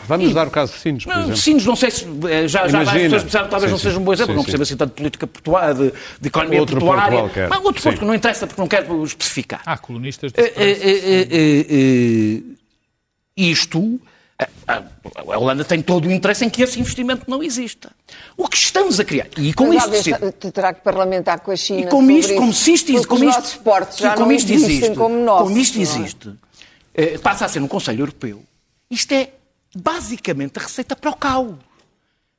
Vamos 0.09 0.31
E- 0.31 0.35
dar 0.35 0.49
o 0.49 0.51
caso 0.51 0.73
de 0.73 0.79
Sines, 0.81 1.05
por 1.05 1.15
não, 1.15 1.21
exemplo. 1.21 1.37
Sinos, 1.41 1.65
não 1.65 1.77
sei 1.77 1.89
se. 1.91 2.05
Já, 2.49 2.67
já 2.67 2.83
várias 2.83 3.03
pessoas 3.05 3.23
pensaram, 3.23 3.49
talvez 3.49 3.71
Sim, 3.71 3.73
não 3.73 3.79
seja 3.79 3.99
um 4.01 4.03
bom 4.03 4.13
exemplo, 4.13 4.33
Sim, 4.33 4.37
não 4.37 4.43
sim. 4.43 4.47
percebo 4.47 4.63
assim 4.65 4.77
tanto 4.77 4.91
de 4.91 4.97
política 4.97 5.27
portuária, 5.29 5.75
de, 5.75 5.93
de 6.21 6.27
economia 6.29 6.59
Outro 6.61 6.81
porto 6.81 6.87
portuária. 6.91 7.19
qualquer. 7.21 7.49
Mas 7.49 7.59
outro 7.65 7.83
porto 7.83 7.95
Sim. 7.95 8.01
que 8.01 8.05
não 8.05 8.15
interessa 8.17 8.47
porque 8.49 8.61
não 8.61 8.67
quero 8.67 9.05
especificar. 9.05 9.63
Há 9.65 9.79
colunistas 9.79 10.33
de 10.33 10.41
eh, 10.41 10.53
eh, 10.57 11.29
eh, 11.31 12.43
isto, 13.37 14.01
a, 14.67 14.75
a- 14.79 14.83
a 15.17 15.39
Holanda 15.39 15.65
tem 15.65 15.81
todo 15.83 16.07
o 16.09 16.13
interesse 16.13 16.45
em 16.45 16.51
que 16.51 16.63
esse 16.63 16.79
investimento 16.81 17.29
não 17.29 17.43
exista. 17.43 17.91
O 18.37 18.49
que 18.49 18.57
estamos 18.57 18.99
a 19.01 19.05
criar, 19.05 19.27
e 19.39 19.53
com 19.55 19.69
Mas 19.69 19.85
isto, 19.85 20.03
sim, 20.03 20.13
te 20.39 20.51
terá 20.51 20.73
que 20.75 20.81
parlamentar 20.83 21.41
com 21.41 21.51
a 21.51 21.57
China. 21.57 21.81
e 21.83 21.87
como 21.87 22.11
isto, 22.11 22.35
como 22.35 22.53
se 22.53 22.73
isto, 22.73 22.93
porque 22.93 23.07
como 23.07 23.23
os 23.25 23.29
isto, 23.31 23.41
nossos 23.41 23.57
portos 23.57 23.99
já 23.99 24.15
como 24.15 24.27
não 24.27 24.33
isto 24.33 24.53
existem 24.53 24.77
existe, 24.79 24.97
como 24.97 25.17
nossos. 25.25 25.49
como 25.49 25.59
isto 25.59 25.79
é? 25.79 25.83
existe, 25.83 26.31
eh, 26.95 27.19
passa 27.19 27.45
a 27.45 27.49
ser 27.49 27.61
no 27.61 27.69
Conselho 27.69 28.01
Europeu. 28.03 28.43
Isto 28.91 29.13
é 29.13 29.31
basicamente 29.77 30.59
a 30.59 30.63
receita 30.63 30.95
para 30.97 31.11
o 31.11 31.17
caos. 31.17 31.55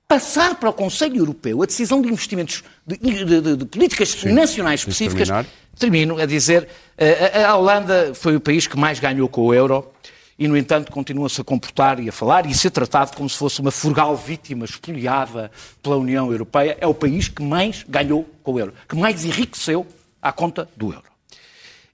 Passar 0.07 0.55
para 0.55 0.69
o 0.69 0.73
Conselho 0.73 1.17
Europeu 1.17 1.63
a 1.63 1.65
decisão 1.65 1.99
de 2.01 2.07
investimentos, 2.09 2.63
de, 2.85 2.95
de- 2.97 3.41
de- 3.41 3.55
de 3.57 3.65
políticas 3.65 4.23
nacionais 4.23 4.81
de 4.81 4.89
específicas. 4.89 5.27
terminar. 5.27 5.45
Termino 5.79 6.19
a 6.21 6.25
dizer, 6.27 6.67
eh, 6.97 7.43
a, 7.43 7.49
a 7.49 7.55
Holanda 7.57 8.13
foi 8.13 8.35
o 8.35 8.39
país 8.39 8.67
que 8.67 8.77
mais 8.77 8.99
ganhou 8.99 9.27
com 9.27 9.41
o 9.41 9.53
euro 9.53 9.91
e, 10.37 10.47
no 10.47 10.57
entanto, 10.57 10.91
continua-se 10.91 11.39
a 11.39 11.43
comportar 11.43 11.99
e 11.99 12.09
a 12.09 12.11
falar 12.11 12.45
e 12.45 12.51
a 12.51 12.53
ser 12.53 12.69
tratado 12.71 13.15
como 13.15 13.29
se 13.29 13.37
fosse 13.37 13.61
uma 13.61 13.71
frugal 13.71 14.15
vítima 14.17 14.65
espoliada 14.65 15.49
pela 15.81 15.95
União 15.95 16.29
Europeia. 16.31 16.77
É 16.81 16.85
o 16.87 16.93
país 16.93 17.29
que 17.29 17.41
mais 17.41 17.85
ganhou 17.87 18.29
com 18.43 18.53
o 18.53 18.59
euro, 18.59 18.73
que 18.87 18.95
mais 18.97 19.23
enriqueceu 19.23 19.87
à 20.21 20.31
conta 20.33 20.67
do 20.75 20.87
euro. 20.91 21.05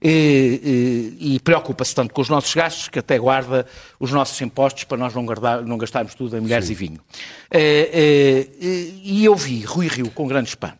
E, 0.04 1.14
e- 1.20 1.34
e 1.36 1.40
preocupa-se 1.40 1.94
tanto 1.94 2.12
com 2.12 2.20
os 2.20 2.28
nossos 2.28 2.52
gastos 2.52 2.88
que 2.88 2.98
até 2.98 3.16
guarda 3.16 3.64
os 4.00 4.10
nossos 4.10 4.40
impostos 4.40 4.82
para 4.82 4.98
nós 4.98 5.14
não, 5.14 5.24
guardar- 5.24 5.62
não 5.62 5.78
gastarmos 5.78 6.12
tudo 6.16 6.36
em 6.36 6.40
mulheres 6.40 6.68
e 6.68 6.74
vinho. 6.74 6.98
E 7.52 9.24
eu 9.24 9.36
vi 9.36 9.62
Rui 9.62 9.86
Rio 9.86 10.10
com 10.10 10.26
grande 10.26 10.48
espanto 10.48 10.78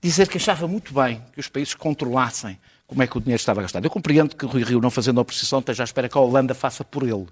dizer 0.00 0.28
que 0.28 0.36
achava 0.36 0.68
muito 0.68 0.94
bem 0.94 1.20
que 1.32 1.40
os 1.40 1.48
países 1.48 1.74
controlassem 1.74 2.56
como 2.86 3.02
é 3.02 3.06
que 3.06 3.16
o 3.16 3.20
dinheiro 3.20 3.40
estava 3.40 3.60
gastado. 3.62 3.84
Eu 3.84 3.90
compreendo 3.90 4.34
que 4.36 4.46
Rui 4.46 4.62
Rio, 4.62 4.80
não 4.80 4.90
fazendo 4.90 5.18
a 5.18 5.22
oposição, 5.22 5.58
esteja 5.58 5.82
à 5.82 5.84
espera 5.84 6.08
que 6.08 6.16
a 6.16 6.20
Holanda 6.20 6.54
faça 6.54 6.84
por 6.84 7.02
ele. 7.02 7.26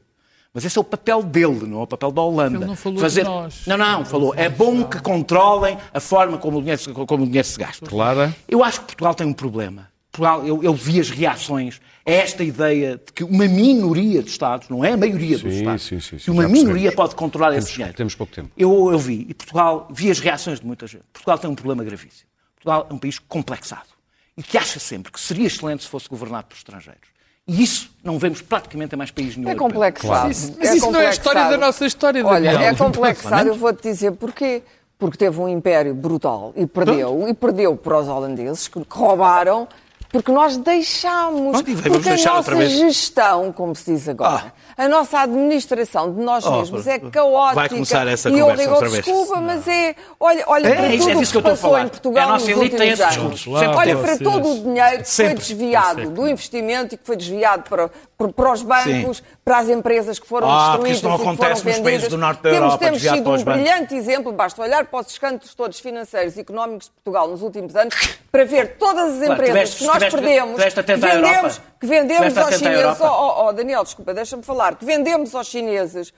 Mas 0.53 0.65
esse 0.65 0.79
é 0.79 0.81
o 0.81 0.85
papel 0.85 1.21
dele, 1.23 1.67
não 1.67 1.81
é 1.81 1.83
o 1.83 1.87
papel 1.87 2.13
da 2.13 2.23
Holanda. 2.23 2.59
Ele 2.59 2.65
não 2.67 2.77
falou 2.77 3.09
de 3.09 3.23
nós. 3.25 3.63
Não, 3.67 3.77
não, 3.77 4.05
falou. 4.05 4.35
É 4.37 4.49
bom 4.49 4.85
que 4.85 5.01
controlem 5.01 5.77
a 5.93 5.99
forma 5.99 6.39
como 6.39 6.59
o 6.59 6.61
dinheiro, 6.61 6.81
se- 6.81 6.93
como 6.93 7.25
o 7.25 7.27
dinheiro 7.27 7.47
se 7.49 7.59
gasta. 7.59 7.85
Clara. 7.87 8.35
Eu 8.49 8.63
acho 8.63 8.81
que 8.81 8.87
Portugal 8.87 9.15
tem 9.15 9.27
um 9.27 9.33
problema. 9.33 9.89
Portugal, 10.13 10.47
eu, 10.47 10.63
eu 10.63 10.73
vi 10.73 11.01
as 11.01 11.11
reações 11.11 11.81
a 12.07 12.11
esta 12.13 12.45
ideia 12.45 13.01
de 13.05 13.13
que 13.13 13.25
uma 13.25 13.49
minoria 13.49 14.23
de 14.23 14.31
Estados, 14.31 14.69
não 14.69 14.85
é 14.85 14.93
a 14.93 14.97
maioria 14.97 15.37
dos 15.39 15.53
Sim, 15.53 15.59
Estados, 15.59 15.83
sim, 15.83 15.99
sim, 16.01 16.19
sim, 16.19 16.25
que 16.25 16.31
uma 16.31 16.47
minoria 16.47 16.93
pode 16.93 17.17
controlar 17.17 17.49
esse 17.49 17.59
Temos- 17.67 17.73
dinheiro. 17.75 17.97
temos 17.97 18.15
pouco 18.15 18.33
tempo. 18.33 18.51
Eu, 18.57 18.93
eu 18.93 18.99
vi, 18.99 19.27
e 19.29 19.35
Portugal, 19.35 19.89
vi 19.91 20.09
as 20.09 20.21
reações 20.21 20.61
de 20.61 20.67
muita 20.67 20.87
gente. 20.87 21.03
Portugal 21.13 21.37
tem 21.37 21.51
um 21.51 21.55
problema 21.57 21.83
gravíssimo. 21.83 22.29
Portugal 22.55 22.87
é 22.89 22.95
um 22.95 22.99
país 22.99 23.19
complexado 23.19 23.89
e 24.37 24.43
que 24.43 24.59
acha 24.59 24.79
sempre 24.81 25.13
que 25.13 25.21
seria 25.21 25.47
excelente 25.47 25.83
se 25.85 25.89
fosse 25.89 26.09
governado 26.09 26.47
por 26.49 26.57
estrangeiros. 26.57 27.09
E 27.47 27.63
isso 27.63 27.91
não 28.03 28.19
vemos 28.19 28.41
praticamente 28.41 28.95
em 28.95 28.99
mais 28.99 29.11
país 29.11 29.37
nenhum. 29.37 29.51
É 29.51 29.55
complexado. 29.55 30.29
Mas 30.29 30.45
isso- 30.45 30.57
mas 30.59 30.75
isso 30.75 30.91
não 30.91 31.01
é 31.01 31.07
a 31.07 31.11
história 31.11 31.45
da 31.51 31.59
nossa 31.59 31.85
história, 31.87 32.27
Olha, 32.27 32.53
Daniel. 32.53 32.71
é 32.71 32.75
complexado, 32.75 33.49
eu 33.49 33.55
vou-te 33.55 33.83
dizer 33.83 34.13
porquê. 34.13 34.63
Porque 34.97 35.19
teve 35.19 35.39
um 35.41 35.49
império 35.49 35.93
brutal 35.93 36.53
e 36.57 36.67
perdeu, 36.67 37.29
e 37.29 37.35
perdeu 37.35 37.77
para 37.77 37.99
os 37.99 38.09
holandeses, 38.09 38.69
que 38.69 38.81
roubaram, 38.89 39.69
porque 40.15 40.31
nós 40.31 40.57
deixámos. 40.57 41.61
Vamos 41.61 41.81
Porque 41.83 42.09
a 42.09 42.17
nossa 42.17 42.67
gestão, 42.69 43.51
como 43.53 43.75
se 43.75 43.93
diz 43.93 44.09
agora, 44.09 44.53
a 44.79 44.87
nossa 44.89 45.19
administração 45.19 46.15
de 46.15 46.21
nós 46.21 46.47
Oh, 46.47 46.53
mesmos 46.59 46.87
é 46.87 47.01
vai 47.01 47.11
caótica. 47.11 47.69
começar 47.71 48.07
essa 48.07 48.31
e 48.31 48.39
eu 48.39 48.47
conversa 48.47 48.63
digo, 48.63 48.75
outra 48.75 48.89
vez. 48.91 49.05
desculpa, 49.05 49.41
mas 49.41 49.67
é. 49.67 49.97
Olha, 50.21 50.45
olha 50.47 50.69
É, 50.69 50.75
para 50.77 50.87
é 50.87 50.99
tudo 50.99 51.11
é 51.11 51.15
que 51.17 51.27
que 51.33 51.43
passou 51.43 51.77
em 51.77 51.89
Portugal 51.89 52.29
A 52.29 52.33
nossa 52.33 52.49
elite 52.53 52.77
tem. 52.77 52.95
Sempre 52.95 53.51
Olha 53.77 53.97
para 53.97 54.19
todo 54.19 54.53
o 54.53 54.59
dinheiro 54.61 54.99
que 54.99 55.09
Sempre. 55.09 55.33
foi 55.33 55.39
desviado 55.41 56.11
do 56.11 56.29
investimento 56.29 56.95
e 56.95 56.99
que 56.99 57.05
foi 57.05 57.17
desviado 57.17 57.69
para, 57.69 57.91
para, 58.17 58.53
os 58.53 58.63
bancos, 58.63 59.23
para 59.45 59.59
as 59.59 59.69
empresas 59.69 60.19
que 60.19 60.27
foram 60.27 60.49
Ah, 60.49 60.69
destruídas 60.73 60.99
isso 60.99 61.09
não 61.09 61.15
e 61.15 61.19
que 61.19 61.25
foram 61.25 61.35
acontece 61.35 61.67
nos 61.67 61.79
países 61.81 62.09
do 62.09 62.17
norte 62.19 62.43
da 62.43 62.51
temos, 62.51 62.63
Europa, 62.65 62.79
temos 62.85 63.03
sido 63.03 63.31
um 63.31 63.45
brilhante 63.45 63.95
exemplo, 63.97 64.33
basta 64.33 64.63
olhar 64.63 64.85
para 64.87 65.01
os 65.01 65.09
escândalos 65.11 65.55
todos 65.55 65.81
financeiros 65.81 66.37
e 66.37 66.41
económicos 66.41 66.87
de 66.87 66.93
Portugal 66.93 67.29
nos 67.29 67.43
últimos 67.43 67.75
anos 67.75 67.95
para 68.31 68.45
ver 68.45 68.77
todas 68.79 69.15
as 69.15 69.23
empresas 69.29 69.47
tiveste- 69.47 69.79
que 69.79 69.85
nós 69.85 69.95
tiveste- 69.97 70.17
perdemos, 70.17 70.55
tiveste 70.57 70.83
que 70.85 70.97
vendemos, 70.97 71.61
que 71.81 71.87
vendemos 71.87 72.39
aos 72.39 72.55
chineses. 72.59 73.01
Oh, 73.01 73.45
oh, 73.47 73.53
Daniel, 73.53 73.83
desculpa, 73.85 74.15
deixa-me 74.15 74.43
falar. 74.43 74.77
Que 74.77 74.85
vendemos 74.85 75.35
aos 75.35 75.47
chineses, 75.49 76.13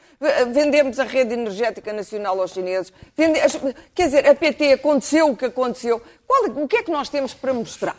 vendemos 0.52 0.98
a 1.00 1.04
rede 1.04 1.34
energética 1.34 1.92
nacional 1.92 2.40
aos 2.40 2.52
chineses. 2.52 2.92
vende- 3.16 3.40
quer 3.94 4.04
dizer, 4.06 4.28
a 4.28 4.34
PT 4.34 4.72
aconteceu 4.74 5.30
o 5.30 5.36
que 5.36 5.46
aconteceu. 5.46 6.00
Qual- 6.26 6.44
o 6.62 6.68
que 6.68 6.76
é 6.76 6.82
que 6.82 6.90
nós 6.90 7.08
temos 7.08 7.32
para 7.34 7.52
mostrar? 7.54 7.96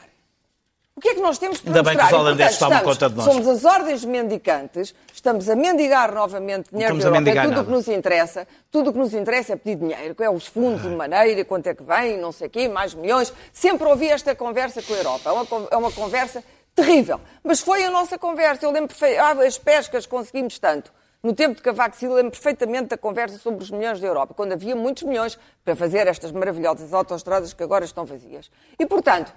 O 0.97 0.99
que 0.99 1.10
é 1.10 1.13
que 1.13 1.21
nós 1.21 1.38
temos 1.38 1.62
para 1.62 1.69
Ainda 1.69 1.83
bem 1.83 1.95
que 1.95 2.01
mostrar? 2.01 2.17
os 2.17 2.25
holandeses 2.25 2.55
E, 2.55 2.60
tomam 2.60 2.79
conta 2.81 3.07
de 3.07 3.15
nós. 3.15 3.25
Somos 3.25 3.47
as 3.47 3.65
ordens 3.65 4.03
mendicantes, 4.03 4.95
estamos 5.13 5.47
a 5.47 5.55
mendigar 5.55 6.12
novamente 6.12 6.71
dinheiro 6.71 6.97
estamos 6.97 7.23
da 7.23 7.29
Europa. 7.29 7.39
É 7.39 7.47
tudo 7.47 7.62
o 7.62 7.65
que 7.65 7.71
nos 7.71 7.88
interessa. 7.88 8.47
Tudo 8.71 8.89
o 8.89 8.93
que 8.93 8.97
nos 8.97 9.13
interessa 9.13 9.53
é 9.53 9.55
pedir 9.55 9.75
dinheiro, 9.75 10.15
que 10.15 10.23
é 10.23 10.29
os 10.31 10.47
fundos 10.47 10.81
de 10.81 10.89
maneira, 10.89 11.45
quanto 11.45 11.67
é 11.67 11.75
que 11.75 11.83
vem, 11.83 12.17
não 12.17 12.31
sei 12.31 12.47
o 12.47 12.49
quê, 12.49 12.67
mais 12.67 12.95
milhões. 12.95 13.31
Sempre 13.53 13.88
ouvi 13.88 14.10
esta 14.10 14.33
conversa 14.33 14.81
com 14.81 14.91
a 14.91 14.97
Europa. 14.97 15.29
É 15.29 15.33
uma, 15.33 15.67
é 15.69 15.77
uma 15.77 15.91
conversa 15.91 16.43
terrível. 16.73 17.21
Mas 17.43 17.60
foi 17.60 17.83
a 17.83 17.91
nossa 17.91 18.17
conversa. 18.17 18.65
Eu 18.65 18.71
lembro 18.71 18.88
perfeitamente. 18.88 19.39
Ah, 19.39 19.45
as 19.45 19.60
pescas 19.60 20.07
conseguimos 20.07 20.57
tanto. 20.57 20.91
No 21.21 21.33
tempo 21.33 21.55
de 21.55 21.62
Cavaco 21.62 21.95
Silva, 21.95 22.15
lembro 22.15 22.31
perfeitamente 22.31 22.89
da 22.89 22.97
conversa 22.97 23.38
sobre 23.38 23.63
os 23.63 23.69
milhões 23.69 23.99
da 23.99 24.07
Europa, 24.07 24.33
quando 24.33 24.53
havia 24.53 24.75
muitos 24.75 25.03
milhões 25.03 25.38
para 25.63 25.75
fazer 25.75 26.07
estas 26.07 26.31
maravilhosas 26.31 26.93
autoestradas 26.93 27.53
que 27.53 27.62
agora 27.62 27.86
estão 27.86 28.05
vazias. 28.05 28.49
E, 28.79 28.86
portanto, 28.86 29.33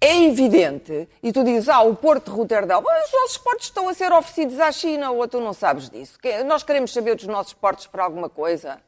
é 0.00 0.24
evidente, 0.24 1.08
e 1.22 1.32
tu 1.32 1.42
dizes, 1.42 1.68
ah, 1.68 1.80
o 1.80 1.96
Porto 1.96 2.30
de 2.30 2.36
Roterdão, 2.36 2.80
os 2.80 3.12
nossos 3.12 3.38
portos 3.38 3.66
estão 3.66 3.88
a 3.88 3.94
ser 3.94 4.12
oferecidos 4.12 4.60
à 4.60 4.70
China, 4.70 5.10
ou 5.10 5.26
tu 5.26 5.40
não 5.40 5.52
sabes 5.52 5.88
disso. 5.88 6.18
Nós 6.46 6.62
queremos 6.62 6.92
saber 6.92 7.14
dos 7.14 7.26
nossos 7.26 7.54
portos 7.54 7.86
para 7.86 8.04
alguma 8.04 8.28
coisa. 8.28 8.78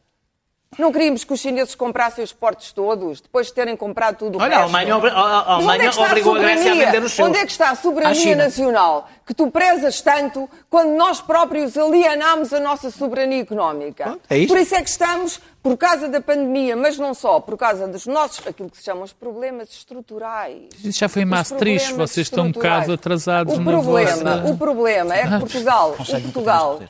Não 0.77 0.93
queríamos 0.93 1.25
que 1.25 1.33
os 1.33 1.41
chineses 1.41 1.75
comprassem 1.75 2.23
os 2.23 2.33
portos 2.33 2.73
todos, 2.73 3.21
depois 3.23 3.47
de 3.47 3.55
terem 3.55 3.75
comprado 3.75 4.17
tudo 4.19 4.39
o 4.39 4.43
Olha, 4.43 4.59
resto. 4.59 4.61
a 4.61 4.63
Alemanha 4.65 4.97
obri- 4.97 5.11
a- 5.11 5.15
a- 5.15 5.19
a 5.19 5.57
onde 5.57 5.67
Alemanha 5.71 5.75
é 5.77 5.85
que 5.85 5.89
está 5.95 6.07
obrigou 6.07 6.35
a 6.35 6.39
Grécia 6.39 6.73
a 6.73 6.75
vender 6.75 7.03
os 7.03 7.13
seus. 7.13 7.29
Onde 7.29 7.39
é 7.39 7.47
que 7.47 7.53
está 7.53 7.71
a 7.71 7.75
soberania 7.75 8.37
nacional 8.37 9.09
que 9.27 9.33
tu 9.35 9.51
prezas 9.51 10.01
tanto 10.03 10.49
quando 10.69 10.91
nós 10.91 11.21
próprios 11.23 11.77
alienámos 11.77 12.53
a 12.53 12.61
nossa 12.61 12.91
soberania 12.91 13.41
económica? 13.41 14.19
É 14.29 14.39
isto. 14.39 14.49
Por 14.53 14.59
isso 14.61 14.75
é 14.75 14.83
que 14.83 14.91
estamos, 14.91 15.41
por 15.63 15.77
causa 15.79 16.07
da 16.07 16.21
pandemia, 16.21 16.77
mas 16.77 16.99
não 16.99 17.15
só, 17.15 17.41
por 17.41 17.57
causa 17.57 17.89
dos 17.89 18.07
nossos, 18.07 18.47
aquilo 18.47 18.69
que 18.71 18.77
se 18.77 18.85
chamam 18.85 19.03
os 19.05 19.13
problemas 19.13 19.71
estruturais. 19.71 20.65
Isso 20.85 20.99
já 21.01 21.09
foi 21.09 21.23
em 21.23 21.25
Maastricht, 21.25 21.95
vocês 21.95 22.27
estão 22.27 22.45
um 22.45 22.53
bocado 22.53 22.93
atrasados 22.93 23.55
o 23.57 23.61
na 23.61 23.73
problema, 23.73 24.37
vossa... 24.37 24.53
O 24.53 24.57
problema 24.59 25.15
é 25.17 25.23
que 25.23 25.39
Portugal, 25.39 25.89
nunca 25.99 26.21
Portugal 26.21 26.81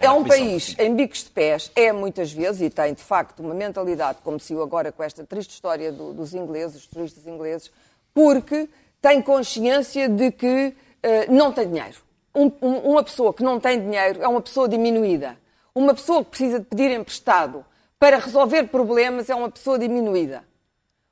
é 0.00 0.10
um 0.10 0.24
país 0.24 0.74
em 0.78 0.94
bicos 0.94 1.24
de 1.24 1.30
pés, 1.30 1.70
é 1.74 1.90
muitas 1.92 2.32
vezes, 2.32 2.60
e 2.62 2.70
tem 2.70 2.94
de 2.94 3.02
facto 3.02 3.40
uma 3.40 3.52
mentalidade, 3.54 4.18
como 4.22 4.38
se 4.38 4.52
eu 4.52 4.62
agora 4.62 4.92
com 4.92 5.02
esta 5.02 5.24
triste 5.24 5.50
história 5.50 5.90
do- 5.90 6.12
dos 6.12 6.32
ingleses, 6.34 6.74
dos 6.74 6.86
turistas 6.86 7.26
ingleses, 7.26 7.70
porque 8.14 8.68
tem 9.00 9.20
consciência 9.20 10.08
de 10.08 10.30
que 10.30 10.74
eh, 11.02 11.26
não 11.28 11.52
tem 11.52 11.66
dinheiro. 11.68 11.98
Um- 12.32 12.52
um- 12.62 12.78
uma 12.92 13.02
pessoa 13.02 13.34
que 13.34 13.42
não 13.42 13.58
tem 13.58 13.80
dinheiro 13.80 14.22
é 14.22 14.28
uma 14.28 14.40
pessoa 14.40 14.68
diminuída. 14.68 15.36
Uma 15.74 15.94
pessoa 15.94 16.22
que 16.22 16.30
precisa 16.30 16.60
de 16.60 16.66
pedir 16.66 16.90
emprestado 16.92 17.64
para 17.98 18.18
resolver 18.18 18.64
problemas 18.68 19.28
é 19.28 19.34
uma 19.34 19.50
pessoa 19.50 19.76
diminuída. 19.78 20.44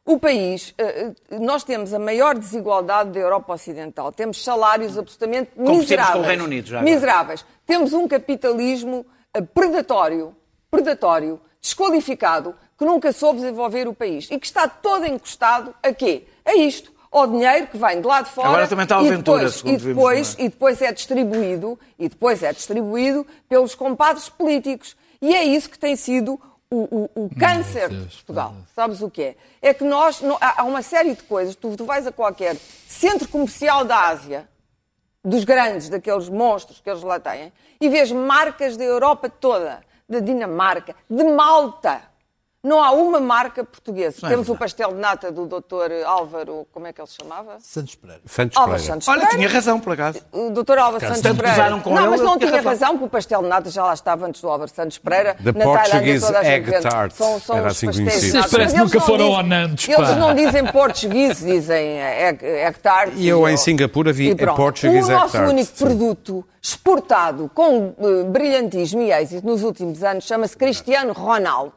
O 0.06 0.18
país, 0.18 0.72
eh, 0.78 1.12
eh, 1.30 1.38
nós 1.40 1.62
temos 1.64 1.92
a 1.92 1.98
maior 1.98 2.36
desigualdade 2.38 3.10
da 3.10 3.20
Europa 3.20 3.52
Ocidental. 3.54 4.10
Temos 4.12 4.42
salários 4.42 4.96
absolutamente 4.96 5.50
miseráveis. 5.56 6.14
com 6.16 6.22
o 6.22 6.26
Reino 6.26 6.44
Unido, 6.44 6.68
já 6.68 6.78
agora. 6.80 6.94
miseráveis. 6.94 7.44
Temos 7.70 7.92
um 7.92 8.08
capitalismo 8.08 9.06
eh, 9.32 9.40
predatório, 9.40 10.34
predatório, 10.68 11.40
desqualificado, 11.60 12.52
que 12.76 12.84
nunca 12.84 13.12
soube 13.12 13.38
desenvolver 13.38 13.86
o 13.86 13.94
país 13.94 14.26
e 14.28 14.40
que 14.40 14.46
está 14.46 14.66
todo 14.66 15.06
encostado 15.06 15.72
a 15.80 15.92
quê? 15.92 16.24
A 16.44 16.56
isto. 16.56 16.92
Ao 17.12 17.28
dinheiro 17.28 17.68
que 17.68 17.76
vem 17.78 18.00
de 18.00 18.06
lá 18.08 18.22
de 18.22 18.30
fora 18.30 18.48
Agora 18.48 18.66
também 18.66 18.82
está 18.82 18.98
a 18.98 19.02
e 19.04 19.06
aventura, 19.06 19.38
depois, 19.38 19.54
segundo 19.54 19.74
e 19.74 19.76
vimos, 19.78 19.94
depois, 19.96 20.36
é? 20.36 20.42
e 20.42 20.48
depois 20.48 20.82
é 20.82 20.92
distribuído 20.92 21.78
e 21.96 22.08
depois 22.08 22.42
é 22.42 22.52
distribuído 22.52 23.24
pelos 23.48 23.76
compadres 23.76 24.28
políticos. 24.28 24.96
E 25.22 25.32
é 25.32 25.44
isso 25.44 25.70
que 25.70 25.78
tem 25.78 25.94
sido 25.94 26.40
o, 26.68 27.08
o, 27.14 27.24
o 27.26 27.30
câncer 27.38 27.88
de 27.88 28.04
Portugal. 28.16 28.52
Sabes 28.74 29.00
o 29.00 29.08
que 29.08 29.22
é? 29.22 29.36
É 29.62 29.72
que 29.72 29.84
nós, 29.84 30.20
não- 30.20 30.38
há 30.40 30.64
uma 30.64 30.82
série 30.82 31.14
de 31.14 31.22
coisas, 31.22 31.54
tu, 31.54 31.76
tu 31.76 31.84
vais 31.84 32.04
a 32.04 32.10
qualquer 32.10 32.56
centro 32.88 33.28
comercial 33.28 33.84
da 33.84 34.08
Ásia, 34.08 34.48
dos 35.24 35.44
grandes, 35.44 35.88
daqueles 35.88 36.28
monstros 36.28 36.80
que 36.80 36.88
eles 36.88 37.02
lá 37.02 37.20
têm, 37.20 37.52
e 37.80 37.88
vês 37.88 38.10
marcas 38.10 38.76
da 38.76 38.84
Europa 38.84 39.28
toda, 39.28 39.80
da 40.08 40.20
Dinamarca, 40.20 40.94
de 41.08 41.24
Malta. 41.24 42.09
Não 42.62 42.82
há 42.82 42.90
uma 42.92 43.18
marca 43.20 43.64
portuguesa. 43.64 44.28
Temos 44.28 44.50
o 44.50 44.54
pastel 44.54 44.90
de 44.92 44.98
nata 45.00 45.32
do 45.32 45.46
Dr. 45.46 46.04
Álvaro, 46.04 46.66
como 46.70 46.86
é 46.86 46.92
que 46.92 47.00
ele 47.00 47.08
se 47.08 47.16
chamava? 47.22 47.56
Santos 47.58 47.94
Pereira. 47.94 48.20
Santos 48.26 48.54
Álvaro 48.58 48.72
Pereira. 48.76 48.92
Santos 48.92 49.08
Olha, 49.08 49.20
Pereira. 49.20 49.36
tinha 49.38 49.48
razão, 49.48 49.80
por 49.80 49.92
acaso. 49.94 50.18
O 50.30 50.50
Dr. 50.50 50.76
Álvaro 50.78 51.00
Santos 51.06 51.20
tanto 51.22 51.42
Pereira. 51.42 51.80
com 51.80 51.90
não, 51.94 52.02
ele, 52.02 52.10
mas 52.10 52.20
não 52.20 52.36
tinha 52.38 52.50
tinha 52.50 52.62
razão. 52.62 52.70
razão, 52.72 52.88
porque 52.98 53.04
o 53.06 53.08
pastel 53.08 53.42
de 53.42 53.48
nata 53.48 53.70
já 53.70 53.82
lá 53.84 53.94
estava 53.94 54.26
antes 54.26 54.42
do 54.42 54.48
Álvaro 54.50 54.70
Santos 54.70 54.98
Pereira. 54.98 55.36
The 55.42 55.52
Na 55.52 55.64
Portuguese 55.64 56.26
toda 56.26 56.38
a 56.38 56.42
gente 56.44 56.52
egg 56.52 56.70
vende. 56.70 56.82
tart. 56.82 57.12
São, 57.14 57.40
são 57.40 57.56
Era 57.56 57.66
os 57.68 57.72
assim 57.72 57.86
pastéis 57.86 58.06
conhecido. 58.08 58.20
de 58.20 58.30
Vocês 58.30 58.34
nata. 58.44 58.50
parece 58.50 58.76
nunca 58.76 58.82
eles 58.82 58.92
não 58.94 59.00
foram 59.00 59.24
dizem- 59.24 59.36
ao 59.36 59.42
Nantes, 59.42 59.88
Eles 59.88 60.08
pá. 60.10 60.14
não 60.16 60.34
dizem 60.34 60.66
português, 60.66 61.38
dizem 61.38 61.98
egg, 62.02 62.44
egg 62.44 62.78
tart. 62.80 63.12
E 63.16 63.26
eu 63.26 63.48
em 63.48 63.56
Singapura 63.56 64.12
vi 64.12 64.28
E 64.28 64.32
a 64.32 64.36
pronto. 64.36 64.56
Portuguese 64.56 65.08
O 65.08 65.12
egg 65.12 65.20
nosso 65.22 65.32
tart, 65.32 65.48
único 65.48 65.72
produto 65.78 66.44
exportado 66.62 67.50
com 67.54 67.94
eh, 67.98 68.24
brilhantismo 68.24 69.00
e 69.00 69.10
êxito 69.12 69.46
nos 69.46 69.62
últimos 69.62 70.02
anos 70.04 70.24
chama-se 70.24 70.54
Cristiano 70.54 71.14
Ronaldo. 71.14 71.72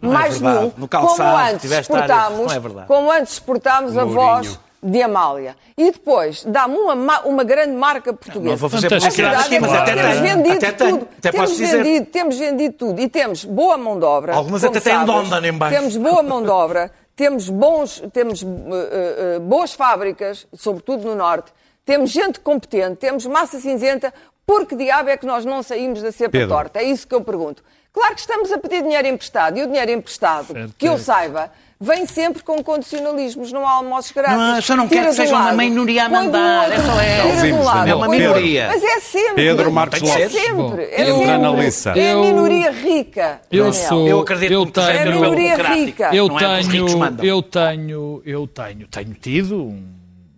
Não 0.00 0.10
é 0.10 0.14
Mais 0.14 0.38
verdade. 0.38 0.58
nenhum. 0.60 0.72
No 0.76 0.88
calçado, 0.88 1.16
como 1.30 1.36
antes 1.54 1.70
exportámos, 1.72 2.38
não 2.52 2.80
é 2.82 2.84
como 2.86 3.12
antes 3.12 3.32
exportámos 3.34 3.96
a 3.96 4.04
voz 4.04 4.58
de 4.82 5.02
Amália. 5.02 5.56
E 5.76 5.90
depois 5.90 6.44
dá-me 6.44 6.76
uma, 6.76 6.94
ma- 6.94 7.20
uma 7.20 7.42
grande 7.44 7.72
marca 7.72 8.12
portuguesa. 8.12 8.50
Não 8.50 8.56
vou 8.56 8.68
fazer. 8.70 8.86
A 8.86 8.90
publicidade 8.90 9.48
verdade 9.48 9.54
é 9.54 9.58
que 9.58 9.76
até 9.76 9.94
temos 9.94 10.18
vendido 10.18 10.56
Até 10.56 10.72
tudo. 10.72 11.08
Até 11.18 11.30
temos 11.32 11.56
dizer. 11.56 11.82
vendido, 11.82 12.06
temos 12.06 12.38
vendido 12.38 12.74
tudo. 12.76 13.00
E 13.00 13.08
temos 13.08 13.44
boa 13.44 13.76
mão 13.76 13.98
de 13.98 14.04
obra. 14.04 14.34
Algumas 14.34 14.62
até 14.64 14.80
têm. 14.80 15.04
London 15.04 15.38
em 15.44 15.52
baixo. 15.52 15.76
Temos 15.76 15.96
boa 15.96 16.22
mão 16.22 16.42
de 16.42 16.48
obra, 16.50 16.90
temos, 17.14 17.48
bons, 17.48 18.02
temos 18.12 18.42
eh, 18.42 18.46
eh, 18.46 19.38
boas 19.40 19.72
fábricas, 19.72 20.46
sobretudo 20.54 21.04
no 21.06 21.14
Norte, 21.14 21.52
temos 21.84 22.10
gente 22.10 22.38
competente, 22.40 22.96
temos 22.96 23.24
massa 23.26 23.58
cinzenta. 23.58 24.12
Por 24.46 24.64
que 24.66 24.76
diabo 24.76 25.08
é 25.10 25.16
que 25.16 25.26
nós 25.26 25.44
não 25.44 25.62
saímos 25.62 26.00
da 26.02 26.12
cepa 26.12 26.30
Pedro. 26.30 26.48
torta? 26.48 26.78
É 26.78 26.84
isso 26.84 27.06
que 27.08 27.14
eu 27.14 27.20
pergunto. 27.22 27.64
Claro 27.96 28.14
que 28.14 28.20
estamos 28.20 28.52
a 28.52 28.58
pedir 28.58 28.82
dinheiro 28.82 29.08
emprestado, 29.08 29.58
e 29.58 29.62
o 29.62 29.66
dinheiro 29.66 29.90
emprestado, 29.90 30.52
Certo. 30.52 30.74
que 30.76 30.86
eu 30.86 30.98
saiba, 30.98 31.50
vem 31.80 32.04
sempre 32.04 32.42
com 32.42 32.62
condicionalismos, 32.62 33.50
não 33.52 33.66
há 33.66 33.70
almoços 33.72 34.12
grátis. 34.12 34.36
Não, 34.36 34.56
eu 34.56 34.60
só 34.62 34.76
não 34.76 34.86
quero 34.86 35.06
que 35.08 35.14
seja 35.14 35.34
uma 35.34 35.52
minoria 35.54 36.04
a 36.04 36.08
mandar, 36.10 36.68
outro, 36.68 36.74
é 36.74 36.84
só 36.84 37.00
é. 37.00 37.22
tira 37.22 37.42
de 37.46 37.52
um 37.54 37.62
lado. 37.64 37.88
É 37.88 37.94
uma 37.94 38.08
minoria. 38.08 38.66
Mas 38.68 38.84
é 38.84 39.00
sempre. 39.00 39.34
Pedro 39.36 39.72
Marcos 39.72 40.02
é 40.02 40.04
Lopes. 40.06 40.30
sempre. 40.32 40.52
Bom, 40.54 40.76
é 40.78 41.10
eu- 41.10 41.16
sempre. 41.16 41.30
Analisa. 41.30 41.90
É 41.92 42.10
a 42.10 42.12
Eu- 42.12 42.22
minoria 42.24 42.70
rica. 42.70 43.40
Eu 43.50 43.64
Daniel. 43.70 43.88
sou. 43.88 44.08
Eu 44.08 44.20
acredito 44.20 44.52
eu 44.52 44.66
tenho, 44.66 44.86
É 44.88 45.02
a 45.02 45.06
minoria 45.06 45.56
rica. 45.56 46.14
Eu 46.14 46.26
é 46.26 46.38
tenho, 46.38 46.86
eu 47.24 47.42
tenho, 47.42 48.22
eu 48.26 48.46
tenho, 48.46 48.86
tenho 48.88 49.14
tido, 49.14 49.74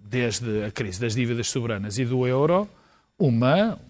desde 0.05 0.65
a 0.65 0.71
crise 0.71 1.01
das 1.01 1.13
dívidas 1.13 1.49
soberanas 1.51 1.99
e 1.99 2.05
do 2.05 2.25
euro, 2.25 2.69
uma. 3.19 3.81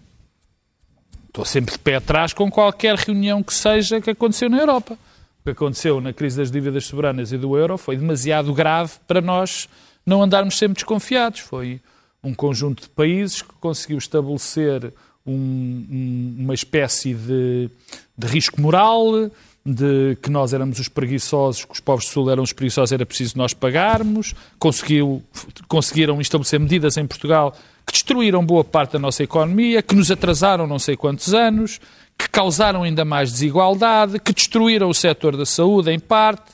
Estou 1.29 1.45
sempre 1.45 1.71
de 1.73 1.79
pé 1.79 1.95
atrás 1.95 2.33
com 2.33 2.49
qualquer 2.51 2.95
reunião 2.95 3.41
que 3.41 3.53
seja 3.53 4.01
que 4.01 4.09
aconteceu 4.09 4.49
na 4.49 4.57
Europa. 4.57 4.93
O 4.95 5.43
que 5.45 5.51
aconteceu 5.51 6.01
na 6.01 6.11
crise 6.11 6.37
das 6.37 6.51
dívidas 6.51 6.85
soberanas 6.85 7.31
e 7.31 7.37
do 7.37 7.55
euro 7.55 7.77
foi 7.77 7.95
demasiado 7.95 8.53
grave 8.53 8.93
para 9.07 9.21
nós 9.21 9.69
não 10.05 10.21
andarmos 10.23 10.57
sempre 10.57 10.75
desconfiados. 10.75 11.39
Foi 11.39 11.79
um 12.23 12.33
conjunto 12.33 12.83
de 12.83 12.89
países 12.89 13.41
que 13.41 13.53
conseguiu 13.61 13.97
estabelecer 13.99 14.91
um- 15.25 15.85
um- 15.89 16.35
uma 16.39 16.53
espécie 16.53 17.13
de, 17.13 17.69
de 18.17 18.27
risco 18.27 18.59
moral, 18.59 19.29
de 19.63 20.17
que 20.21 20.29
nós 20.31 20.51
éramos 20.51 20.79
os 20.79 20.89
preguiçosos, 20.89 21.63
que 21.63 21.73
os 21.73 21.79
povos 21.79 22.05
do 22.05 22.09
Sul 22.11 22.31
eram 22.31 22.41
os 22.41 22.51
preguiçosos, 22.51 22.91
era 22.91 23.05
preciso 23.05 23.37
nós 23.37 23.53
pagarmos. 23.53 24.33
Conseguiu, 24.57 25.21
conseguiram 25.67 26.19
estabelecer 26.19 26.59
medidas 26.59 26.97
em 26.97 27.05
Portugal 27.05 27.55
que 27.89 27.93
destruíram 27.93 28.45
boa 28.45 28.63
parte 28.63 28.91
da 28.93 28.99
nossa 28.99 29.23
economia, 29.23 29.81
que 29.81 29.95
nos 29.95 30.11
atrasaram 30.11 30.67
não 30.67 30.77
sei 30.77 30.95
quantos 30.95 31.33
anos, 31.33 31.79
que 32.15 32.29
causaram 32.29 32.83
ainda 32.83 33.03
mais 33.03 33.31
desigualdade, 33.31 34.19
que 34.19 34.31
destruíram 34.31 34.89
o 34.89 34.93
setor 34.93 35.35
da 35.35 35.45
saúde 35.45 35.89
em 35.91 35.97
parte, 35.99 36.51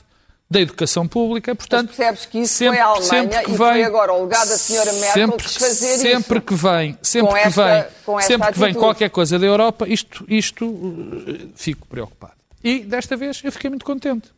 da 0.48 0.60
educação 0.60 1.06
pública. 1.06 1.52
Mas 1.52 1.58
Portanto, 1.58 1.88
percebes 1.88 2.24
que 2.24 2.38
isso 2.38 2.54
sempre- 2.54 2.76
foi 2.78 2.84
a 2.84 2.86
Alemanha 2.88 3.08
sempre 3.08 3.44
que 3.44 3.50
e 3.50 3.56
foi 3.56 3.72
vem- 3.74 3.84
agora 3.84 4.12
o 4.12 4.22
legado 4.22 4.48
da 4.48 4.56
senhora 4.56 4.92
Merkel 4.92 5.12
sempre, 5.12 5.44
desfazer 5.44 5.98
sempre 5.98 6.38
isso. 6.38 6.46
que 6.46 6.54
vem, 6.54 6.98
sempre 7.02 7.28
Com 7.28 7.34
que 7.34 7.40
esta- 7.48 7.90
vem, 8.06 8.20
sempre 8.22 8.52
que 8.52 8.58
vem 8.60 8.74
qualquer 8.74 9.10
coisa 9.10 9.38
da 9.38 9.46
Europa, 9.46 9.86
isto, 9.88 10.24
isto 10.28 10.64
uh, 10.66 11.50
fico 11.56 11.86
preocupado. 11.88 12.34
E 12.62 12.78
desta 12.80 13.16
vez 13.16 13.42
eu 13.44 13.50
fiquei 13.52 13.68
muito 13.68 13.84
contente. 13.84 14.28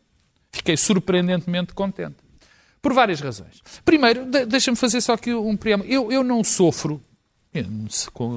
Fiquei 0.51 0.75
surpreendentemente 0.75 1.73
contente. 1.73 2.15
Por 2.81 2.93
várias 2.93 3.19
razões. 3.19 3.61
Primeiro, 3.83 4.25
de- 4.25 4.45
deixa-me 4.45 4.77
fazer 4.77 5.01
só 5.01 5.13
aqui 5.13 5.33
um 5.33 5.55
preâmbulo. 5.57 5.91
Eu, 5.91 6.11
eu 6.11 6.23
não 6.23 6.43
sofro, 6.43 7.01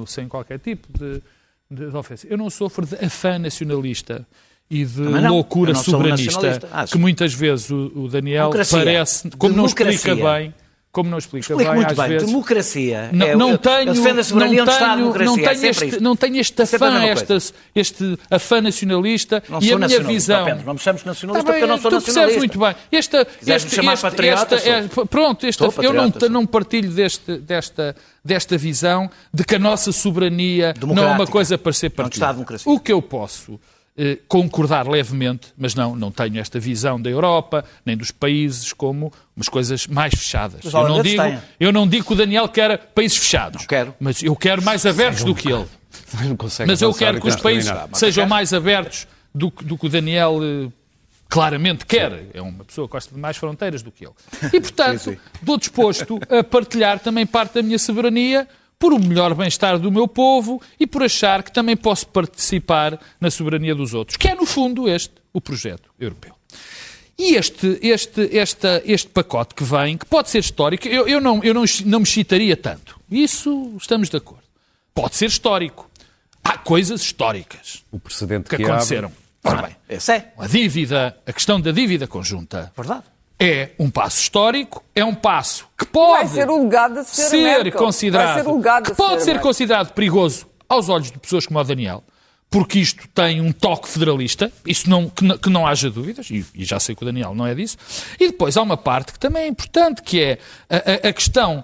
sem 0.07 0.27
qualquer 0.27 0.59
tipo 0.59 0.87
de, 0.97 1.21
de, 1.69 1.89
de 1.89 1.95
ofensa, 1.95 2.27
eu 2.29 2.37
não 2.37 2.49
sofro 2.49 2.85
de 2.85 2.95
afã 2.95 3.37
nacionalista 3.39 4.25
e 4.69 4.83
de 4.85 4.99
não. 5.01 5.33
loucura 5.35 5.75
soberanista. 5.75 6.67
Ah, 6.71 6.85
que 6.85 6.97
muitas 6.97 7.33
vezes 7.33 7.69
o, 7.69 7.91
o 7.95 8.07
Daniel 8.07 8.45
Democracia. 8.49 8.77
parece, 8.79 9.29
como 9.31 9.55
não 9.55 9.65
explica 9.65 10.15
Democracia. 10.15 10.49
bem, 10.49 10.53
como 10.93 11.09
não 11.09 11.17
explica, 11.17 11.51
Explica 11.51 11.71
bem 11.71 11.79
muito 11.81 11.95
bem. 11.95 12.07
vezes. 12.07 12.27
Democracia. 12.27 13.09
Não, 13.11 13.25
é, 13.25 13.35
não 13.35 13.57
tenho, 13.57 13.87
Eu 13.89 13.93
defendo 13.95 14.19
a 14.19 14.23
soberania 14.23 14.57
não 14.57 14.61
onde 14.63 14.71
está 14.71 14.85
a 14.85 14.89
tenho, 14.89 14.99
democracia. 14.99 15.25
não 15.25 15.43
é 15.43 15.55
tenho, 15.55 15.65
este, 15.71 15.85
isto. 15.87 16.03
não 16.03 16.15
tenho 16.15 16.37
este 16.37 16.61
É 16.61 16.63
afã, 16.63 17.03
este, 17.05 17.25
coisa. 17.25 17.53
este 17.73 18.19
afã 18.29 18.61
nacionalista 18.61 19.43
Não 19.49 19.57
e 19.57 19.61
a 19.61 19.75
minha 19.75 19.79
nacionalista, 19.79 20.13
visão. 20.13 20.45
Pedro. 20.45 20.65
Não 20.67 20.73
me 20.75 20.79
chames 20.79 21.03
nacionalista 21.03 21.45
Tá 21.47 21.51
bem, 21.51 21.61
porque 21.61 21.63
eu 21.63 21.75
não 21.75 21.81
sou 21.81 21.89
tu 21.89 21.95
percebes 21.95 22.35
nacionalista. 22.35 22.39
muito 22.39 22.59
bem. 22.59 22.75
Esta, 22.99 23.25
Quiseres 23.25 23.65
este, 23.65 23.79
este, 23.79 24.01
patriota, 24.03 24.55
esta, 24.55 24.69
é, 24.69 25.05
pronto, 25.07 25.45
esta, 25.47 25.63
eu 25.63 25.67
não, 25.93 26.11
patriota, 26.11 26.29
não 26.29 26.45
partilho 26.45 26.91
deste, 26.91 27.37
desta, 27.39 27.95
desta 28.23 28.55
visão 28.55 29.09
de 29.33 29.43
que 29.43 29.55
a 29.55 29.59
nossa 29.59 29.91
soberania 29.91 30.75
não 30.79 31.03
é 31.03 31.07
uma 31.07 31.25
coisa 31.25 31.57
para 31.57 31.73
ser 31.73 31.89
partida. 31.89 32.35
O 32.65 32.79
que 32.79 32.93
eu 32.93 33.01
posso 33.01 33.59
eh, 33.97 34.17
concordar 34.27 34.87
levemente, 34.87 35.53
mas 35.57 35.75
não, 35.75 35.95
não 35.95 36.11
tenho 36.11 36.39
esta 36.39 36.59
visão 36.59 36.99
da 37.01 37.09
Europa, 37.09 37.63
nem 37.85 37.95
dos 37.95 38.11
países, 38.11 38.73
como 38.73 39.11
umas 39.35 39.47
coisas 39.49 39.85
mais 39.87 40.13
fechadas. 40.15 40.63
Os 40.65 40.73
Eu 40.73 40.87
não, 40.87 41.01
digo, 41.01 41.23
eu 41.59 41.71
não 41.71 41.87
digo 41.87 42.05
que 42.07 42.13
o 42.13 42.15
Daniel 42.15 42.47
quer 42.49 42.77
países 42.87 43.17
fechados. 43.17 43.61
Não 43.61 43.67
quero. 43.67 43.93
Mas 43.99 44.21
eu 44.23 44.35
quero 44.35 44.61
mais 44.63 44.85
abertos 44.85 45.23
do 45.23 45.35
que 45.35 45.51
ele. 45.51 45.65
Mas 46.67 46.81
eu 46.81 46.93
quero 46.93 47.21
que 47.21 47.27
os 47.27 47.35
países 47.35 47.71
sejam 47.93 48.25
mais 48.27 48.53
abertos 48.53 49.07
do, 49.33 49.51
que- 49.51 49.63
do 49.63 49.77
que 49.77 49.85
o 49.85 49.89
Daniel 49.89 50.39
eh, 50.41 50.71
claramente 51.29 51.85
quer. 51.85 52.25
É 52.33 52.41
uma 52.41 52.63
pessoa 52.63 52.87
que 52.87 52.91
gosta 52.93 53.13
de 53.13 53.19
mais 53.19 53.37
fronteiras 53.37 53.81
do 53.81 53.91
que 53.91 54.05
ele. 54.05 54.13
E, 54.53 54.59
portanto, 54.59 55.17
estou 55.39 55.57
disposto 55.57 56.19
a 56.29 56.43
partilhar 56.43 56.99
também 56.99 57.25
parte 57.25 57.53
da 57.55 57.61
minha 57.63 57.77
soberania 57.79 58.47
por 58.83 58.91
o 58.91 58.99
melhor 58.99 59.33
bem-estar 59.33 59.79
do 59.79 59.89
meu 59.89 60.09
povo 60.09 60.61
e 60.77 60.85
por 60.85 61.03
achar 61.03 61.41
que 61.41 61.53
também 61.53 61.77
posso 61.77 62.05
participar 62.05 62.99
na 63.17 63.31
soberania 63.31 63.73
dos 63.73 63.93
outros, 63.93 64.17
que 64.17 64.27
é, 64.27 64.35
no 64.35 64.45
fundo, 64.45 64.89
este 64.89 65.13
o 65.31 65.39
projeto 65.39 65.89
europeu. 65.97 66.35
E 67.17 67.35
este, 67.35 67.79
este, 67.81 68.37
esta, 68.37 68.81
este 68.83 69.07
pacote 69.07 69.55
que 69.55 69.63
vem, 69.63 69.97
que 69.97 70.05
pode 70.05 70.29
ser 70.29 70.39
histórico, 70.39 70.85
eu, 70.85 71.07
eu, 71.07 71.21
não, 71.21 71.41
eu 71.45 71.53
não, 71.53 71.63
não 71.85 71.99
me 71.99 72.03
excitaria 72.03 72.57
tanto. 72.57 72.99
Isso 73.09 73.71
estamos 73.79 74.09
de 74.09 74.17
acordo. 74.17 74.43
Pode 74.93 75.15
ser 75.15 75.27
histórico. 75.27 75.89
Há 76.43 76.57
coisas 76.57 77.01
históricas 77.01 77.85
O 77.89 77.97
precedente 77.97 78.49
que 78.49 78.57
que, 78.57 78.65
aconteceram. 78.65 79.13
Ora 79.45 79.61
bem, 79.61 79.77
é. 79.87 79.97
a 80.37 80.45
dívida, 80.45 81.17
a 81.25 81.31
questão 81.31 81.61
da 81.61 81.71
dívida 81.71 82.05
conjunta 82.05 82.69
Verdade. 82.75 83.12
É 83.39 83.71
um 83.79 83.89
passo 83.89 84.19
histórico, 84.21 84.83
é 84.95 85.03
um 85.03 85.13
passo 85.15 85.67
que 85.77 85.85
pode 85.85 86.29
ser 86.29 86.45
ser 87.29 87.71
considerado, 87.77 88.27
ser 88.43 88.49
que 88.91 88.95
pode 88.95 89.23
ser 89.23 89.39
considerado 89.41 89.93
perigoso 89.93 90.45
aos 90.69 90.89
olhos 90.89 91.11
de 91.11 91.19
pessoas 91.19 91.45
como 91.45 91.59
o 91.59 91.63
Daniel, 91.63 92.03
porque 92.49 92.79
isto 92.79 93.07
tem 93.09 93.41
um 93.41 93.51
toque 93.51 93.89
federalista, 93.89 94.51
isso 94.65 94.89
não, 94.89 95.09
que, 95.09 95.23
não, 95.23 95.37
que 95.37 95.49
não 95.49 95.67
haja 95.67 95.89
dúvidas, 95.89 96.29
e, 96.29 96.45
e 96.55 96.63
já 96.63 96.79
sei 96.79 96.95
que 96.95 97.01
o 97.03 97.05
Daniel 97.05 97.33
não 97.35 97.45
é 97.47 97.53
disso. 97.55 97.77
E 98.19 98.27
depois 98.27 98.55
há 98.55 98.61
uma 98.61 98.77
parte 98.77 99.11
que 99.13 99.19
também 99.19 99.43
é 99.43 99.47
importante, 99.47 100.01
que 100.03 100.21
é 100.21 100.37
a, 100.69 101.07
a- 101.07 101.09
a 101.09 101.13
questão 101.13 101.63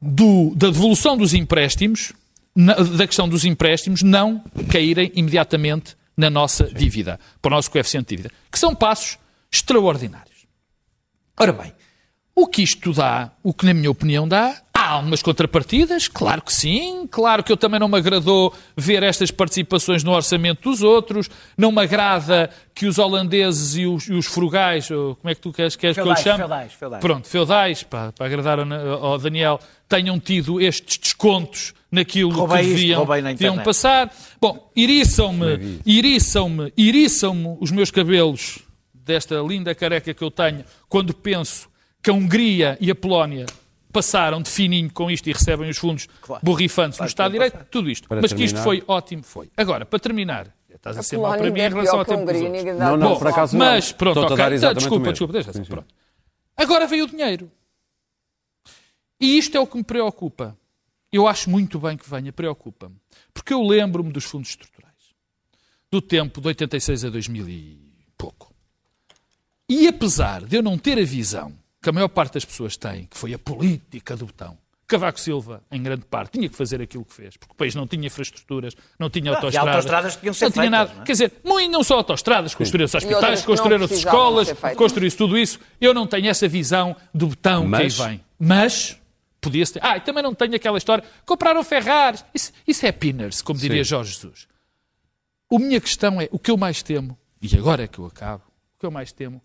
do- 0.00 0.52
da 0.54 0.68
devolução 0.68 1.16
dos 1.16 1.32
empréstimos, 1.34 2.12
na- 2.54 2.74
da 2.74 3.06
questão 3.06 3.28
dos 3.28 3.44
empréstimos 3.44 4.02
não 4.02 4.44
caírem 4.70 5.10
imediatamente 5.14 5.96
na 6.16 6.30
nossa 6.30 6.64
dívida, 6.64 7.18
para 7.42 7.52
o 7.52 7.54
nosso 7.56 7.70
coeficiente 7.70 8.08
de 8.10 8.16
dívida, 8.16 8.34
que 8.52 8.58
são 8.58 8.74
passos 8.74 9.18
extraordinários. 9.50 10.33
Ora 11.38 11.52
bem, 11.52 11.72
o 12.34 12.46
que 12.46 12.62
isto 12.62 12.92
dá, 12.92 13.32
o 13.42 13.52
que 13.52 13.64
na 13.64 13.74
minha 13.74 13.90
opinião 13.90 14.26
dá, 14.26 14.60
à 14.84 14.90
algumas 14.90 15.22
contrapartidas, 15.22 16.08
claro 16.08 16.42
que 16.42 16.52
sim. 16.52 17.06
Claro 17.10 17.42
que 17.42 17.50
eu 17.50 17.56
também 17.56 17.80
não 17.80 17.88
me 17.88 17.96
agradou 17.96 18.52
ver 18.76 19.02
estas 19.02 19.30
participações 19.30 20.04
no 20.04 20.12
orçamento 20.12 20.68
dos 20.68 20.82
outros. 20.82 21.30
Não 21.56 21.72
me 21.72 21.80
agrada 21.80 22.50
que 22.74 22.86
os 22.86 22.98
holandeses 22.98 23.76
e 23.76 23.86
os, 23.86 24.08
e 24.08 24.12
os 24.12 24.26
frugais, 24.26 24.90
ou 24.90 25.16
como 25.16 25.30
é 25.30 25.34
que 25.34 25.40
tu 25.40 25.52
queres, 25.52 25.74
queres 25.76 25.96
que 25.96 26.00
eu 26.00 26.06
lhe 26.06 26.16
Feudais, 26.16 26.24
chame? 26.24 26.38
feudais, 26.38 26.72
feudais. 26.72 27.00
Pronto, 27.00 27.28
feudais, 27.28 27.82
para, 27.82 28.12
para 28.12 28.26
agradar 28.26 28.58
ao, 28.58 29.04
ao 29.04 29.18
Daniel, 29.18 29.58
tenham 29.88 30.18
tido 30.20 30.60
estes 30.60 30.98
descontos 30.98 31.72
naquilo 31.90 32.32
Roubei 32.32 32.58
que 32.58 32.64
isto, 32.64 32.76
deviam, 32.76 33.06
na 33.06 33.32
deviam 33.32 33.58
passar. 33.58 34.12
Bom, 34.40 34.70
iriçam-me, 34.74 35.80
iriçam-me, 35.86 36.72
iriçam-me 36.76 37.56
os 37.60 37.70
meus 37.70 37.90
cabelos 37.90 38.58
desta 39.04 39.36
linda 39.40 39.74
careca 39.74 40.12
que 40.14 40.24
eu 40.24 40.30
tenho 40.30 40.64
quando 40.88 41.14
penso 41.14 41.68
que 42.02 42.10
a 42.10 42.12
Hungria 42.14 42.76
e 42.80 42.90
a 42.90 42.94
Polónia 42.94 43.46
passaram 43.92 44.42
de 44.42 44.50
fininho 44.50 44.92
com 44.92 45.10
isto 45.10 45.28
e 45.28 45.32
recebem 45.32 45.70
os 45.70 45.78
fundos 45.78 46.08
borrifantes 46.42 46.98
no 46.98 47.06
Estado 47.06 47.32
de 47.32 47.38
Direito, 47.38 47.64
tudo 47.70 47.88
isto. 47.90 48.08
Para 48.08 48.20
Mas 48.20 48.32
que 48.32 48.42
isto 48.42 48.56
terminar. 48.56 48.64
foi 48.64 48.94
ótimo, 48.94 49.22
foi. 49.22 49.50
Agora, 49.56 49.86
para 49.86 49.98
terminar, 50.00 50.54
estás 50.68 50.98
a, 50.98 51.02
ser 51.02 51.16
mau 51.16 51.26
Polónia 51.26 51.42
para 51.44 51.52
mim 51.52 51.60
em 51.60 51.62
é 51.62 51.68
relação 51.68 51.94
ao 51.94 52.00
a 52.00 52.04
tempo 52.04 52.22
Hungria, 52.22 52.74
Não, 52.74 52.96
não, 52.96 53.08
conta. 53.08 53.18
por 53.20 53.28
acaso 53.28 53.56
não. 53.56 53.64
Mas, 53.66 53.92
pronto, 53.92 54.18
Estou-te 54.20 54.32
a 54.32 54.34
ok. 54.34 54.44
dar 54.44 54.52
exatamente 54.52 54.78
desculpa, 54.80 55.10
desculpa, 55.10 55.32
deixa 55.32 55.52
Sim, 55.52 55.58
assim, 55.60 55.64
sim. 55.64 55.70
pronto. 55.70 55.94
Agora 56.56 56.86
veio 56.86 57.04
o 57.04 57.08
dinheiro. 57.08 57.50
E 59.20 59.38
isto 59.38 59.56
é 59.56 59.60
o 59.60 59.66
que 59.66 59.76
me 59.76 59.84
preocupa. 59.84 60.56
Eu 61.12 61.28
acho 61.28 61.48
muito 61.48 61.78
bem 61.78 61.96
que 61.96 62.08
venha, 62.10 62.32
preocupa-me. 62.32 62.96
Porque 63.32 63.54
eu 63.54 63.62
lembro-me 63.62 64.12
dos 64.12 64.24
fundos 64.24 64.50
estruturais. 64.50 64.92
Do 65.90 66.02
tempo 66.02 66.40
de 66.40 66.48
86 66.48 67.04
a 67.04 67.10
2000 67.10 67.48
e 67.48 67.52
pouco. 67.52 67.83
E 69.68 69.88
apesar 69.88 70.42
de 70.44 70.56
eu 70.56 70.62
não 70.62 70.76
ter 70.78 70.98
a 70.98 71.04
visão 71.04 71.52
que 71.82 71.88
a 71.88 71.92
maior 71.92 72.08
parte 72.08 72.34
das 72.34 72.44
pessoas 72.44 72.76
tem, 72.76 73.06
que 73.06 73.16
foi 73.16 73.34
a 73.34 73.38
política 73.38 74.16
do 74.16 74.26
botão, 74.26 74.56
Cavaco 74.86 75.18
Silva, 75.18 75.62
em 75.72 75.82
grande 75.82 76.04
parte, 76.04 76.32
tinha 76.32 76.48
que 76.48 76.54
fazer 76.54 76.80
aquilo 76.82 77.04
que 77.06 77.14
fez, 77.14 77.36
porque 77.38 77.52
o 77.52 77.56
país 77.56 77.74
não 77.74 77.86
tinha 77.86 78.06
infraestruturas, 78.06 78.74
não 78.98 79.08
tinha 79.08 79.32
Ah, 79.32 79.34
e 79.34 79.36
que 80.20 80.34
ser 80.34 80.44
não 80.44 80.50
tinha 80.52 80.62
feitas, 80.62 80.70
nada. 80.70 80.94
não 80.94 81.02
é? 81.02 81.04
Quer 81.06 81.12
dizer, 81.12 81.32
não 81.42 81.82
só 81.82 81.96
autoestradas, 81.96 82.54
construíram-se 82.54 82.96
hospitais, 82.98 83.42
construíram-se 83.44 83.94
escolas, 83.94 84.48
feitas. 84.50 84.76
construiu-se 84.76 85.16
tudo 85.16 85.38
isso. 85.38 85.58
Eu 85.80 85.94
não 85.94 86.06
tenho 86.06 86.28
essa 86.28 86.46
visão 86.46 86.94
do 87.14 87.28
botão 87.28 87.66
Mas- 87.66 87.96
que 87.96 88.02
aí 88.02 88.08
vem. 88.10 88.24
Mas 88.38 88.98
podia-se 89.40 89.72
ter. 89.72 89.80
Ah, 89.82 89.96
e 89.96 90.00
também 90.02 90.22
não 90.22 90.34
tenho 90.34 90.54
aquela 90.54 90.76
história. 90.76 91.02
Compraram 91.24 91.64
Ferraris. 91.64 92.22
Isso, 92.34 92.52
isso 92.66 92.84
é 92.84 92.92
pinners, 92.92 93.40
como 93.40 93.58
diria 93.58 93.82
Sim. 93.82 93.88
Jorge 93.88 94.12
Jesus. 94.12 94.46
A 95.50 95.58
minha 95.58 95.80
questão 95.80 96.20
é, 96.20 96.28
o 96.30 96.38
que 96.38 96.50
eu 96.50 96.58
mais 96.58 96.82
temo, 96.82 97.18
e 97.40 97.56
agora 97.56 97.84
é 97.84 97.88
que 97.88 97.98
eu 97.98 98.06
acabo, 98.06 98.42
que 98.84 98.86
eu 98.86 98.90
mais 98.90 99.10
temo 99.12 99.40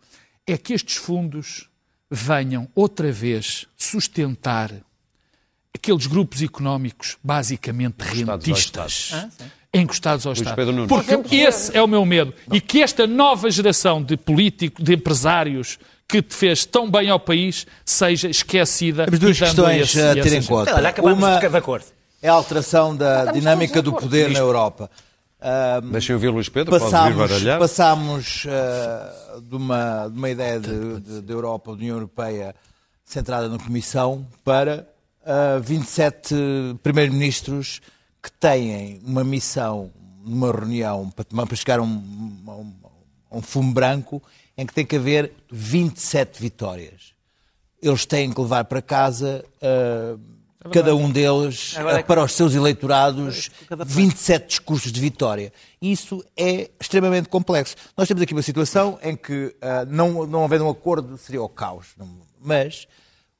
é 0.45 0.57
que 0.57 0.73
estes 0.73 0.97
fundos 0.97 1.69
venham 2.11 2.67
outra 2.75 3.09
vez 3.11 3.65
sustentar 3.77 4.69
aqueles 5.73 6.07
grupos 6.07 6.41
económicos 6.41 7.17
basicamente 7.23 7.95
rentistas. 8.01 9.11
ao 9.13 9.29
Encostados 9.71 10.25
ao 10.25 10.33
Estado. 10.33 10.55
Pedro 10.55 10.73
Nunes. 10.73 10.89
Porque 10.89 11.11
exemplo, 11.13 11.33
esse 11.33 11.77
é 11.77 11.81
o 11.81 11.87
meu 11.87 12.03
medo. 12.03 12.33
E 12.51 12.59
que 12.59 12.81
esta 12.81 13.05
nova 13.07 13.49
geração 13.51 14.03
de 14.03 14.17
políticos, 14.17 14.83
de 14.83 14.95
empresários 14.95 15.77
que 16.07 16.21
te 16.23 16.35
fez 16.35 16.65
tão 16.65 16.89
bem 16.89 17.09
ao 17.09 17.19
país, 17.19 17.67
seja 17.85 18.27
esquecida. 18.27 19.05
Temos 19.05 19.19
duas 19.19 19.37
e 19.37 19.39
questões 19.41 19.81
esse- 19.95 20.01
a 20.01 20.13
ter 20.15 20.33
em 20.33 20.43
conta. 20.43 20.75
Olha, 20.75 20.89
acabamos 20.89 21.19
Uma 21.19 21.35
de 21.35 21.41
é 22.21 22.27
a 22.27 22.33
alteração 22.33 22.95
da 22.97 23.19
Estamos 23.19 23.39
dinâmica 23.39 23.81
do 23.81 23.93
poder 23.93 24.31
na 24.31 24.39
Europa. 24.39 24.89
Deixem 25.91 26.13
ouvir 26.15 26.29
Luís 26.29 26.49
Pedro, 26.49 26.71
Passámos, 26.91 27.31
passámos 27.59 28.43
eh, 28.47 29.39
de, 29.41 29.55
uma, 29.55 30.07
de 30.09 30.17
uma 30.17 30.29
ideia 30.29 30.59
de, 30.59 30.99
de- 30.99 31.21
de 31.21 31.31
Europa, 31.33 31.71
de 31.71 31.77
União 31.77 31.95
Europeia, 31.95 32.53
centrada 33.05 33.47
na 33.47 33.57
Comissão, 33.57 34.27
para 34.43 34.87
eh, 35.25 35.59
27 35.61 36.35
primeiros-ministros 36.83 37.79
que 38.21 38.31
têm 38.33 38.99
uma 39.05 39.23
missão 39.23 39.91
numa 40.25 40.51
reunião 40.51 41.09
para, 41.09 41.23
para 41.45 41.55
chegar 41.55 41.79
a 41.79 41.83
um, 41.83 42.43
a 42.47 42.51
um- 42.51 42.73
um 43.31 43.41
fumo 43.41 43.71
branco 43.73 44.21
em 44.57 44.65
que 44.65 44.73
tem 44.73 44.85
que 44.85 44.97
haver 44.97 45.31
27 45.49 46.41
vitórias. 46.41 47.13
Eles 47.81 48.05
têm 48.05 48.29
que 48.33 48.41
levar 48.41 48.65
para 48.65 48.81
casa, 48.81 49.45
eh, 50.63 50.69
cada 50.69 50.95
um 50.95 51.09
deles, 51.09 51.75
Agora 51.77 51.99
é 51.99 52.03
para 52.03 52.23
os 52.23 52.33
seus 52.33 52.53
eleitorados, 52.53 53.49
27 53.85 54.47
discursos 54.47 54.91
de 54.91 54.99
vitória. 54.99 55.53
Isso 55.81 56.23
é 56.35 56.69
extremamente 56.79 57.29
complexo. 57.29 57.75
Nós 57.97 58.07
temos 58.07 58.21
aqui 58.21 58.33
uma 58.33 58.41
situação 58.41 58.99
em 59.01 59.15
que, 59.15 59.55
ah, 59.61 59.85
não, 59.89 60.25
não 60.25 60.43
havendo 60.43 60.65
um 60.65 60.69
acordo, 60.69 61.17
seria 61.17 61.41
o 61.41 61.49
caos. 61.49 61.87
Mas 62.41 62.87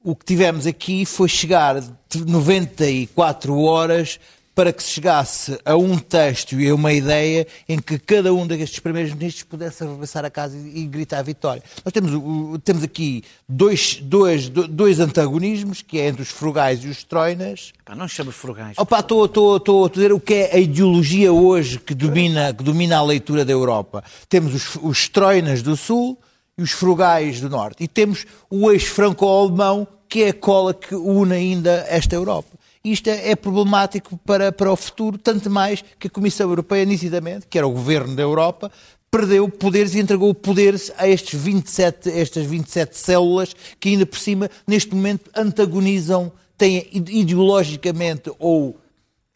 o 0.02 0.16
que 0.16 0.24
tivemos 0.24 0.66
aqui 0.66 1.04
foi 1.04 1.28
chegar 1.28 1.80
de 1.80 2.24
94 2.24 3.58
horas 3.58 4.18
para 4.54 4.72
que 4.72 4.82
se 4.82 4.90
chegasse 4.90 5.58
a 5.64 5.76
um 5.76 5.96
texto 5.96 6.60
e 6.60 6.68
a 6.68 6.74
uma 6.74 6.92
ideia 6.92 7.46
em 7.68 7.78
que 7.78 7.98
cada 7.98 8.34
um 8.34 8.46
destes 8.46 8.78
primeiros 8.80 9.12
ministros 9.14 9.44
pudesse 9.44 9.84
regressar 9.84 10.24
a 10.24 10.30
casa 10.30 10.56
e, 10.56 10.80
e 10.80 10.86
gritar 10.86 11.18
a 11.20 11.22
vitória. 11.22 11.62
Nós 11.84 11.92
temos, 11.92 12.12
o- 12.12 12.58
temos 12.62 12.82
aqui 12.82 13.22
dois, 13.48 13.96
dois, 14.02 14.48
do- 14.48 14.66
dois 14.68 14.98
antagonismos, 15.00 15.82
que 15.82 15.98
é 15.98 16.08
entre 16.08 16.22
os 16.22 16.28
frugais 16.28 16.84
e 16.84 16.88
os 16.88 17.02
troinas, 17.04 17.72
Pá, 17.84 17.94
não 17.94 18.06
chama 18.08 18.32
frugais. 18.32 18.76
Opa, 18.76 18.98
estou 19.00 19.24
estou- 19.24 19.56
estou 19.56 19.86
a 19.86 19.88
dizer 19.88 20.12
o 20.12 20.20
que 20.20 20.34
é 20.34 20.54
a 20.56 20.58
ideologia 20.58 21.32
hoje 21.32 21.78
que 21.78 21.94
domina, 21.94 22.52
que 22.52 22.62
domina 22.64 22.98
a 22.98 23.02
leitura 23.04 23.44
da 23.44 23.52
Europa. 23.52 24.02
Temos 24.28 24.52
os, 24.54 24.76
os 24.82 25.08
troinas 25.08 25.62
do 25.62 25.76
Sul 25.76 26.18
e 26.58 26.62
os 26.62 26.72
frugais 26.72 27.40
do 27.40 27.48
Norte. 27.48 27.82
E 27.84 27.88
temos 27.88 28.26
o 28.50 28.70
ex-franco-alemão, 28.70 29.86
que 30.08 30.24
é 30.24 30.28
a 30.30 30.34
cola 30.34 30.74
que 30.74 30.94
une 30.94 31.32
ainda 31.34 31.86
esta 31.88 32.14
Europa. 32.16 32.48
Isto 32.84 33.10
é, 33.10 33.30
é 33.30 33.36
problemático 33.36 34.16
para, 34.18 34.50
para 34.50 34.72
o 34.72 34.76
futuro, 34.76 35.18
tanto 35.18 35.50
mais 35.50 35.84
que 35.98 36.06
a 36.06 36.10
Comissão 36.10 36.48
Europeia, 36.48 36.84
nitidamente, 36.84 37.46
que 37.46 37.58
era 37.58 37.66
o 37.66 37.72
governo 37.72 38.16
da 38.16 38.22
Europa, 38.22 38.70
perdeu 39.10 39.48
poderes 39.48 39.94
e 39.94 40.00
entregou 40.00 40.32
poderes 40.32 40.90
a 40.96 41.08
estes 41.08 41.38
27, 41.38 42.10
estas 42.10 42.46
27 42.46 42.96
células 42.96 43.54
que 43.78 43.90
ainda 43.90 44.06
por 44.06 44.18
cima, 44.18 44.48
neste 44.66 44.94
momento, 44.94 45.30
antagonizam, 45.36 46.32
têm 46.56 46.86
ide- 46.92 47.12
ideologicamente 47.12 48.30
ou 48.38 48.78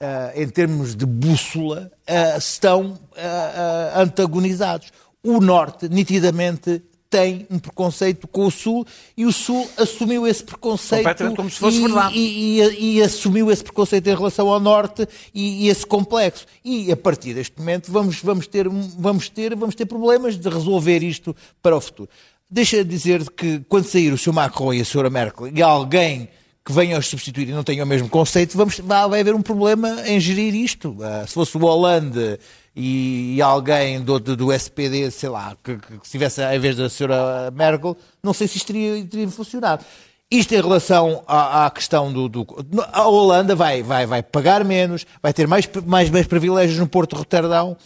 ah, 0.00 0.32
em 0.34 0.48
termos 0.48 0.94
de 0.94 1.04
bússola, 1.06 1.90
ah, 2.06 2.36
estão 2.38 2.98
ah, 3.16 3.92
antagonizados. 3.96 4.92
O 5.22 5.40
Norte, 5.40 5.88
nitidamente, 5.88 6.82
tem 7.14 7.46
um 7.48 7.60
preconceito 7.60 8.26
com 8.26 8.44
o 8.44 8.50
Sul 8.50 8.84
e 9.16 9.24
o 9.24 9.32
Sul 9.32 9.70
assumiu 9.76 10.26
esse 10.26 10.42
preconceito 10.42 11.04
como 11.36 11.48
se 11.48 11.60
fosse 11.60 11.78
e, 11.78 11.82
verdade. 11.82 12.18
e, 12.18 12.60
e- 12.60 12.96
e 12.96 13.02
assumiu 13.02 13.52
esse 13.52 13.62
preconceito 13.62 14.08
em 14.08 14.16
relação 14.16 14.48
ao 14.48 14.58
Norte 14.58 15.06
e, 15.32 15.68
esse 15.68 15.86
complexo. 15.86 16.44
E 16.64 16.90
a 16.90 16.96
partir 16.96 17.34
deste 17.34 17.56
momento 17.56 17.92
vamos, 17.92 18.18
vamos, 18.20 18.48
ter, 18.48 18.68
vamos, 18.68 19.28
ter, 19.28 19.54
vamos 19.54 19.76
ter 19.76 19.86
problemas 19.86 20.36
de 20.36 20.48
resolver 20.48 21.04
isto 21.04 21.36
para 21.62 21.76
o 21.76 21.80
futuro. 21.80 22.10
Deixa 22.50 22.78
de 22.82 22.90
dizer 22.90 23.30
que 23.30 23.60
quando 23.68 23.84
sair 23.84 24.12
o 24.12 24.18
Sr. 24.18 24.32
Macron 24.32 24.74
e 24.74 24.80
a 24.80 24.82
Sra. 24.82 25.08
Merkel 25.08 25.48
e 25.54 25.62
alguém 25.62 26.28
que 26.66 26.72
venha 26.72 26.98
os 26.98 27.06
substituir 27.06 27.48
e 27.48 27.52
não 27.52 27.62
tenha 27.62 27.84
o 27.84 27.86
mesmo 27.86 28.08
conceito, 28.08 28.56
vamos, 28.56 28.80
vai, 28.80 29.08
vai 29.08 29.20
haver 29.20 29.34
um 29.36 29.42
problema 29.42 30.02
em 30.04 30.18
gerir 30.18 30.52
isto. 30.52 30.96
Ah, 31.00 31.24
se 31.28 31.34
fosse 31.34 31.56
o 31.56 31.60
Hollande 31.60 32.40
e, 32.76 33.40
alguém 33.40 34.00
do, 34.00 34.18
do, 34.18 34.36
do 34.36 34.52
SPD, 34.52 35.10
sei 35.10 35.28
lá, 35.28 35.56
que, 35.62 35.76
que 35.76 36.04
estivesse 36.04 36.42
em 36.42 36.58
vez 36.58 36.76
da 36.76 36.86
Sra. 36.86 37.50
Merkel, 37.52 37.96
não 38.22 38.32
sei 38.34 38.48
se 38.48 38.56
isto 38.56 38.66
teria, 38.66 39.04
teria 39.04 39.28
funcionado. 39.28 39.84
Isto 40.30 40.54
em 40.54 40.60
relação 40.60 41.22
à, 41.26 41.66
à 41.66 41.70
questão 41.70 42.12
do, 42.12 42.28
do- 42.28 42.46
A 42.92 43.06
Holanda 43.06 43.54
vai, 43.54 43.82
vai, 43.82 44.06
vai 44.06 44.22
pagar 44.22 44.64
menos, 44.64 45.06
vai 45.22 45.32
ter 45.32 45.46
mais, 45.46 45.68
mais, 45.86 46.10
mais 46.10 46.26
privilégios 46.26 46.78
no 46.78 46.88
Porto 46.88 47.10
de 47.10 47.18
Roterdão 47.18 47.76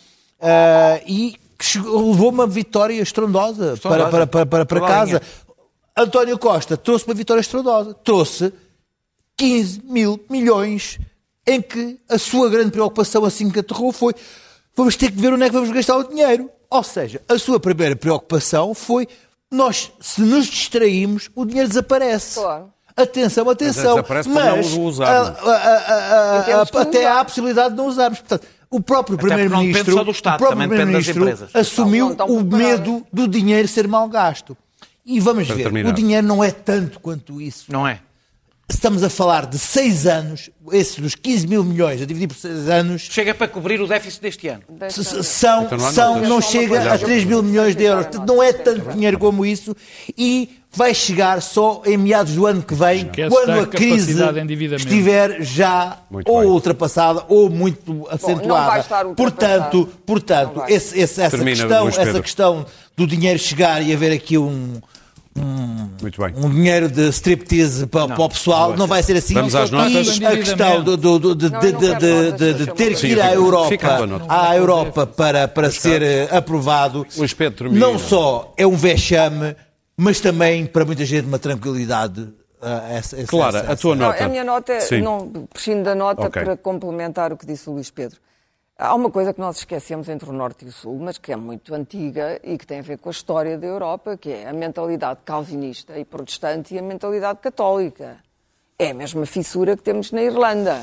ah, 0.41 1.01
e 1.07 1.37
que 1.59 1.79
levou 1.79 2.31
uma 2.31 2.47
vitória 2.47 3.03
estrondosa, 3.03 3.77
para, 3.83 4.09
para, 4.09 4.27
para, 4.27 4.47
para, 4.47 4.65
para 4.65 4.81
casa. 4.81 5.21
António 5.97 6.39
Costa 6.39 6.77
trouxe 6.77 7.05
uma 7.05 7.15
vitória 7.15 7.41
estrondosa. 7.41 7.93
Trouxe 7.93 8.53
15 9.37 9.83
mil 9.85 10.25
milhões 10.31 10.99
em 11.47 11.61
que 11.61 11.99
a 12.09 12.17
sua 12.19 12.49
grande 12.49 12.71
preocupação 12.71 13.25
assim 13.25 13.51
que 13.51 13.59
aterrou 13.59 13.93
foi 13.93 14.15
vamos 14.79 14.97
ter 14.97 15.11
que 15.11 15.19
ver 15.21 15.33
onde 15.33 15.43
é 15.45 15.47
que 15.47 15.53
vamos 15.55 15.71
gastar 15.71 15.97
o 15.97 16.05
dinheiro. 16.05 16.51
Ou 16.71 16.83
seja, 16.83 17.21
a 17.29 17.39
sua 17.39 17.59
primeira 17.61 17.95
preocupação 17.97 18.75
foi 18.75 19.07
nós, 19.51 19.91
se 20.01 20.21
nos 20.21 20.47
distraímos, 20.47 21.31
o 21.35 21.45
dinheiro 21.45 21.69
desaparece. 21.69 22.39
Claro. 22.41 22.73
Atenção, 22.97 23.49
atenção. 23.49 24.05
Mas 24.27 24.27
não 24.27 25.03
a- 25.05 25.07
a- 25.51 26.61
a- 26.63 26.67
que 26.67 26.77
até 26.79 26.99
usar. 27.01 27.13
há 27.13 27.21
a 27.21 27.25
possibilidade 27.25 27.71
de 27.71 27.77
não 27.77 27.87
usarmos. 27.87 28.19
Portanto, 28.19 28.47
o 28.69 28.81
próprio 28.81 29.17
Primeiro-Ministro 29.17 29.95
só 29.95 30.03
do 30.05 30.11
Estado, 30.11 30.35
o 30.35 30.39
próprio 30.39 30.61
também 30.61 30.69
depende 30.69 30.93
das 30.97 31.05
Primeiro-Ministro 31.07 31.47
empresas. 31.47 31.69
assumiu 31.69 32.05
Não 32.07 32.13
estão 32.13 32.27
o 32.27 32.43
medo 32.45 33.07
do 33.13 33.29
dinheiro 33.29 33.69
ser 33.69 33.87
mal 33.87 34.09
gasto. 34.09 34.57
E 35.07 35.21
vamos 35.21 35.47
Para 35.47 35.57
ver, 35.57 35.63
terminar. 35.63 35.91
o 35.91 35.93
dinheiro 35.93 36.27
não 36.27 36.43
é 36.45 36.51
tanto 36.51 37.01
quanto 37.01 37.41
isso. 37.41 37.73
Não 37.73 37.87
é? 37.87 38.01
Estamos 38.69 39.03
a 39.03 39.09
falar 39.09 39.47
de 39.47 39.59
seis 39.59 40.07
anos, 40.07 40.51
esse 40.73 41.01
dos 41.01 41.15
15 41.15 41.47
mil 41.47 41.65
milhões 41.65 42.03
a 42.03 42.05
dividir 42.05 42.29
por 42.29 42.37
seis 42.37 42.69
anos, 42.69 43.03
Chega 43.11 43.35
para 43.35 43.49
cobrir 43.49 43.81
o 43.81 43.87
déficit 43.87 44.21
deste 44.23 44.49
ano. 44.49 44.63
São, 44.91 45.65
Então 45.65 45.79
não 45.79 45.91
são, 45.93 46.21
não 46.21 46.41
chega 46.41 46.79
a 46.93 46.95
eu 46.95 46.99
3 46.99 47.25
mil 47.25 47.43
milhões 47.43 47.75
de 47.75 47.85
euros. 47.85 48.07
Portanto, 48.07 48.27
não 48.29 48.43
é 48.43 48.53
tanto 48.53 48.91
dinheiro 48.93 49.19
como 49.19 49.45
isso 49.47 49.75
e 50.17 50.51
vai 50.71 50.93
chegar 50.93 51.41
só 51.41 51.81
em 51.87 51.97
meados 51.97 52.35
do 52.35 52.47
ano 52.47 52.63
que 52.63 52.75
vem, 52.75 53.07
Esquece 53.07 53.31
quando 53.31 53.59
a 53.61 53.67
crise 53.67 54.23
estiver 54.77 55.41
já 55.43 55.97
Muito 56.11 56.31
ou 56.31 56.41
bem. 56.43 56.51
ultrapassada 56.51 57.25
ou 57.27 57.49
muito 57.49 58.07
acentuada. 58.11 58.65
ultrapassada. 58.77 59.15
portanto, 59.15 59.89
portanto 60.05 60.63
esse- 60.69 60.99
esse- 60.99 61.21
essa, 61.23 61.31
Termina, 61.37 61.57
questão, 61.57 61.89
essa 61.89 62.21
questão 62.21 62.67
do 62.95 63.07
dinheiro 63.07 63.39
chegar 63.39 63.81
e 63.83 63.95
haver 63.95 64.13
aqui 64.13 64.37
um, 64.37 64.75
Muito 66.01 66.21
bem. 66.23 66.33
um 66.37 66.51
dinheiro 66.51 66.89
de 66.89 67.09
striptease 67.09 67.87
para, 67.87 68.07
para 68.09 68.23
o 68.25 68.29
pessoal, 68.29 68.77
não 68.77 68.87
vai 68.87 69.03
ser 69.03 69.17
assim. 69.17 69.35
Vamos 69.35 69.55
às 69.55 69.69
e 69.69 69.73
notas. 69.73 70.21
a 70.23 70.37
questão 70.37 70.83
do- 70.85 70.97
do- 70.97 71.19
do- 71.19 71.35
de, 71.35 71.49
de- 71.51 71.73
de- 71.73 72.55
de- 72.55 72.73
ter 72.75 72.95
que 72.95 73.07
ir 73.09 73.21
à 73.21 73.33
Europa, 73.35 74.07
nota. 74.07 74.25
à 74.29 74.57
Europa 74.57 75.07
para, 75.07 75.49
para 75.49 75.71
ser 75.71 76.03
eh, 76.03 76.29
aprovado, 76.31 77.07
não 77.73 77.99
só 77.99 78.53
é 78.57 78.67
um 78.67 78.77
vexame, 78.77 79.57
mas 79.97 80.21
também 80.21 80.67
para 80.67 80.85
muita 80.85 81.05
gente 81.05 81.27
uma 81.27 81.39
tranquilidade. 81.39 82.29
eh, 82.61 82.97
essa- 82.99 83.17
essa- 83.17 83.27
Clara, 83.27 83.59
essa- 83.61 83.73
a 83.73 83.77
tua 83.77 83.93
essa- 83.95 84.01
Não, 84.03 84.09
nota. 84.09 84.25
a 84.25 84.29
minha 84.29 84.43
nota, 84.45 84.81
Sim. 84.81 85.01
não, 85.01 85.47
prescindo 85.53 85.85
da 85.85 85.95
nota 85.95 86.23
Ok. 86.27 86.43
para 86.43 86.57
complementar 86.57 87.33
o 87.33 87.37
que 87.37 87.47
disse 87.47 87.71
o 87.71 87.73
Luís 87.73 87.89
Pedro. 87.91 88.19
Há 88.81 88.95
uma 88.95 89.11
coisa 89.11 89.35
que 89.35 89.41
nós 89.41 89.57
esquecemos 89.59 90.09
entre 90.09 90.31
o 90.31 90.33
Norte 90.33 90.65
e 90.65 90.69
o 90.69 90.73
Sul, 90.73 90.97
mas 91.01 91.19
que 91.19 91.33
é 91.33 91.37
muito 91.37 91.75
antiga 91.75 92.39
e 92.45 92.57
que 92.57 92.65
tem 92.65 92.79
a 92.79 92.83
ver 92.83 92.97
com 92.99 93.09
a 93.09 93.13
história 93.13 93.59
da 93.59 93.67
Europa, 93.67 94.17
que 94.17 94.31
é 94.31 94.49
a 94.49 94.53
mentalidade 94.53 95.19
calvinista 95.25 95.99
e 95.99 96.05
protestante 96.05 96.75
e 96.75 96.79
a 96.79 96.83
mentalidade 96.83 97.41
católica. 97.41 98.19
É 98.79 98.91
a 98.91 98.95
mesma 98.95 99.27
fissura 99.27 99.77
que 99.77 99.83
temos 99.83 100.13
na 100.13 100.23
Irlanda. 100.23 100.81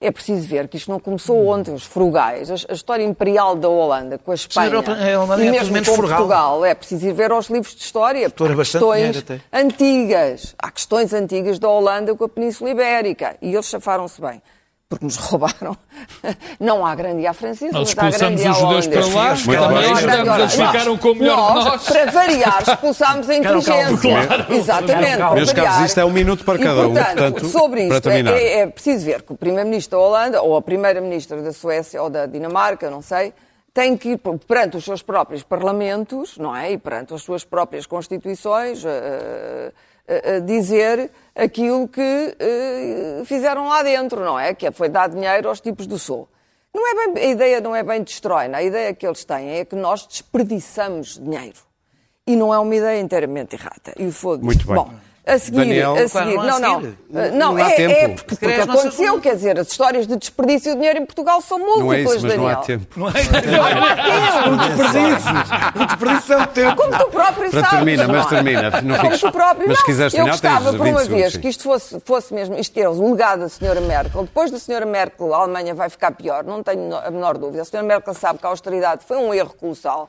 É 0.00 0.10
preciso 0.10 0.48
ver 0.48 0.66
que 0.66 0.76
isto 0.76 0.90
não 0.90 0.98
começou 0.98 1.46
ontem, 1.46 1.72
os 1.72 1.84
frugais. 1.84 2.50
A, 2.50 2.54
a 2.54 2.74
história 2.74 3.04
imperial 3.04 3.54
da 3.54 3.68
Holanda 3.68 4.18
com 4.18 4.32
a 4.32 4.34
Espanha 4.34 4.66
Europa- 4.68 4.92
a 4.92 5.20
Holanda 5.22 5.44
e 5.44 5.48
é 5.48 5.50
mesmo 5.52 5.72
menos 5.72 5.88
com 5.88 5.94
frugal. 5.94 6.18
Portugal, 6.18 6.64
é 6.64 6.74
preciso 6.74 7.06
ir 7.06 7.12
ver 7.12 7.30
aos 7.30 7.46
livros 7.48 7.72
de 7.74 7.82
história, 7.82 8.28
porque 8.30 8.52
há 8.52 8.56
questões 8.56 9.24
antigas. 9.52 10.54
Há 10.58 10.70
questões 10.72 11.12
antigas 11.12 11.58
da 11.60 11.68
Holanda 11.68 12.14
com 12.16 12.24
a 12.24 12.28
Península 12.28 12.70
Ibérica. 12.70 13.36
E 13.40 13.52
eles 13.54 13.66
chafaram-se 13.66 14.20
bem. 14.20 14.42
Porque 14.88 15.04
nos 15.04 15.16
roubaram. 15.20 15.76
Não 16.58 16.84
há 16.84 16.94
grande 16.94 17.26
à 17.26 17.34
francesa, 17.34 17.72
Nós 17.72 17.94
mas 17.94 18.04
há 18.04 18.08
expulsamos 18.08 18.40
grande 18.40 18.46
à 18.46 18.50
os 18.50 18.58
judeus 18.58 18.86
para 18.86 19.06
lá, 19.06 19.34
Muito 19.34 19.60
também 19.60 19.92
ajudamos, 19.92 20.38
eles 20.38 20.52
ficaram 20.54 20.96
com 20.98 21.08
o 21.10 21.14
melhor 21.14 21.36
que 21.36 21.64
nós. 21.64 21.84
Para 21.86 22.10
variar, 22.10 22.62
expulsámos 22.62 23.28
a 23.28 23.34
inteligência. 23.36 24.26
Claro. 24.26 24.54
Exatamente. 24.54 25.16
para 25.18 25.34
Meus 25.34 25.52
caros, 25.52 25.84
isto 25.86 26.00
é 26.00 26.04
um 26.06 26.10
minuto 26.10 26.44
para 26.44 26.58
E, 26.58 26.62
cada 26.62 26.80
um, 26.88 26.94
portanto, 26.94 27.16
portanto, 27.18 27.46
sobre 27.48 27.82
isto, 27.82 27.94
é, 27.96 28.00
terminar. 28.00 28.32
é- 28.36 28.60
é 28.60 28.66
preciso 28.66 29.04
ver 29.04 29.22
que 29.22 29.32
o 29.32 29.36
Primeiro-Ministro 29.36 29.98
da 29.98 30.04
Holanda, 30.04 30.42
ou 30.42 30.56
a 30.56 30.62
Primeira-Ministra 30.62 31.42
da 31.42 31.52
Suécia, 31.52 32.02
ou 32.02 32.08
da 32.08 32.24
Dinamarca, 32.24 32.90
não 32.90 33.02
sei, 33.02 33.34
tem 33.74 33.94
que 33.94 34.12
ir 34.12 34.20
perante 34.46 34.78
os 34.78 34.84
seus 34.84 35.02
próprios 35.02 35.42
parlamentos, 35.42 36.38
não 36.38 36.56
é? 36.56 36.72
E 36.72 36.78
perante 36.78 37.12
as 37.12 37.20
suas 37.22 37.44
próprias 37.44 37.84
constituições, 37.86 38.82
eh, 38.86 39.70
dizer 40.44 41.10
aquilo 41.38 41.86
que 41.86 42.36
eh, 42.38 43.22
fizeram 43.24 43.68
lá 43.68 43.82
dentro, 43.82 44.24
não 44.24 44.38
é? 44.38 44.52
Que 44.54 44.70
foi 44.72 44.88
dar 44.88 45.08
dinheiro 45.08 45.48
aos 45.48 45.60
tipos 45.60 45.86
do 45.86 45.98
Sul. 45.98 46.28
Não 46.74 46.86
é 46.86 47.12
bem, 47.12 47.24
a 47.24 47.26
ideia 47.28 47.60
não 47.60 47.74
é 47.74 47.82
bem 47.82 48.02
destrói, 48.02 48.52
a 48.52 48.62
ideia 48.62 48.92
que 48.92 49.06
eles 49.06 49.24
têm 49.24 49.50
é 49.58 49.64
que 49.64 49.76
nós 49.76 50.06
desperdiçamos 50.06 51.18
dinheiro. 51.18 51.58
E 52.26 52.36
não 52.36 52.52
é 52.52 52.58
uma 52.58 52.74
ideia 52.74 53.00
inteiramente 53.00 53.54
errada. 53.56 53.94
E 53.96 54.10
foda 54.12 54.44
Muito 54.44 54.66
bem. 54.66 54.74
Bom, 54.76 54.92
a 55.28 55.38
seguir, 55.38 55.58
Daniel, 55.58 55.94
a 55.94 56.08
seguir, 56.08 56.34
não 56.34 56.42
há 56.42 56.58
não, 56.58 56.60
não. 56.60 56.78
Uh, 56.80 56.94
Não 57.10 57.52
não, 57.54 57.56
há 57.56 57.70
é, 57.70 57.74
tempo. 57.74 57.92
é 57.92 58.08
porque, 58.08 58.34
porque 58.46 58.46
aconteceu, 58.60 59.20
quer 59.20 59.34
dizer, 59.36 59.58
as 59.58 59.68
histórias 59.70 60.06
de 60.06 60.16
desperdício 60.16 60.72
de 60.72 60.78
dinheiro 60.78 60.98
em 61.00 61.06
Portugal 61.06 61.40
são 61.40 61.58
múltiplas, 61.58 61.84
Não 61.86 61.92
é 61.92 62.00
isso, 62.00 62.12
mas 62.12 62.22
Daniel. 62.22 62.40
não 62.42 62.48
há 62.48 62.56
tempo. 62.56 62.86
Não 62.96 63.08
é? 63.08 63.12
O 64.48 64.56
desperdício. 64.56 65.82
O 65.82 65.86
desperdício 65.86 66.34
é 66.34 66.42
o 66.42 66.46
tempo. 66.46 66.76
Como 66.76 66.98
tu 66.98 67.10
próprio 67.10 67.50
Para 67.50 67.60
sabes. 67.60 67.70
termina, 67.76 68.06
não 68.06 68.14
mas 68.14 68.26
termina, 68.26 68.70
não 68.82 68.98
Como 68.98 69.18
tu 69.18 69.32
próprio, 69.32 69.68
mas 69.68 69.78
não. 69.78 69.84
quiseres 69.86 70.14
Eu 70.14 70.26
gostava, 70.26 70.72
por 70.72 70.84
20 70.84 70.94
uma 70.94 71.04
vez, 71.04 71.36
que 71.36 71.48
isto 71.48 71.62
fosse, 71.62 72.00
fosse 72.04 72.34
mesmo, 72.34 72.58
isto 72.58 72.78
é 72.78 72.88
o 72.88 73.10
legado 73.10 73.40
da 73.40 73.48
senhora 73.48 73.80
Merkel. 73.80 74.22
Depois 74.22 74.50
da 74.50 74.58
senhora 74.58 74.86
Merkel, 74.86 75.34
a 75.34 75.38
Alemanha 75.38 75.74
vai 75.74 75.88
ficar 75.88 76.12
pior, 76.12 76.44
não 76.44 76.62
tenho 76.62 76.96
a 76.96 77.10
menor 77.10 77.36
dúvida. 77.38 77.62
A 77.62 77.64
senhora 77.64 77.86
Merkel 77.86 78.14
sabe 78.14 78.38
que 78.38 78.46
a 78.46 78.48
austeridade 78.48 79.04
foi 79.06 79.16
um 79.16 79.32
erro 79.32 79.54
colossal. 79.58 80.08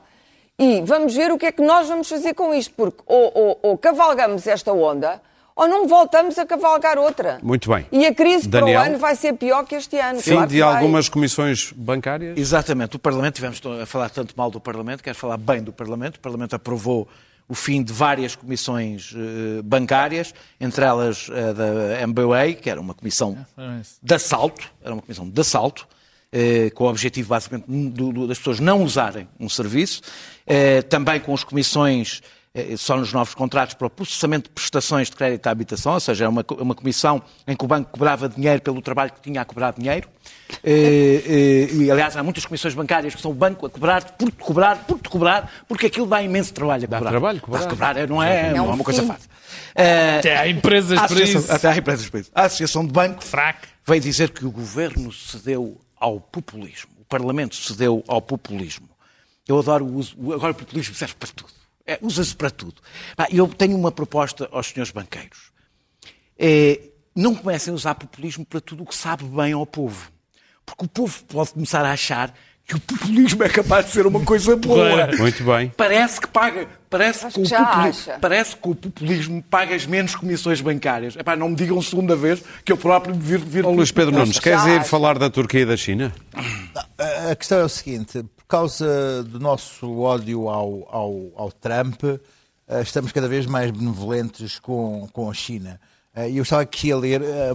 E 0.62 0.82
vamos 0.82 1.14
ver 1.14 1.32
o 1.32 1.38
que 1.38 1.46
é 1.46 1.52
que 1.52 1.62
nós 1.62 1.88
vamos 1.88 2.06
fazer 2.06 2.34
com 2.34 2.52
isto, 2.52 2.74
porque 2.76 3.02
ou, 3.06 3.32
ou- 3.34 3.58
ou 3.62 3.78
cavalgamos 3.78 4.46
esta 4.46 4.70
onda, 4.72 5.20
ou 5.56 5.66
não 5.66 5.88
voltamos 5.88 6.38
a 6.38 6.44
cavalgar 6.44 6.98
outra. 6.98 7.38
Muito 7.42 7.70
bem. 7.70 7.86
E 7.90 8.04
a 8.04 8.14
crise 8.14 8.46
Daniel? 8.46 8.78
para 8.80 8.84
o 8.84 8.90
ano 8.90 8.98
vai 8.98 9.16
ser 9.16 9.32
pior 9.34 9.64
que 9.64 9.74
este 9.74 9.98
ano. 9.98 10.20
Fim 10.20 10.32
claro 10.32 10.48
de 10.50 10.60
vai. 10.60 10.74
algumas 10.76 11.08
comissões 11.08 11.72
bancárias. 11.74 12.36
Exatamente. 12.38 12.96
O 12.96 12.98
Parlamento, 12.98 13.36
tivemos 13.36 13.58
a 13.80 13.86
falar 13.86 14.10
tanto 14.10 14.34
mal 14.36 14.50
do 14.50 14.60
Parlamento, 14.60 15.02
quero 15.02 15.16
falar 15.16 15.38
bem 15.38 15.62
do 15.62 15.72
Parlamento. 15.72 16.16
O 16.16 16.20
Parlamento 16.20 16.54
aprovou 16.54 17.08
o 17.48 17.54
fim 17.54 17.82
de 17.82 17.92
várias 17.92 18.36
comissões 18.36 19.14
eh, 19.16 19.62
bancárias, 19.62 20.32
entre 20.60 20.84
elas 20.84 21.28
a 21.30 21.52
da 21.54 22.06
MBA, 22.06 22.52
que 22.60 22.68
era 22.70 22.80
uma 22.80 22.94
comissão 22.94 23.36
de 24.02 24.14
assalto, 24.14 24.70
era 24.84 24.92
uma 24.94 25.02
comissão 25.02 25.28
de 25.28 25.40
assalto, 25.40 25.88
eh, 25.88 25.94
com 26.74 26.84
o 26.84 26.88
objetivo 26.88 27.28
basicamente 27.28 27.66
do- 27.68 28.12
do- 28.12 28.26
das 28.26 28.38
pessoas 28.38 28.60
não 28.60 28.82
usarem 28.84 29.28
um 29.38 29.48
serviço, 29.48 30.00
eh, 30.46 30.82
também 30.82 31.18
com 31.20 31.34
as 31.34 31.42
comissões 31.44 32.22
eh, 32.52 32.76
só 32.76 32.96
nos 32.96 33.12
novos 33.12 33.32
contratos 33.34 33.74
para 33.74 33.86
o 33.86 33.90
processamento 33.90 34.48
de 34.48 34.54
prestações 34.54 35.08
de 35.08 35.14
crédito 35.16 35.46
à 35.46 35.50
habitação, 35.50 35.92
ou 35.94 36.00
seja, 36.00 36.24
é 36.24 36.28
uma, 36.28 36.44
uma 36.58 36.74
comissão 36.74 37.22
em 37.46 37.54
que 37.54 37.64
o 37.64 37.68
banco 37.68 37.90
cobrava 37.92 38.28
dinheiro 38.28 38.60
pelo 38.60 38.82
trabalho 38.82 39.12
que 39.12 39.20
tinha 39.20 39.40
a 39.40 39.44
cobrar 39.44 39.72
dinheiro. 39.72 40.08
Eh, 40.64 41.22
eh, 41.70 41.74
e, 41.74 41.90
aliás, 41.90 42.16
há 42.16 42.22
muitas 42.24 42.44
comissões 42.44 42.74
bancárias 42.74 43.14
que 43.14 43.20
são 43.22 43.30
o 43.30 43.34
banco 43.34 43.66
a 43.66 43.70
cobrar 43.70 44.02
por 44.12 44.30
te 44.32 44.36
cobrar, 44.42 44.84
por 44.84 44.98
te 44.98 45.08
cobrar, 45.08 45.50
porque 45.68 45.86
aquilo 45.86 46.06
dá 46.06 46.20
imenso 46.22 46.52
trabalho 46.52 46.84
a 46.84 46.86
Dá 46.88 46.96
cobrar. 46.98 47.10
trabalho 47.10 47.40
cobrar. 47.40 47.60
Dá 47.60 47.66
cobrar, 47.68 47.96
é, 47.96 48.06
não 48.08 48.20
é, 48.22 48.50
não 48.50 48.56
é 48.58 48.62
um 48.62 48.74
uma 48.74 48.84
coisa 48.84 49.04
fácil. 49.04 49.30
Eh, 49.76 50.18
Até 50.18 50.36
há 50.36 50.48
empresas 50.48 51.00
para 51.00 51.22
isso. 51.22 51.52
Até 51.52 51.68
há 51.68 51.76
empresas 51.76 52.08
para 52.08 52.20
isso. 52.20 52.30
A 52.34 52.42
Associação 52.46 52.84
de 52.84 52.92
Bancos 52.92 53.28
Fraco. 53.28 53.60
veio 53.86 54.00
dizer 54.00 54.30
que 54.30 54.44
o 54.44 54.50
governo 54.50 55.12
cedeu 55.12 55.80
ao 56.00 56.18
populismo. 56.18 56.90
O 56.98 57.04
Parlamento 57.04 57.54
cedeu 57.54 58.02
ao 58.08 58.22
populismo. 58.22 58.88
Eu 59.46 59.58
adoro 59.58 59.84
o 59.84 59.96
uso. 59.96 60.16
Agora 60.32 60.52
o 60.52 60.54
populismo 60.54 60.94
serve 60.94 61.14
para 61.14 61.28
tudo. 61.28 61.52
É, 61.86 61.98
Usa-se 62.00 62.34
para 62.34 62.50
tudo. 62.50 62.80
Eu 63.30 63.46
tenho 63.48 63.76
uma 63.76 63.92
proposta 63.92 64.48
aos 64.50 64.68
senhores 64.68 64.92
banqueiros. 64.92 65.50
É, 66.38 66.80
não 67.14 67.34
comecem 67.34 67.72
a 67.72 67.74
usar 67.74 67.94
populismo 67.96 68.46
para 68.46 68.60
tudo 68.60 68.82
o 68.82 68.86
que 68.86 68.94
sabe 68.94 69.24
bem 69.24 69.52
ao 69.52 69.66
povo. 69.66 70.10
Porque 70.64 70.84
o 70.84 70.88
povo 70.88 71.24
pode 71.24 71.52
começar 71.52 71.84
a 71.84 71.92
achar 71.92 72.34
que 72.64 72.76
o 72.76 72.80
populismo 72.80 73.42
é 73.42 73.48
capaz 73.48 73.86
de 73.86 73.92
ser 73.92 74.06
uma 74.06 74.24
coisa 74.24 74.56
boa. 74.56 75.08
Muito 75.18 75.42
bem. 75.44 75.72
Parece 75.76 76.20
que 76.20 76.28
paga. 76.28 76.68
Parece 76.90 77.20
que, 77.28 77.38
o 77.40 77.42
que 77.44 77.48
já 77.48 77.64
populi- 77.64 77.88
acha. 77.88 78.18
parece 78.20 78.56
que 78.56 78.68
o 78.68 78.74
populismo 78.74 79.40
paga 79.48 79.76
as 79.76 79.86
menos 79.86 80.16
comissões 80.16 80.60
bancárias. 80.60 81.14
Epá, 81.16 81.36
não 81.36 81.48
me 81.48 81.54
digam 81.54 81.80
segunda 81.80 82.16
vez 82.16 82.42
que 82.64 82.72
eu 82.72 82.76
próprio 82.76 83.14
vir, 83.14 83.38
vir 83.38 83.64
Ó, 83.64 83.70
Luís 83.70 83.92
Pedro 83.92 84.12
Nunes, 84.12 84.38
queres 84.40 84.64
ir 84.66 84.82
falar 84.84 85.16
da 85.18 85.30
Turquia 85.30 85.60
e 85.60 85.66
da 85.66 85.76
China? 85.76 86.12
A 87.30 87.34
questão 87.36 87.58
é 87.60 87.64
o 87.64 87.68
seguinte: 87.68 88.22
por 88.36 88.44
causa 88.46 89.22
do 89.24 89.38
nosso 89.38 90.00
ódio 90.00 90.48
ao, 90.48 90.88
ao, 90.90 91.14
ao 91.36 91.52
Trump, 91.52 92.02
eh, 92.04 92.82
estamos 92.82 93.12
cada 93.12 93.28
vez 93.28 93.46
mais 93.46 93.70
benevolentes 93.70 94.58
com, 94.58 95.08
com 95.12 95.30
a 95.30 95.34
China. 95.34 95.80
Eh, 96.14 96.30
E 96.30 96.36
eu 96.38 96.42
estava 96.42 96.62
aqui 96.62 96.90
a 96.90 96.96
ler, 96.96 97.22
eh, 97.22 97.54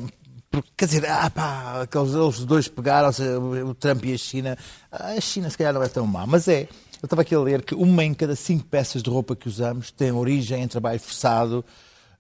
porque, 0.50 0.70
quer 0.78 0.86
dizer, 0.86 1.06
ah, 1.10 1.30
pá, 1.30 1.82
aqueles 1.82 2.14
eles 2.14 2.40
dois 2.46 2.68
pegaram-se, 2.70 3.22
o 3.22 3.74
Trump 3.74 4.06
e 4.06 4.14
a 4.14 4.18
China. 4.18 4.58
A 4.90 5.20
China, 5.20 5.50
se 5.50 5.58
calhar, 5.58 5.74
não 5.74 5.84
é 5.84 5.90
tão 5.90 6.08
má, 6.08 6.26
mas 6.26 6.48
é. 6.48 6.68
Eu 7.06 7.08
estava 7.08 7.22
aqui 7.22 7.36
a 7.36 7.40
ler 7.40 7.62
que 7.62 7.76
uma 7.76 8.04
em 8.04 8.16
cada 8.16 8.36
cinco 8.36 8.64
peças 8.66 9.04
de 9.04 9.10
roupa 9.12 9.36
que 9.36 9.48
usamos 9.48 9.92
tem 9.92 10.12
origem 10.12 10.64
em 10.64 10.68
trabalho 10.68 11.00
forçado 11.00 11.64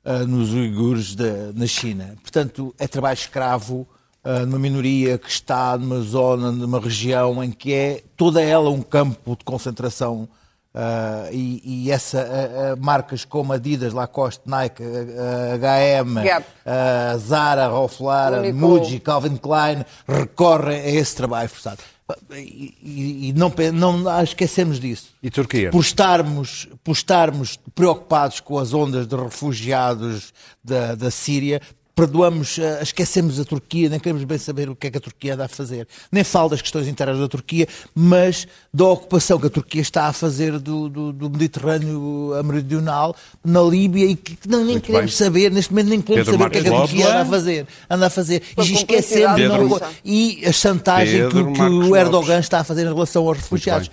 ah, 0.06 0.20
nos 0.20 0.54
uigures 0.54 1.16
da- 1.16 1.52
na 1.56 1.66
China. 1.66 2.16
Portanto, 2.22 2.72
é 2.78 2.88
trabalho 2.88 3.16
escravo 3.16 3.88
ah, 4.24 4.42
numa 4.46 4.60
minoria 4.60 5.18
que 5.18 5.28
está 5.28 5.76
numa 5.76 6.02
zona, 6.02 6.52
numa 6.52 6.80
região 6.80 7.44
em 7.44 7.50
que 7.50 7.74
é 7.74 8.04
toda 8.16 8.40
ela 8.44 8.70
um 8.70 8.84
campo 8.84 9.36
de 9.36 9.44
concentração. 9.44 10.30
ah, 10.72 11.30
e, 11.32 11.64
e 11.88 11.92
essa 11.92 12.20
ah, 12.22 12.74
ah, 12.74 12.76
marcas 12.76 13.26
como 13.26 13.54
Adidas, 13.54 13.92
Lacoste, 13.92 14.44
Nike, 14.46 14.84
H&M, 15.56 16.20
ah, 16.64 17.18
Zara, 17.18 17.68
Ralph 17.70 18.00
Lauren. 18.02 18.42
Muji, 18.54 19.00
Calvin 19.00 19.38
Klein 19.38 19.84
recorrem 20.08 20.80
a 20.80 20.90
esse 20.92 21.16
trabalho 21.16 21.50
forçado. 21.50 21.82
E, 22.32 23.30
e- 23.30 23.34
não, 23.34 23.52
não 23.74 24.08
ah, 24.08 24.24
esquecemos 24.24 24.80
disso 24.80 25.08
E 25.24 25.32
Turquia? 25.32 25.72
por 25.72 25.82
estarmos, 25.82 26.68
por 26.84 26.92
estarmos 26.92 27.60
preocupados 27.74 28.40
com 28.40 28.60
as 28.60 28.74
ondas 28.76 29.08
de 29.08 29.16
refugiados 29.16 30.32
da, 30.64 30.94
da 30.94 31.10
Síria, 31.10 31.60
perdoamos, 31.96 32.60
eh, 32.60 32.80
esquecemos 32.84 33.40
a 33.40 33.46
Turquia, 33.46 33.88
nem 33.90 34.00
queremos 34.00 34.24
bem 34.26 34.38
saber 34.38 34.70
o 34.70 34.76
que 34.76 34.88
é 34.88 34.92
que 34.92 34.98
a 34.98 35.02
Turquia 35.02 35.34
anda 35.34 35.46
a 35.46 35.48
fazer. 35.48 35.88
Nem 36.12 36.24
falo 36.26 36.50
das 36.50 36.62
questões 36.62 36.88
internas 36.88 37.18
da 37.18 37.28
Turquia, 37.28 37.68
mas 37.96 38.46
da 38.74 38.86
ocupação 38.86 39.40
que 39.40 39.48
a 39.48 39.50
Turquia 39.50 39.82
está 39.82 40.08
a 40.08 40.14
fazer 40.14 40.60
do, 40.60 40.90
do, 40.90 41.14
do 41.14 41.30
Mediterrâneo 41.30 42.32
meridional, 42.44 43.16
na 43.44 43.62
Líbia, 43.62 44.06
e 44.08 44.16
que 44.16 44.38
não, 44.48 44.60
nem 44.60 44.74
Muito 44.74 44.84
queremos 44.86 45.12
bem. 45.12 45.18
saber, 45.26 45.52
neste 45.52 45.72
momento 45.72 45.88
nem 45.90 46.02
queremos 46.02 46.26
Pedro 46.30 46.44
saber 46.44 46.48
o 46.48 46.52
que 46.52 46.58
é 46.58 46.62
que 46.70 46.76
a 46.76 46.80
Turquia 46.82 47.08
anda 47.10 47.22
a 47.22 47.26
fazer. 47.26 47.68
Anda 47.90 48.06
a 48.08 48.10
fazer. 48.10 48.44
E 48.58 48.74
esquecemos 48.74 49.42
russa. 49.72 49.90
e 50.04 50.44
a 50.46 50.52
chantagem 50.52 51.30
que, 51.30 51.34
Pedro 51.36 51.50
o- 51.50 51.54
que 51.54 51.60
Marcos 51.60 51.88
o 51.90 51.96
Erdogan 51.96 52.28
Lopes. 52.34 52.46
está 52.46 52.60
a 52.60 52.64
fazer 52.66 52.82
em 52.86 52.94
relação 52.94 53.26
aos 53.28 53.38
refugiados. 53.38 53.90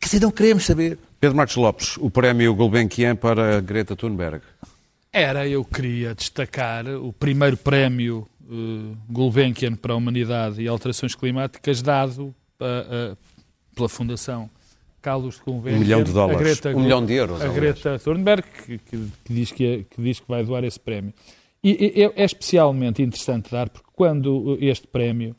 Quer 0.00 0.06
dizer, 0.06 0.20
não 0.20 0.30
queremos 0.30 0.64
saber. 0.64 0.98
Pedro 1.20 1.36
Marcos 1.36 1.54
Lopes, 1.56 1.96
o 1.98 2.10
prémio 2.10 2.52
Gulbenkian 2.54 3.14
para 3.14 3.60
Greta 3.60 3.94
Thunberg. 3.94 4.40
Era, 5.12 5.46
eu 5.46 5.64
queria 5.64 6.14
destacar 6.14 6.86
o 6.88 7.12
primeiro 7.12 7.56
prémio 7.56 8.26
eh, 8.48 8.96
Gulbenkian 9.10 9.74
para 9.76 9.92
a 9.92 9.96
Humanidade 9.96 10.62
e 10.62 10.68
Alterações 10.68 11.14
Climáticas 11.14 11.82
dado 11.82 12.34
eh, 12.58 12.86
eh, 13.12 13.16
pela 13.74 13.88
Fundação 13.90 14.48
Carlos 15.02 15.38
Gulbenkian. 15.44 15.76
Um 15.76 15.80
milhão 15.80 16.02
de 16.02 16.12
dólares. 16.12 16.40
a 16.40 16.42
Greta, 16.44 16.70
Um 16.78 16.82
milhão 16.82 17.04
de 17.04 17.12
euros, 17.12 17.40
A 17.42 17.44
aliás. 17.44 17.60
Greta 17.60 17.98
Thunberg, 17.98 18.42
que, 18.64 18.78
que- 18.78 19.06
que 19.24 19.34
diz 19.34 19.52
que, 19.52 19.64
é- 19.66 19.82
que 19.82 20.00
diz 20.02 20.18
que 20.20 20.26
vai 20.28 20.42
doar 20.44 20.64
esse 20.64 20.80
prémio. 20.80 21.12
E 21.62 21.70
e- 22.00 22.02
é, 22.04 22.24
especialmente 22.24 23.02
interessante 23.02 23.50
dar, 23.50 23.68
porque 23.68 23.90
quando 23.92 24.56
este 24.60 24.86
prémio, 24.86 25.36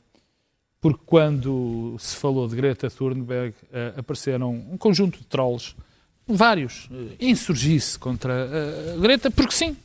porque 0.79 1.01
quando 1.03 1.95
se 1.97 2.15
falou 2.15 2.47
de 2.47 2.55
Greta 2.55 2.89
Thunberg, 2.91 3.55
apareceram 3.97 4.51
um 4.71 4.77
conjunto 4.77 5.17
de 5.17 5.25
trolls, 5.25 5.75
vários, 6.27 6.89
eh, 6.91 7.15
insurgir-se 7.19 7.97
contra 7.99 8.33
eh, 8.33 8.93
a 8.95 8.99
Greta, 8.99 9.29
porque 9.31 9.53
sim. 9.53 9.75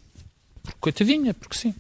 Porque, 0.62 0.78
coitadinha, 0.80 1.34
porque 1.34 1.56
sim. 1.56 1.74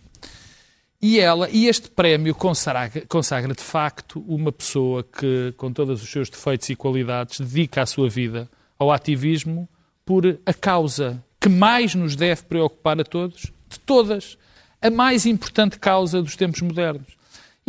E 1.00 1.20
ela, 1.20 1.48
e 1.50 1.68
este 1.68 1.88
prémio 1.88 2.34
consagra, 2.34 3.04
consagra 3.06 3.54
de 3.54 3.62
facto 3.62 4.24
uma 4.26 4.50
pessoa 4.50 5.04
que, 5.04 5.54
com 5.56 5.72
todos 5.72 6.02
os 6.02 6.10
seus 6.10 6.28
defeitos 6.28 6.68
e 6.70 6.74
qualidades, 6.74 7.38
dedica 7.38 7.82
a 7.82 7.86
sua 7.86 8.08
vida 8.08 8.50
ao 8.76 8.90
ativismo 8.90 9.68
por 10.04 10.38
a 10.44 10.54
causa 10.54 11.22
que 11.40 11.48
mais 11.48 11.94
nos 11.94 12.16
deve 12.16 12.42
preocupar 12.42 13.00
a 13.00 13.04
todos, 13.04 13.52
de 13.68 13.78
todas, 13.80 14.36
a 14.82 14.90
mais 14.90 15.24
importante 15.24 15.78
causa 15.78 16.20
dos 16.20 16.34
tempos 16.34 16.62
modernos. 16.62 17.17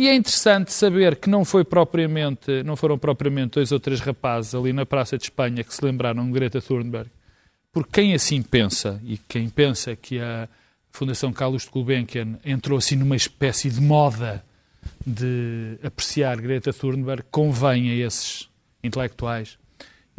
E 0.00 0.08
é 0.08 0.14
interessante 0.14 0.72
saber 0.72 1.16
que 1.16 1.28
não, 1.28 1.44
foi 1.44 1.62
propriamente, 1.62 2.62
não 2.62 2.74
foram 2.74 2.98
propriamente 2.98 3.56
dois 3.56 3.70
ou 3.70 3.78
três 3.78 4.00
rapazes 4.00 4.54
ali 4.54 4.72
na 4.72 4.86
Praça 4.86 5.18
de 5.18 5.24
Espanha 5.24 5.62
que 5.62 5.74
se 5.74 5.84
lembraram 5.84 6.24
de 6.24 6.32
Greta 6.32 6.58
Thunberg, 6.58 7.10
porque 7.70 8.00
quem 8.00 8.14
assim 8.14 8.40
pensa, 8.40 8.98
e 9.04 9.18
quem 9.18 9.50
pensa 9.50 9.94
que 9.94 10.18
a 10.18 10.48
Fundação 10.90 11.34
Carlos 11.34 11.64
de 11.64 11.68
Gulbenkian 11.68 12.38
entrou 12.42 12.78
assim 12.78 12.96
numa 12.96 13.14
espécie 13.14 13.68
de 13.68 13.78
moda 13.78 14.42
de 15.06 15.78
apreciar 15.82 16.40
Greta 16.40 16.72
Thunberg, 16.72 17.22
convém 17.30 17.90
a 17.90 17.94
esses 17.94 18.48
intelectuais 18.82 19.58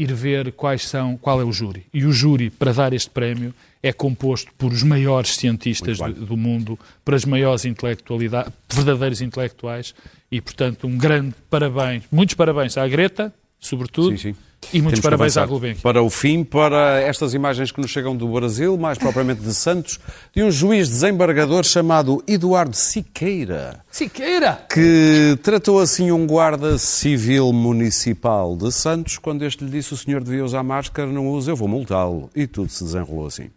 ir 0.01 0.13
ver 0.13 0.51
quais 0.53 0.87
são, 0.87 1.15
qual 1.17 1.39
é 1.39 1.43
o 1.43 1.51
júri. 1.51 1.85
E 1.93 2.05
o 2.05 2.11
júri, 2.11 2.49
para 2.49 2.73
dar 2.73 2.93
este 2.93 3.09
prémio, 3.09 3.53
é 3.83 3.93
composto 3.93 4.51
por 4.57 4.71
os 4.71 4.81
maiores 4.81 5.35
cientistas 5.35 5.99
do, 5.99 6.25
do 6.25 6.37
mundo, 6.37 6.77
por 7.05 7.13
as 7.13 7.23
maiores 7.23 7.65
intelectualidades, 7.65 8.51
verdadeiros 8.69 9.21
intelectuais, 9.21 9.93
e, 10.31 10.41
portanto, 10.41 10.87
um 10.87 10.97
grande 10.97 11.35
parabéns, 11.49 12.03
muitos 12.11 12.35
parabéns 12.35 12.77
à 12.77 12.87
Greta, 12.87 13.33
sobretudo, 13.59 14.17
Sim, 14.17 14.33
sim. 14.33 14.35
E 14.73 14.81
muitos 14.81 14.99
Temos 14.99 15.17
parabéns 15.17 15.37
à. 15.37 15.45
Gulbenkian. 15.45 15.81
Para 15.81 16.01
o 16.01 16.09
fim, 16.09 16.43
para 16.43 17.01
estas 17.01 17.33
imagens 17.33 17.71
que 17.71 17.81
nos 17.81 17.91
chegam 17.91 18.15
do 18.15 18.27
Brasil, 18.27 18.77
mais 18.77 18.97
propriamente 18.97 19.41
de 19.41 19.53
Santos, 19.53 19.99
de 20.33 20.43
um 20.43 20.51
juiz 20.51 20.87
desembargador 20.89 21.63
chamado 21.63 22.23
Eduardo 22.27 22.75
Siqueira, 22.75 23.83
Siqueira! 23.91 24.65
que 24.69 25.37
tratou 25.43 25.79
assim 25.79 26.11
um 26.11 26.25
guarda 26.25 26.77
civil 26.77 27.51
municipal 27.51 28.55
de 28.55 28.71
Santos, 28.71 29.17
quando 29.17 29.43
este 29.43 29.63
lhe 29.63 29.71
disse 29.71 29.93
o 29.93 29.97
senhor 29.97 30.23
devia 30.23 30.43
usar 30.45 30.63
máscara, 30.63 31.07
não 31.07 31.27
usa, 31.29 31.51
eu 31.51 31.55
vou 31.55 31.67
multá-lo. 31.67 32.29
E 32.35 32.47
tudo 32.47 32.69
se 32.69 32.83
desenrolou 32.83 33.27
assim. 33.27 33.49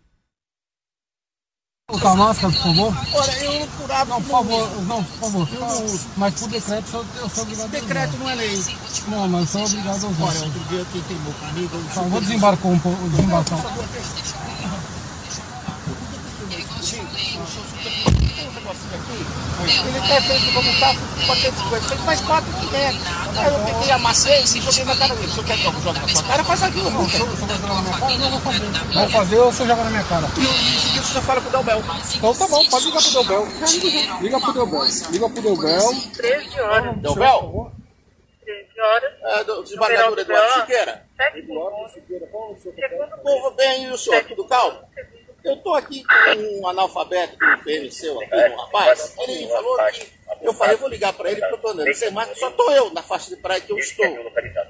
A 1.92 2.16
máscara, 2.16 2.50
por 2.50 2.62
favor. 2.62 2.96
Olha, 3.12 3.44
eu 3.44 3.68
hábito 3.90 4.08
Não, 4.08 4.22
por 4.22 4.30
favor, 4.30 4.82
não, 4.84 5.04
por 5.04 5.18
favor. 5.20 5.48
Eu 5.52 5.60
não 5.60 5.84
uso. 5.84 6.06
Mas 6.16 6.32
por 6.40 6.48
decreto 6.48 7.06
eu, 7.20 7.28
sou 7.28 7.42
obrigado 7.42 7.66
a 7.66 7.68
Decreto 7.68 8.16
não 8.16 8.30
é 8.30 8.34
lei. 8.36 8.54
usar. 8.56 8.72
Não, 9.08 9.28
mas 9.28 9.50
sou 9.50 9.64
obrigado 9.66 10.04
a 10.04 10.08
usar. 10.08 10.24
Olha, 10.24 10.44
outro 10.44 10.60
dia 10.70 10.86
quem 10.90 11.02
teimou 11.02 11.34
comigo... 11.34 11.76
eu 11.76 11.80
Então, 11.82 12.08
vou 12.08 12.20
desembarcar 12.22 12.72
um 12.72 12.78
pouco, 12.78 13.08
desembarcar. 13.10 13.58
Ele 18.64 19.98
até 19.98 20.20
fez 20.22 20.42
como 20.54 20.80
tá, 20.80 20.94
450, 21.26 21.96
faz 22.04 22.20
4 22.22 22.52
500. 22.52 23.06
Aí 23.36 23.52
eu 23.52 23.64
peguei, 23.64 23.90
amassei 23.92 24.42
e 24.42 24.46
joguei 24.46 24.84
na 24.84 24.96
cara 24.96 25.14
dele. 25.14 25.30
Se 25.30 25.38
eu 25.38 25.44
quer 25.44 25.58
que 25.58 25.66
eu 25.66 25.72
jogue 25.82 26.00
na 26.00 26.08
sua 26.08 26.22
cara, 26.22 26.44
faz 26.44 26.62
aquilo. 26.62 26.90
Não, 26.90 27.08
se 27.08 27.20
eu 27.20 27.26
eu 27.26 27.36
jogar 27.36 27.58
na 27.58 27.82
minha 27.82 27.98
cara, 27.98 28.18
não 28.18 28.30
vou 28.30 28.40
fazer. 28.40 28.94
Vou 28.94 29.08
fazer 29.10 29.38
ou 29.38 29.52
você 29.52 29.66
joga 29.66 29.84
na 29.84 29.90
minha 29.90 30.04
cara? 30.04 30.26
E 30.38 30.40
em 30.40 30.78
seguida 30.78 31.04
você 31.04 31.14
já 31.14 31.20
fala 31.20 31.40
pro 31.42 31.50
Delbel. 31.50 31.82
Então 32.16 32.34
tá 32.34 32.48
bom, 32.48 32.68
pode 32.70 32.86
ligar 32.86 33.02
pro 33.02 33.12
Delbel. 33.12 33.48
Liga 34.22 34.40
pro 34.40 34.52
Delbel. 34.52 34.84
Liga 35.10 35.28
pro 35.28 35.42
Delbel. 35.42 35.94
13 36.16 36.60
horas. 36.60 36.96
Delbel? 37.02 37.72
13 38.44 38.80
horas. 38.80 39.12
É, 39.24 39.44
do 39.44 39.62
desembargador 39.62 40.18
Eduardo 40.18 40.54
Siqueira. 40.54 41.06
7 41.16 41.34
segundos. 41.34 41.92
Segundo 42.62 43.22
Povo 43.22 43.50
bem, 43.50 43.84
e 43.84 43.90
o 43.90 43.98
senhor, 43.98 44.24
tudo 44.24 44.44
calmo? 44.46 44.78
Eu 45.44 45.56
tô 45.58 45.74
aqui 45.74 46.02
com 46.02 46.60
um 46.60 46.66
analfabeto 46.66 47.36
do 47.36 47.64
PMC 47.64 48.08
aqui, 48.08 48.52
um 48.52 48.56
rapaz. 48.56 49.14
Ele 49.18 49.46
falou 49.48 49.76
que. 49.92 50.24
Eu 50.40 50.54
falei, 50.54 50.76
vou 50.76 50.88
ligar 50.88 51.12
para 51.12 51.30
ele 51.30 51.40
porque 51.40 51.54
eu 51.54 51.58
tô 51.58 51.68
andando 51.68 51.94
sem 51.94 52.10
máscara, 52.10 52.38
só 52.38 52.50
tô 52.50 52.70
eu 52.70 52.90
na 52.92 53.02
faixa 53.02 53.28
de 53.28 53.36
praia 53.40 53.60
que 53.60 53.70
eu 53.70 53.78
estou. 53.78 54.06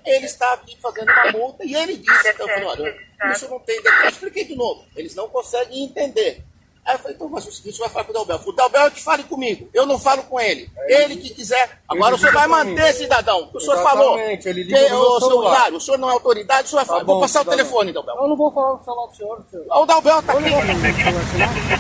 Ele 0.05 0.27
está 0.27 0.53
aqui 0.53 0.77
fazendo 0.81 1.11
uma 1.11 1.33
multa 1.33 1.65
e 1.65 1.75
ele 1.75 1.97
disse, 1.97 2.29
então, 2.29 2.49
eu 2.49 2.55
falei, 2.55 2.69
olha, 2.69 3.33
isso 3.33 3.49
não 3.49 3.61
tem. 3.61 3.81
Eu 4.03 4.09
expliquei 4.09 4.45
de 4.45 4.55
novo, 4.57 4.85
eles 4.97 5.15
não 5.15 5.29
conseguem 5.29 5.85
entender. 5.85 6.45
Aí 6.87 6.95
eu 6.97 6.99
falei, 6.99 7.15
então, 7.17 7.29
mas 7.31 7.47
o 7.47 7.51
seguinte, 7.53 7.77
você 7.77 7.81
vai 7.83 7.89
falar 7.89 8.05
com 8.05 8.11
o 8.11 8.15
Dalbel. 8.15 8.41
O 8.45 8.53
Dalbel 8.53 8.83
é 8.83 8.91
que 8.91 9.03
fale 9.03 9.23
comigo, 9.25 9.71
eu 9.73 9.87
não 9.87 9.99
falo 9.99 10.23
com 10.25 10.39
ele. 10.39 10.71
Ele 10.87 11.17
que 11.17 11.31
quiser. 11.31 11.81
Agora 11.89 12.15
o 12.15 12.19
senhor 12.19 12.35
vai 12.35 12.47
manter, 12.47 12.93
cidadão. 12.93 13.49
O 13.55 13.61
senhor 13.61 13.83
falou. 13.83 14.19
Exatamente, 14.19 14.49
ele 14.49 14.65
Que, 14.65 14.73
liga 14.75 14.91
meu 14.91 14.99
ô, 15.01 15.19
seu 15.19 15.29
celular. 15.29 15.73
O 15.73 15.81
senhor 15.81 15.97
não 15.99 16.11
é 16.11 16.13
autoridade, 16.13 16.67
o 16.67 16.71
senhor 16.71 16.81
vai 16.81 16.87
falar. 16.87 17.05
Vou 17.05 17.15
bom, 17.15 17.21
passar 17.23 17.41
o 17.41 17.45
telefone, 17.47 17.91
Dalbel. 17.93 18.17
Eu 18.17 18.29
não 18.29 18.37
vou 18.37 18.53
falar 18.53 18.75
o 18.75 18.85
celular 18.85 19.07
do 19.07 19.17
senhor, 19.17 19.43
senhor. 19.51 19.67
O 19.71 19.87
Dalbel 19.87 20.23
tá 20.23 20.33
aqui. 20.35 20.43
Você 20.43 20.51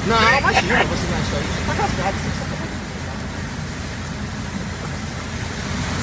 Não, 0.08 0.38
imagina, 0.38 0.84
você 0.84 1.06
não 1.06 1.18
é 1.18 1.20
isso 1.20 1.36
aí. 1.36 1.42
Você 1.44 1.66
tá 1.66 1.72
rasgado. 1.82 2.18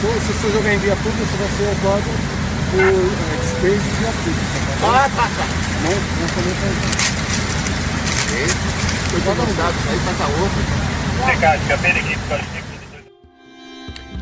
Se 0.01 0.07
você 0.33 0.51
jogar 0.51 0.73
em 0.73 0.77
via 0.79 0.95
pública, 0.95 1.25
você 1.25 1.37
vai 1.37 1.47
ser 1.57 1.65
roubado 1.65 2.09
por 2.71 2.81
é, 2.81 3.37
despejo 3.41 3.81
de 3.81 3.89
via 3.97 4.11
pública. 4.11 4.45
tá? 4.79 4.87
Ah, 4.87 5.09
tá, 5.09 5.23
tá. 5.23 5.45
Não, 5.83 5.91
não 6.21 6.27
falei 6.29 6.53
pra 6.53 6.67
ele. 6.67 6.81
Cuidado, 9.11 9.45
cuidado, 9.45 9.75
aí 9.89 9.99
passa 10.05 10.23
outro. 10.41 10.61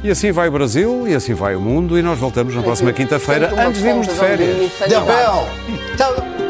E 0.04 0.10
assim 0.10 0.32
vai 0.32 0.48
o 0.48 0.52
Brasil, 0.52 1.08
e 1.08 1.14
assim 1.14 1.34
vai 1.34 1.56
o 1.56 1.62
mundo, 1.62 2.00
e 2.00 2.02
nós 2.02 2.18
voltamos 2.18 2.56
na 2.56 2.64
próxima 2.64 2.92
quinta-feira, 2.92 3.54
antes 3.56 3.82
de 3.82 3.88
irmos 3.88 4.08
de 4.08 4.14
férias. 4.14 4.58
disso, 4.58 6.49